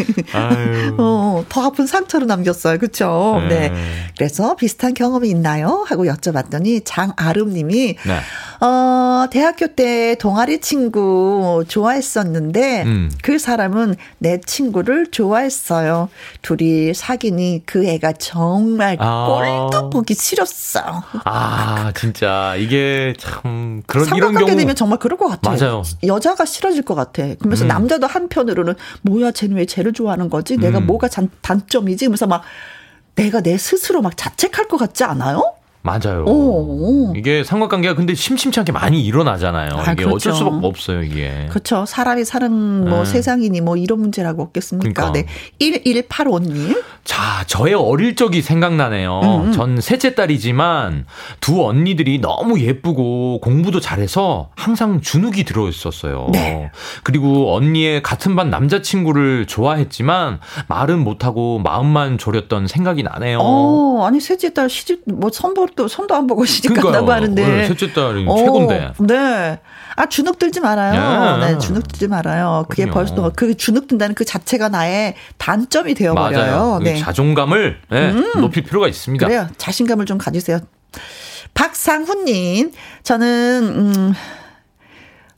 어, 0.99 1.45
더 1.49 1.63
아픈 1.67 1.87
상처로 1.87 2.25
남겼어요. 2.27 2.79
그쵸? 2.79 3.43
네. 3.49 3.69
네. 3.69 3.75
그래서 4.17 4.57
비슷한 4.57 4.95
경험이 4.95 5.29
있나요? 5.29 5.85
하고 5.87 6.05
여쭤봤더니 6.05 6.83
장아름님이, 6.85 7.97
네. 8.07 8.67
어, 8.67 9.27
대학교 9.31 9.67
때 9.67 10.17
동아리 10.19 10.61
친구 10.61 11.65
좋아했었는데, 11.69 12.83
음. 12.85 13.11
그 13.23 13.39
사람은 13.39 13.97
내 14.19 14.41
친구를 14.41 15.11
좋아했어요. 15.11 16.09
둘이 16.43 16.95
사귀니 16.95 17.63
그 17.67 17.87
애가 17.87 18.13
정말 18.13 18.97
아. 19.01 19.27
꼴도 19.75 19.91
보기 19.91 20.15
싫었어. 20.15 21.03
아, 21.25 21.93
진짜 21.95 22.55
이게 22.57 23.15
참 23.19 23.83
그런 23.87 24.05
삼각관계 24.05 24.45
경우 24.45 24.57
되면 24.57 24.75
정말 24.75 24.99
그럴 24.99 25.19
것 25.19 25.29
같아. 25.29 25.51
맞아요. 25.51 25.83
여자가 26.05 26.45
싫어질 26.45 26.83
것 26.83 26.95
같아. 26.95 27.35
그러면서 27.37 27.65
음. 27.65 27.69
남자도 27.69 28.07
한편으로는 28.07 28.75
뭐야, 29.03 29.33
쟤는 29.33 29.57
왜 29.57 29.67
쟤를 29.67 29.93
좋아하는 29.93 30.31
거지? 30.31 30.57
내가 30.57 30.79
음. 30.79 30.87
뭐가 30.87 31.09
단, 31.09 31.29
단점이지? 31.43 32.07
그러면서 32.07 32.27
막 32.27 32.43
내가 33.15 33.41
내 33.41 33.57
스스로 33.57 34.03
막 34.03 34.17
자책할 34.17 34.69
것 34.69 34.77
같지 34.77 35.05
않아요? 35.05 35.55
맞아요. 35.85 36.25
오. 36.27 37.13
이게 37.15 37.45
삼각관계가 37.45 37.95
근데 37.95 38.15
심심치 38.15 38.59
않게 38.59 38.73
많이 38.73 39.05
일어나잖아요. 39.05 39.69
아, 39.77 39.93
이게 39.93 40.05
그렇죠. 40.05 40.31
어쩔 40.31 40.33
수밖에 40.33 40.67
없어요, 40.67 41.03
이게. 41.03 41.47
그렇죠. 41.51 41.85
사람이 41.85 42.25
사는 42.25 42.89
뭐 42.89 43.01
네. 43.01 43.05
세상이니 43.05 43.61
뭐 43.61 43.77
이런 43.77 44.01
문제라고 44.01 44.43
없겠습니까? 44.43 45.13
그러니까. 45.13 45.13
네. 45.13 45.27
1185님. 45.61 46.83
자, 47.05 47.45
저의 47.47 47.75
어릴 47.75 48.17
적이 48.17 48.41
생각나네요. 48.41 49.21
음, 49.21 49.47
음. 49.49 49.53
전 49.53 49.79
셋째 49.79 50.15
딸이지만 50.15 51.05
두 51.41 51.67
언니들이 51.67 52.19
너무 52.19 52.59
예쁘고 52.61 53.41
공부도 53.43 53.81
잘해서 53.81 54.49
항상 54.57 55.03
주눅이 55.03 55.45
들어 55.45 55.69
있었어요. 55.69 56.31
네. 56.33 56.71
그리고 57.03 57.55
언니의 57.55 58.03
같은 58.03 58.35
반 58.37 58.49
남자친구를 58.49 59.45
좋아했지만 59.47 60.41
말은 60.69 60.99
못하고 61.01 61.59
마음만 61.59 62.17
졸였던 62.17 62.69
생각이 62.69 63.03
나네요. 63.03 63.39
어, 63.43 64.07
아니 64.07 64.19
셋째 64.19 64.55
딸 64.55 64.71
시집 64.71 65.03
뭐 65.05 65.29
선보 65.31 65.74
도 65.75 65.89
손도 65.89 66.15
안 66.15 66.27
보고 66.27 66.45
시집 66.45 66.71
그러니까요. 66.71 66.93
간다고 66.93 67.13
하는데. 67.13 67.47
네, 67.47 67.67
셋째 67.69 67.93
딸이 67.93 68.27
어, 68.29 68.37
최고인데. 68.37 68.93
네. 69.01 69.61
아, 69.97 70.07
주눅 70.07 70.39
들지 70.39 70.61
말아요. 70.61 71.39
네. 71.39 71.53
네, 71.53 71.59
주눅 71.59 71.83
들지 71.89 72.09
말아요. 72.09 72.67
그게 72.69 72.85
그럼요. 72.85 72.95
벌써, 72.95 73.33
그 73.35 73.57
주눅 73.57 73.87
든다는 73.89 74.15
그 74.15 74.25
자체가 74.25 74.69
나의 74.69 75.15
단점이 75.39 75.95
되어 75.95 76.15
버려요. 76.15 76.39
맞아요. 76.39 76.79
그 76.79 76.85
네. 76.85 76.95
음. 76.95 77.01
자존감을 77.01 77.81
네, 77.91 78.13
높일 78.37 78.63
필요가 78.65 78.89
있습니다. 78.89 79.27
그래요. 79.27 79.49
자신감을 79.59 80.07
좀 80.07 80.19
가지세요. 80.19 80.61
박상훈님, 81.55 82.73
저는, 83.03 83.63
음, 83.77 84.15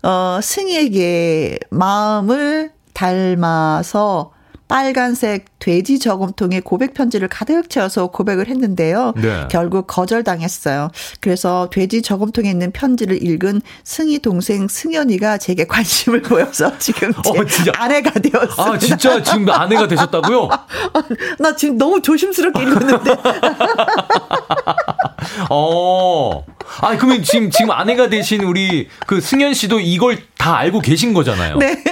어, 0.03 0.39
승희에게 0.43 1.59
마음을 1.71 2.71
닮아서 2.95 4.33
빨간색 4.69 5.56
돼지 5.59 5.99
저금통에 5.99 6.61
고백 6.61 6.95
편지를 6.95 7.29
가득 7.29 7.71
채워서 7.71 8.09
고백을 8.09 8.49
했는데요. 8.49 9.15
네. 9.17 9.49
결국 9.51 9.87
거절당했어요. 9.87 10.91
그래서 11.21 11.69
돼지 11.73 12.03
저금통에 12.03 12.51
있는 12.51 12.73
편지를 12.73 13.23
읽은 13.23 13.63
승희 13.85 14.19
동생 14.19 14.69
승현이가 14.69 15.39
제게 15.39 15.67
관심을 15.69 16.23
보여서 16.23 16.77
지금 16.79 17.13
제 17.25 17.31
어, 17.31 17.45
진짜. 17.45 17.73
아내가 17.77 18.11
되었습니다. 18.11 18.63
아, 18.63 18.79
진짜 18.79 19.23
지금 19.23 19.49
아내가 19.51 19.89
되셨다고요? 19.89 20.49
나 21.41 21.57
지금 21.57 21.79
너무 21.79 22.01
조심스럽게 22.03 22.63
읽었는데. 22.63 23.17
어. 25.51 26.45
아, 26.81 26.97
그러면 26.97 27.23
지금, 27.23 27.51
지금 27.51 27.71
아내가 27.71 28.09
되신 28.09 28.43
우리 28.43 28.89
그 29.07 29.21
승현 29.21 29.55
씨도 29.55 29.81
이걸 29.81 30.19
다 30.37 30.57
알고 30.59 30.81
계신 30.81 31.13
거잖아요. 31.15 31.57
네. 31.59 31.83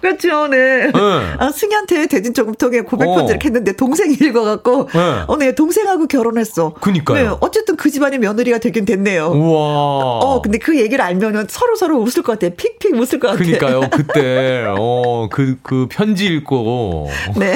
그렇죠, 0.00 0.48
네. 0.48 0.90
네. 0.92 0.92
아, 1.38 1.50
승희한테 1.50 2.06
대진 2.06 2.34
저금통에 2.34 2.81
고백 2.82 3.08
어. 3.08 3.14
편지를 3.16 3.40
했는데 3.42 3.72
동생이 3.72 4.14
읽어갖고, 4.14 4.88
네. 4.92 5.24
어, 5.26 5.36
네, 5.36 5.54
동생하고 5.54 6.06
결혼했어. 6.06 6.74
그니까요. 6.74 7.30
네, 7.30 7.36
어쨌든 7.40 7.76
그 7.76 7.90
집안의 7.90 8.18
며느리가 8.18 8.58
되긴 8.58 8.84
됐네요. 8.84 9.28
우와. 9.28 9.58
어, 9.58 10.42
근데 10.42 10.58
그 10.58 10.78
얘기를 10.78 11.04
알면은 11.04 11.46
서로 11.48 11.76
서로 11.76 11.98
웃을 11.98 12.22
것 12.22 12.38
같아. 12.38 12.54
픽픽 12.54 12.94
웃을 12.94 13.18
것 13.18 13.28
같아. 13.28 13.38
그니까요. 13.38 13.80
그때, 13.90 14.64
어, 14.78 15.28
그, 15.30 15.58
그 15.62 15.86
편지 15.90 16.26
읽고. 16.26 17.08
네. 17.36 17.54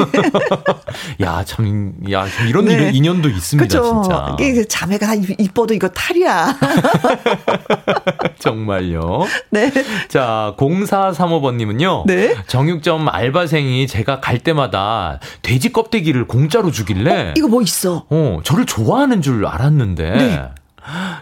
야, 1.22 1.44
참, 1.44 1.94
야, 2.10 2.26
참 2.28 2.48
이런 2.48 2.66
네. 2.66 2.74
일, 2.74 2.94
인연도 2.94 3.28
있습니다, 3.28 3.68
그렇죠. 3.68 4.02
진짜. 4.02 4.36
이게 4.40 4.64
자매가 4.64 5.14
이뻐도 5.38 5.74
이거 5.74 5.88
탈이야. 5.88 6.56
정말요. 8.38 9.26
네. 9.50 9.72
자, 10.08 10.54
0435번님은요. 10.58 12.06
네. 12.06 12.34
정육점 12.46 13.08
알바생이 13.08 13.86
제가 13.86 14.20
갈 14.20 14.38
때마다 14.38 15.15
돼지 15.42 15.72
껍데기를 15.72 16.26
공짜로 16.26 16.70
주길래. 16.70 17.34
이거 17.36 17.48
뭐 17.48 17.62
있어? 17.62 18.06
어, 18.08 18.40
저를 18.44 18.66
좋아하는 18.66 19.22
줄 19.22 19.46
알았는데. 19.46 20.10
네. 20.10 20.42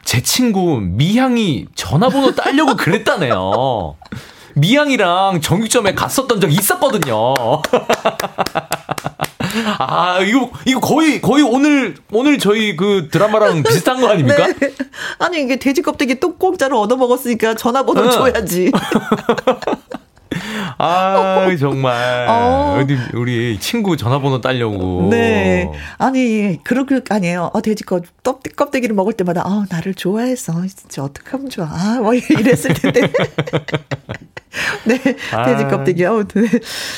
제 0.04 0.22
친구 0.22 0.80
미향이 0.80 1.66
전화번호 1.74 2.34
따려고 2.34 2.76
그랬다네요. 2.76 3.96
미향이랑 4.56 5.40
정육점에 5.40 5.94
갔었던 5.94 6.40
적 6.40 6.52
있었거든요. 6.52 7.34
아, 9.78 10.20
이거, 10.20 10.50
이거 10.66 10.80
거의, 10.80 11.20
거의 11.20 11.42
오늘, 11.44 11.94
오늘 12.12 12.38
저희 12.38 12.76
그 12.76 13.08
드라마랑 13.10 13.62
비슷한 13.62 14.00
거 14.00 14.08
아닙니까? 14.08 14.46
네. 14.48 14.72
아니 15.18 15.40
이게 15.40 15.56
돼지 15.56 15.82
껍데기 15.82 16.18
또 16.18 16.36
공짜로 16.36 16.80
얻어 16.80 16.96
먹었으니까 16.96 17.54
전화번호 17.54 18.02
응. 18.02 18.10
줘야지. 18.10 18.72
아, 20.78 21.48
정말. 21.58 22.26
어. 22.28 22.84
우리 23.14 23.58
친구 23.60 23.96
전화번호 23.96 24.40
따려고. 24.40 25.08
네. 25.10 25.70
아니, 25.98 26.58
그럴 26.64 26.86
그 26.86 27.02
아니에요. 27.08 27.50
어, 27.52 27.62
돼지 27.62 27.84
껍, 27.84 28.04
껍- 28.22 28.42
껍데기를 28.56 28.94
먹을 28.94 29.12
때마다, 29.12 29.42
아, 29.44 29.64
나를 29.70 29.94
좋아해서, 29.94 30.52
진짜 30.66 31.02
어떡하면 31.02 31.50
좋아. 31.50 31.66
아, 31.70 31.98
뭐, 32.00 32.14
이랬을 32.14 32.74
텐데. 32.74 33.00
네. 34.84 35.00
아. 35.32 35.44
돼지 35.46 35.64
껍데기. 35.64 36.04
어, 36.04 36.24
네. 36.24 36.42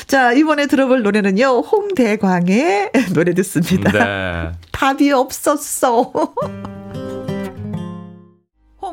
자, 0.07 0.31
이번에 0.33 0.67
들어볼 0.67 1.01
노래는요, 1.03 1.59
홍대광의 1.61 2.91
노래 3.13 3.33
듣습니다. 3.33 3.91
네. 3.91 4.51
답이 4.71 5.11
없었어. 5.11 6.11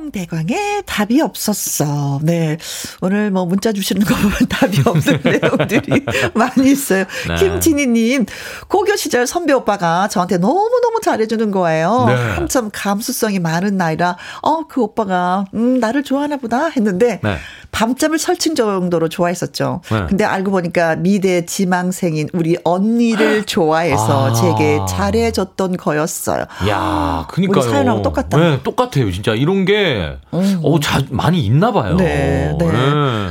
홍대광의 0.04 0.82
답이 0.84 1.20
없었어. 1.20 2.20
네. 2.22 2.58
오늘 3.00 3.30
뭐 3.30 3.46
문자 3.46 3.72
주시는 3.72 4.04
거 4.04 4.14
보면 4.14 4.36
답이 4.48 4.82
없는 4.84 5.20
내용들이 5.24 6.04
많이 6.34 6.70
있어요. 6.70 7.04
네. 7.28 7.36
김진희님, 7.36 8.26
고교 8.68 8.96
시절 8.96 9.26
선배 9.26 9.52
오빠가 9.52 10.08
저한테 10.08 10.38
너무너무 10.38 11.00
잘해주는 11.02 11.50
거예요. 11.50 12.04
네. 12.08 12.14
한참 12.14 12.70
감수성이 12.72 13.38
많은 13.38 13.76
나이라, 13.76 14.16
어, 14.42 14.66
그 14.66 14.82
오빠가, 14.82 15.46
음, 15.54 15.80
나를 15.80 16.02
좋아하나 16.02 16.36
보다 16.36 16.68
했는데, 16.68 17.20
네. 17.22 17.36
밤잠을 17.70 18.18
설친 18.18 18.54
정도로 18.54 19.08
좋아했었죠. 19.08 19.80
네. 19.90 20.06
근데 20.08 20.24
알고 20.24 20.52
보니까 20.52 20.94
미대 20.94 21.44
지망생인 21.44 22.28
우리 22.32 22.56
언니를 22.62 23.44
좋아해서 23.44 24.30
아. 24.30 24.32
제게 24.32 24.78
잘해줬던 24.88 25.76
거였어요. 25.76 26.44
야, 26.68 27.26
그니까요. 27.30 27.64
우리 27.64 27.72
사연하고 27.72 28.02
똑같다. 28.02 28.38
네, 28.38 28.60
똑같아요. 28.62 29.10
진짜 29.10 29.34
이런 29.34 29.64
게, 29.64 29.93
어, 30.30 30.80
자, 30.80 31.02
많이 31.10 31.44
있나 31.44 31.72
봐요. 31.72 31.96
네, 31.96 32.54
네. 32.58 32.66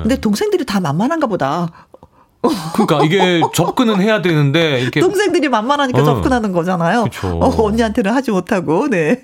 근데 0.01 0.19
동생들이 0.19 0.65
다 0.65 0.79
만만한가 0.79 1.27
보다. 1.27 1.87
그러니까 2.73 3.05
이게 3.05 3.41
접근은 3.53 4.01
해야 4.01 4.21
되는데 4.21 4.81
이렇게 4.81 4.99
동생들이 4.99 5.47
만만하니까 5.47 6.01
어. 6.01 6.03
접근하는 6.03 6.51
거잖아요. 6.51 7.05
그쵸. 7.05 7.39
어, 7.41 7.63
언니한테는 7.63 8.11
하지 8.11 8.31
못하고, 8.31 8.89
네. 8.89 9.21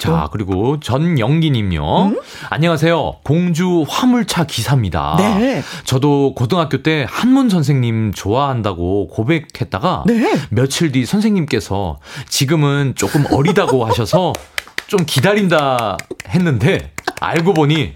자 0.00 0.28
그리고 0.32 0.80
전영기님요. 0.80 2.14
안녕하세요. 2.48 3.16
공주 3.22 3.84
화물차 3.86 4.44
기사입니다. 4.44 5.16
네. 5.18 5.62
저도 5.84 6.32
고등학교 6.34 6.82
때 6.82 7.06
한문 7.08 7.50
선생님 7.50 8.14
좋아한다고 8.14 9.08
고백했다가 9.08 10.04
네. 10.06 10.32
며칠 10.48 10.90
뒤 10.92 11.04
선생님께서 11.04 11.98
지금은 12.30 12.94
조금 12.96 13.26
어리다고 13.30 13.84
하셔서 13.84 14.32
좀 14.88 15.04
기다린다 15.04 15.98
했는데 16.28 16.92
알고 17.20 17.52
보니 17.54 17.94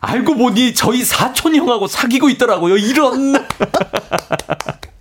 알고 0.00 0.36
보니 0.36 0.72
저희 0.74 1.04
사촌 1.04 1.54
형하고 1.54 1.88
사귀고 1.88 2.30
있더라고요. 2.30 2.76
이런 2.76 3.34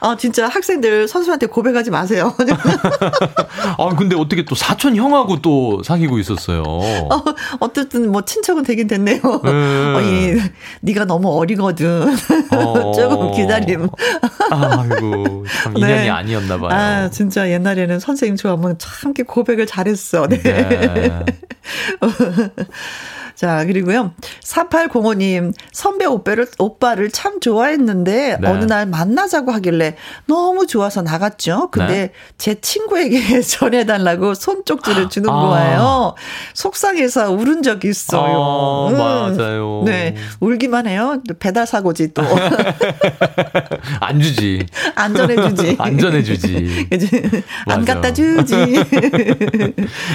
아, 0.00 0.16
진짜 0.18 0.48
학생들 0.48 1.08
선수한테 1.08 1.46
고백하지 1.46 1.90
마세요. 1.90 2.34
아 3.78 3.88
근데 3.96 4.16
어떻게 4.16 4.44
또 4.44 4.54
사촌 4.54 4.96
형하고 4.96 5.40
또 5.40 5.82
사귀고 5.82 6.18
있었어요. 6.18 6.62
어, 6.62 7.24
어쨌든 7.60 8.10
뭐 8.10 8.24
친척은 8.24 8.62
되긴 8.64 8.86
됐네요. 8.86 9.20
음. 9.22 9.94
어, 9.96 10.00
이, 10.00 10.40
네가 10.80 11.04
너무 11.04 11.36
어리거든. 11.36 12.14
어. 12.52 12.92
조금 12.92 13.32
기다림. 13.32 13.88
아이고 14.50 15.44
참 15.62 15.76
인연이 15.76 15.92
네. 15.92 16.10
아니었나 16.10 16.58
봐요. 16.58 16.70
아, 16.72 17.10
진짜 17.10 17.50
옛날에는 17.50 18.00
선생님 18.00 18.36
좋아하면 18.36 18.78
참 18.78 19.10
이렇게 19.10 19.22
고백을 19.22 19.66
잘했어. 19.66 20.26
네. 20.26 20.42
네. 20.42 21.24
자, 23.38 23.64
그리고요. 23.66 24.14
4805님, 24.42 25.52
선배 25.70 26.04
오빠를, 26.06 26.48
오빠를 26.58 27.08
참 27.08 27.38
좋아했는데, 27.38 28.38
네. 28.40 28.48
어느 28.48 28.64
날 28.64 28.84
만나자고 28.86 29.52
하길래 29.52 29.94
너무 30.26 30.66
좋아서 30.66 31.02
나갔죠. 31.02 31.68
근데 31.70 31.94
네. 31.94 32.12
제 32.36 32.60
친구에게 32.60 33.40
전해달라고 33.46 34.34
손쪽지를 34.34 35.08
주는 35.08 35.30
아. 35.30 35.34
거예요. 35.34 36.14
속상해서 36.54 37.30
울은 37.30 37.62
적이 37.62 37.90
있어요. 37.90 38.88
음. 38.90 39.00
아, 39.00 39.30
맞아요. 39.30 39.84
네. 39.86 40.16
울기만 40.40 40.88
해요. 40.88 41.22
배달 41.38 41.64
사고지 41.64 42.12
또. 42.14 42.24
안 44.00 44.20
주지. 44.20 44.66
안 44.96 45.14
전해주지. 45.14 45.76
안 45.78 45.96
전해주지. 45.96 46.88
그지? 46.90 47.22
안 47.66 47.80
맞아. 47.82 47.94
갖다 47.94 48.12
주지. 48.12 48.56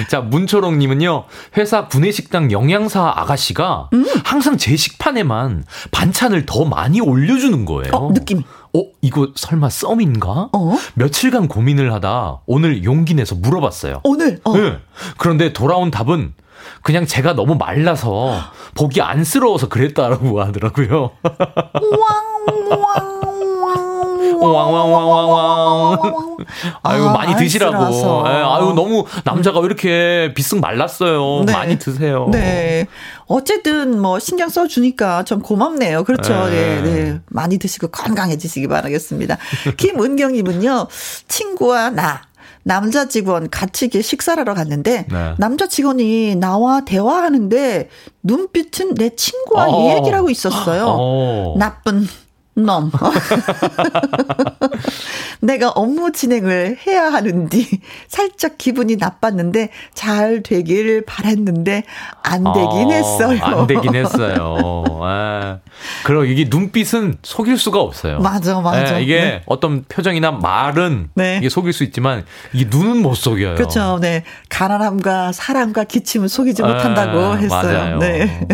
자, 0.10 0.20
문초롱님은요, 0.20 1.24
회사 1.56 1.88
구내식당 1.88 2.52
영양사 2.52 3.13
아가씨가 3.22 3.90
음. 3.94 4.06
항상 4.24 4.58
제 4.58 4.76
식판에만 4.76 5.64
반찬을 5.92 6.46
더 6.46 6.66
많이 6.66 7.00
올려주는 7.02 7.66
거예요. 7.66 7.92
어, 7.94 8.12
느낌이. 8.12 8.44
어, 8.76 8.84
이거 9.02 9.30
설마 9.36 9.70
썸인가? 9.70 10.50
어? 10.52 10.78
며칠간 10.96 11.48
고민을 11.48 11.94
하다 11.94 12.42
오늘 12.46 12.84
용기 12.84 13.14
내서 13.14 13.36
물어봤어요. 13.36 14.02
오늘, 14.04 14.40
어. 14.44 14.58
네. 14.58 14.80
그런데 15.18 15.54
돌아온 15.54 15.92
답은 15.92 16.34
그냥 16.82 17.06
제가 17.06 17.34
너무 17.34 17.56
말라서 17.56 18.40
보기 18.76 19.02
안쓰러워서 19.02 19.70
그랬다라고 19.70 20.42
하더라고요. 20.42 21.12
왕 21.24 22.34
왕 22.70 23.33
왕왕왕. 24.32 25.98
아유, 26.84 27.08
아, 27.08 27.14
많이 27.14 27.36
드시라고. 27.36 28.26
아유, 28.26 28.74
너무 28.76 29.06
남자가 29.24 29.60
왜 29.60 29.66
이렇게 29.66 30.34
비쓱 30.36 30.60
말랐어요. 30.60 31.44
네. 31.46 31.54
많이 31.54 31.78
드세요. 31.80 32.30
네. 32.32 32.88
어쨌든 33.26 34.00
뭐 34.02 34.20
신경 34.20 34.50
써주니까 34.50 35.24
좀 35.24 35.42
고맙네요. 35.42 36.04
그렇죠. 36.04 36.34
네. 36.48 36.82
네. 36.82 36.82
네. 36.82 37.20
많이 37.28 37.58
드시고 37.58 37.88
건강해지시기 37.88 38.68
바라겠습니다. 38.68 39.38
김은경님은요, 39.78 40.88
친구와 41.28 41.90
나, 41.90 42.22
남자 42.64 43.08
직원 43.08 43.50
같이 43.50 43.86
이렇게 43.86 44.02
식사를 44.02 44.40
하러 44.40 44.54
갔는데, 44.54 45.06
네. 45.10 45.34
남자 45.38 45.68
직원이 45.68 46.36
나와 46.36 46.82
대화하는데, 46.86 47.90
눈빛은 48.24 48.96
내 48.96 49.10
친구와 49.16 49.68
어. 49.68 49.96
얘기를 49.96 50.18
하고 50.18 50.30
있었어요. 50.30 50.86
어. 50.88 51.56
나쁜, 51.58 52.08
넘. 52.56 52.92
내가 55.42 55.70
업무 55.70 56.12
진행을 56.12 56.78
해야 56.88 57.12
하는지 57.12 57.68
살짝 58.08 58.58
기분이 58.58 58.96
나빴는데 58.96 59.70
잘 59.94 60.42
되길 60.44 61.04
바랬는데 61.06 61.84
안 62.22 62.44
되긴 62.44 62.88
어, 62.88 62.92
했어요. 62.92 63.40
안 63.42 63.68
되긴 63.68 63.96
했어요. 63.96 64.84
아, 65.02 65.58
그럼 66.06 66.28
이게 66.28 66.46
눈빛은 66.50 67.18
속일 67.24 67.58
수가 67.58 67.82
없어요. 67.82 68.20
맞아, 68.20 68.62
맞아. 68.62 68.94
네, 68.98 69.04
이게 69.04 69.20
네. 69.22 69.44
어떤 69.48 69.84
표정이나 69.84 70.32
말은 70.32 71.10
네. 71.16 71.38
이게 71.38 71.50
속일 71.50 71.74
수 71.74 71.84
있지만 71.84 72.24
이 72.54 72.66
눈은 72.70 73.02
못 73.02 73.16
속여요. 73.16 73.56
그렇죠. 73.56 74.00
네. 74.00 74.24
가난함과 74.50 75.32
사랑과 75.34 75.84
기침을 75.84 76.30
속이지 76.30 76.62
못한다고 76.62 77.38
했어요. 77.38 77.50
맞아요. 77.50 78.00
네. 78.00 78.48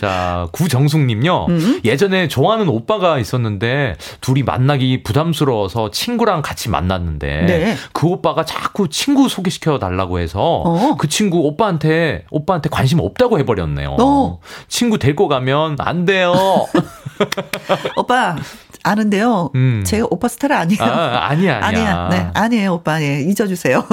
자, 0.00 0.46
구정숙님요. 0.52 1.46
음? 1.48 1.80
예전에 1.84 2.28
좋아하는 2.28 2.68
오빠가 2.68 3.18
있 3.18 3.29
었는데 3.36 3.96
둘이 4.20 4.42
만나기 4.42 5.02
부담스러워서 5.02 5.90
친구랑 5.90 6.42
같이 6.42 6.68
만났는데 6.68 7.42
네. 7.46 7.76
그 7.92 8.06
오빠가 8.06 8.44
자꾸 8.44 8.88
친구 8.88 9.28
소개시켜 9.28 9.78
달라고 9.78 10.18
해서 10.18 10.40
어. 10.64 10.96
그 10.98 11.08
친구 11.08 11.38
오빠한테 11.40 12.24
오빠한테 12.30 12.68
관심 12.70 13.00
없다고 13.00 13.38
해버렸네요. 13.40 13.96
어. 14.00 14.40
친구 14.68 14.98
데리고 14.98 15.28
가면 15.28 15.76
안 15.78 16.04
돼요. 16.04 16.32
오빠 17.96 18.36
아는데요. 18.82 19.50
음. 19.56 19.82
제가 19.86 20.06
오빠 20.10 20.26
스타일 20.28 20.54
아니에요. 20.54 20.82
아, 20.82 21.28
아니야, 21.28 21.60
아니야. 21.62 22.06
아니야. 22.06 22.08
네, 22.08 22.30
아니에요, 22.32 22.72
오빠. 22.74 23.02
예, 23.02 23.20
잊어주세요. 23.20 23.84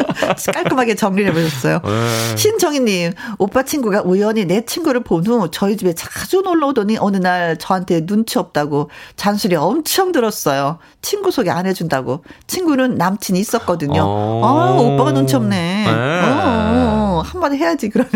깔끔하게 0.52 0.96
정리를 0.96 1.30
해보셨어요. 1.30 1.78
네. 1.84 2.36
신정희님, 2.36 3.12
오빠 3.38 3.62
친구가 3.62 4.02
우연히 4.02 4.44
내 4.44 4.64
친구를 4.64 5.04
본 5.04 5.24
후 5.24 5.50
저희 5.50 5.76
집에 5.76 5.94
자주 5.94 6.42
놀러 6.42 6.66
오더니 6.68 6.98
어느 7.00 7.16
날 7.16 7.56
저한테 7.56 8.04
눈치 8.04 8.38
없다고 8.38 8.73
잔소리 9.16 9.56
엄청 9.56 10.12
들었어요. 10.12 10.78
친구 11.02 11.30
소개 11.30 11.50
안 11.50 11.66
해준다고. 11.66 12.24
친구는 12.46 12.96
남친이 12.96 13.38
있었거든요. 13.38 14.00
아, 14.02 14.76
오빠가 14.80 15.12
눈치 15.12 15.36
없네. 15.36 15.84
네. 15.86 15.90
어, 15.90 17.22
한마디 17.24 17.56
해야지, 17.56 17.88
그러면. 17.88 18.10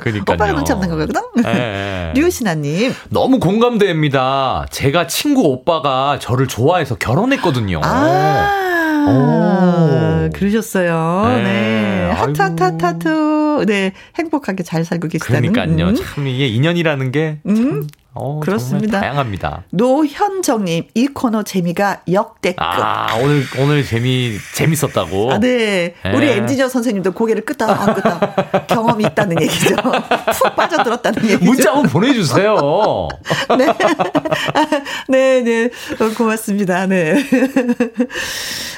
그러니까요. 0.00 0.34
오빠가 0.34 0.52
눈치 0.52 0.72
없는 0.72 0.88
거거든? 0.88 1.20
네. 1.42 2.12
류신아님. 2.16 2.92
너무 3.10 3.38
공감됩니다. 3.38 4.66
제가 4.70 5.06
친구 5.06 5.42
오빠가 5.42 6.18
저를 6.20 6.48
좋아해서 6.48 6.96
결혼했거든요. 6.96 7.80
아. 7.84 8.56
오. 9.08 10.30
그러셨어요. 10.34 11.22
네. 11.28 11.42
네. 11.42 12.10
하트, 12.12 12.42
하트, 12.42 12.62
하트, 12.62 12.84
하트. 12.84 13.64
네. 13.66 13.92
행복하게 14.18 14.62
잘 14.62 14.84
살고 14.84 15.08
계시다는. 15.08 15.52
그러니까요. 15.52 15.88
음. 15.88 15.94
참, 15.96 16.26
이게 16.26 16.46
인연이라는 16.46 17.10
게. 17.12 17.38
음. 17.46 17.86
어, 18.12 18.40
그렇습니다. 18.40 19.00
다양합니다. 19.00 19.64
노현정님, 19.70 20.88
이 20.94 21.06
코너 21.08 21.44
재미가 21.44 22.02
역대급. 22.10 22.58
아, 22.60 23.14
오늘, 23.22 23.44
오늘 23.58 23.84
재미, 23.84 24.36
재밌었다고? 24.54 25.32
아, 25.32 25.38
네. 25.38 25.94
네. 26.02 26.12
우리 26.14 26.28
엔지니어 26.28 26.68
선생님도 26.68 27.12
고개를 27.12 27.44
끄다, 27.44 27.94
끄다. 27.94 28.66
경험이 28.66 29.04
있다는 29.04 29.40
얘기죠. 29.42 29.76
푹 29.76 30.56
빠져들었다는 30.56 31.22
얘기죠. 31.24 31.44
문자 31.44 31.72
한번 31.72 31.90
보내주세요. 31.90 32.56
네. 33.56 33.66
네, 35.08 35.40
네. 35.42 35.64
어, 36.04 36.14
고맙습니다. 36.16 36.86
네. 36.86 37.14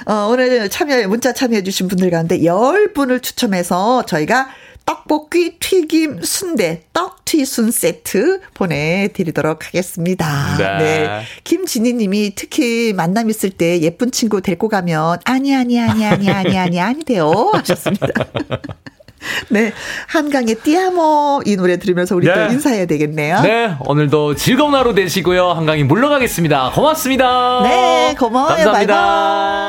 어, 0.06 0.28
오늘 0.30 0.68
참여, 0.68 1.08
문자 1.08 1.32
참여해주신 1.32 1.88
분들 1.88 2.10
가운데 2.10 2.36
10 2.42 2.92
분을 2.92 3.20
추첨해서 3.20 4.04
저희가 4.04 4.48
떡볶이, 4.84 5.58
튀김, 5.58 6.22
순대, 6.22 6.82
떡튀순 6.92 7.70
세트 7.70 8.40
보내드리도록 8.54 9.66
하겠습니다. 9.66 10.56
네. 10.58 10.78
네. 10.78 11.22
김진희 11.44 11.94
님이 11.94 12.32
특히 12.34 12.92
만남 12.92 13.30
있을 13.30 13.50
때 13.50 13.80
예쁜 13.80 14.10
친구 14.10 14.40
데리고 14.40 14.68
가면 14.68 15.18
아니, 15.24 15.54
아니, 15.54 15.80
아니, 15.80 16.04
아니, 16.04 16.30
아니, 16.30 16.58
아니, 16.58 16.80
아니 16.80 17.04
돼요. 17.04 17.50
하셨습니다. 17.54 18.06
네. 19.50 19.72
한강의 20.08 20.56
띠아모 20.56 21.42
이 21.46 21.56
노래 21.56 21.78
들으면서 21.78 22.16
우리 22.16 22.26
네. 22.26 22.34
또 22.34 22.52
인사해야 22.52 22.86
되겠네요. 22.86 23.40
네. 23.42 23.74
오늘도 23.86 24.34
즐거운 24.34 24.74
하루 24.74 24.94
되시고요. 24.94 25.50
한강이 25.50 25.84
물러가겠습니다. 25.84 26.72
고맙습니다. 26.74 27.60
네. 27.62 28.14
고마워요. 28.18 28.56
감사합니다. 28.56 28.94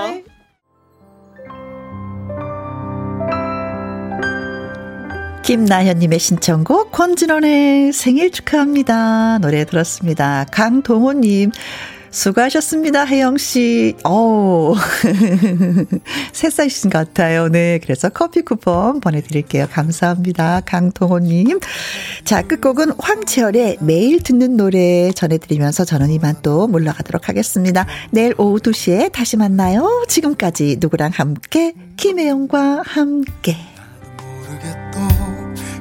바이바이. 0.07 0.32
김나현님의 5.43 6.19
신청곡 6.19 6.93
권진원의 6.93 7.91
생일 7.91 8.31
축하합니다. 8.31 9.39
노래 9.39 9.65
들었습니다. 9.65 10.45
강동호님 10.51 11.51
수고하셨습니다. 12.11 13.05
혜영 13.05 13.37
씨. 13.37 13.95
어우. 14.03 14.75
새살신 16.31 16.89
같아요. 16.89 17.49
네. 17.49 17.79
그래서 17.83 18.07
커피 18.07 18.41
쿠폰 18.41 19.01
보내드릴게요. 19.01 19.67
감사합니다. 19.69 20.61
강동호님. 20.61 21.59
자, 22.23 22.41
끝곡은 22.43 22.93
황채열의 22.97 23.79
매일 23.81 24.21
듣는 24.21 24.55
노래 24.55 25.11
전해드리면서 25.11 25.83
저는 25.83 26.11
이만 26.11 26.35
또 26.43 26.67
물러가도록 26.67 27.27
하겠습니다. 27.27 27.85
내일 28.11 28.33
오후 28.37 28.59
2시에 28.59 29.11
다시 29.11 29.35
만나요. 29.35 30.05
지금까지 30.07 30.77
누구랑 30.79 31.11
함께, 31.13 31.73
김혜영과 31.97 32.83
함께. 32.85 33.57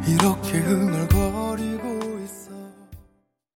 이렇게 0.06 0.58
흥얼거 0.58 1.21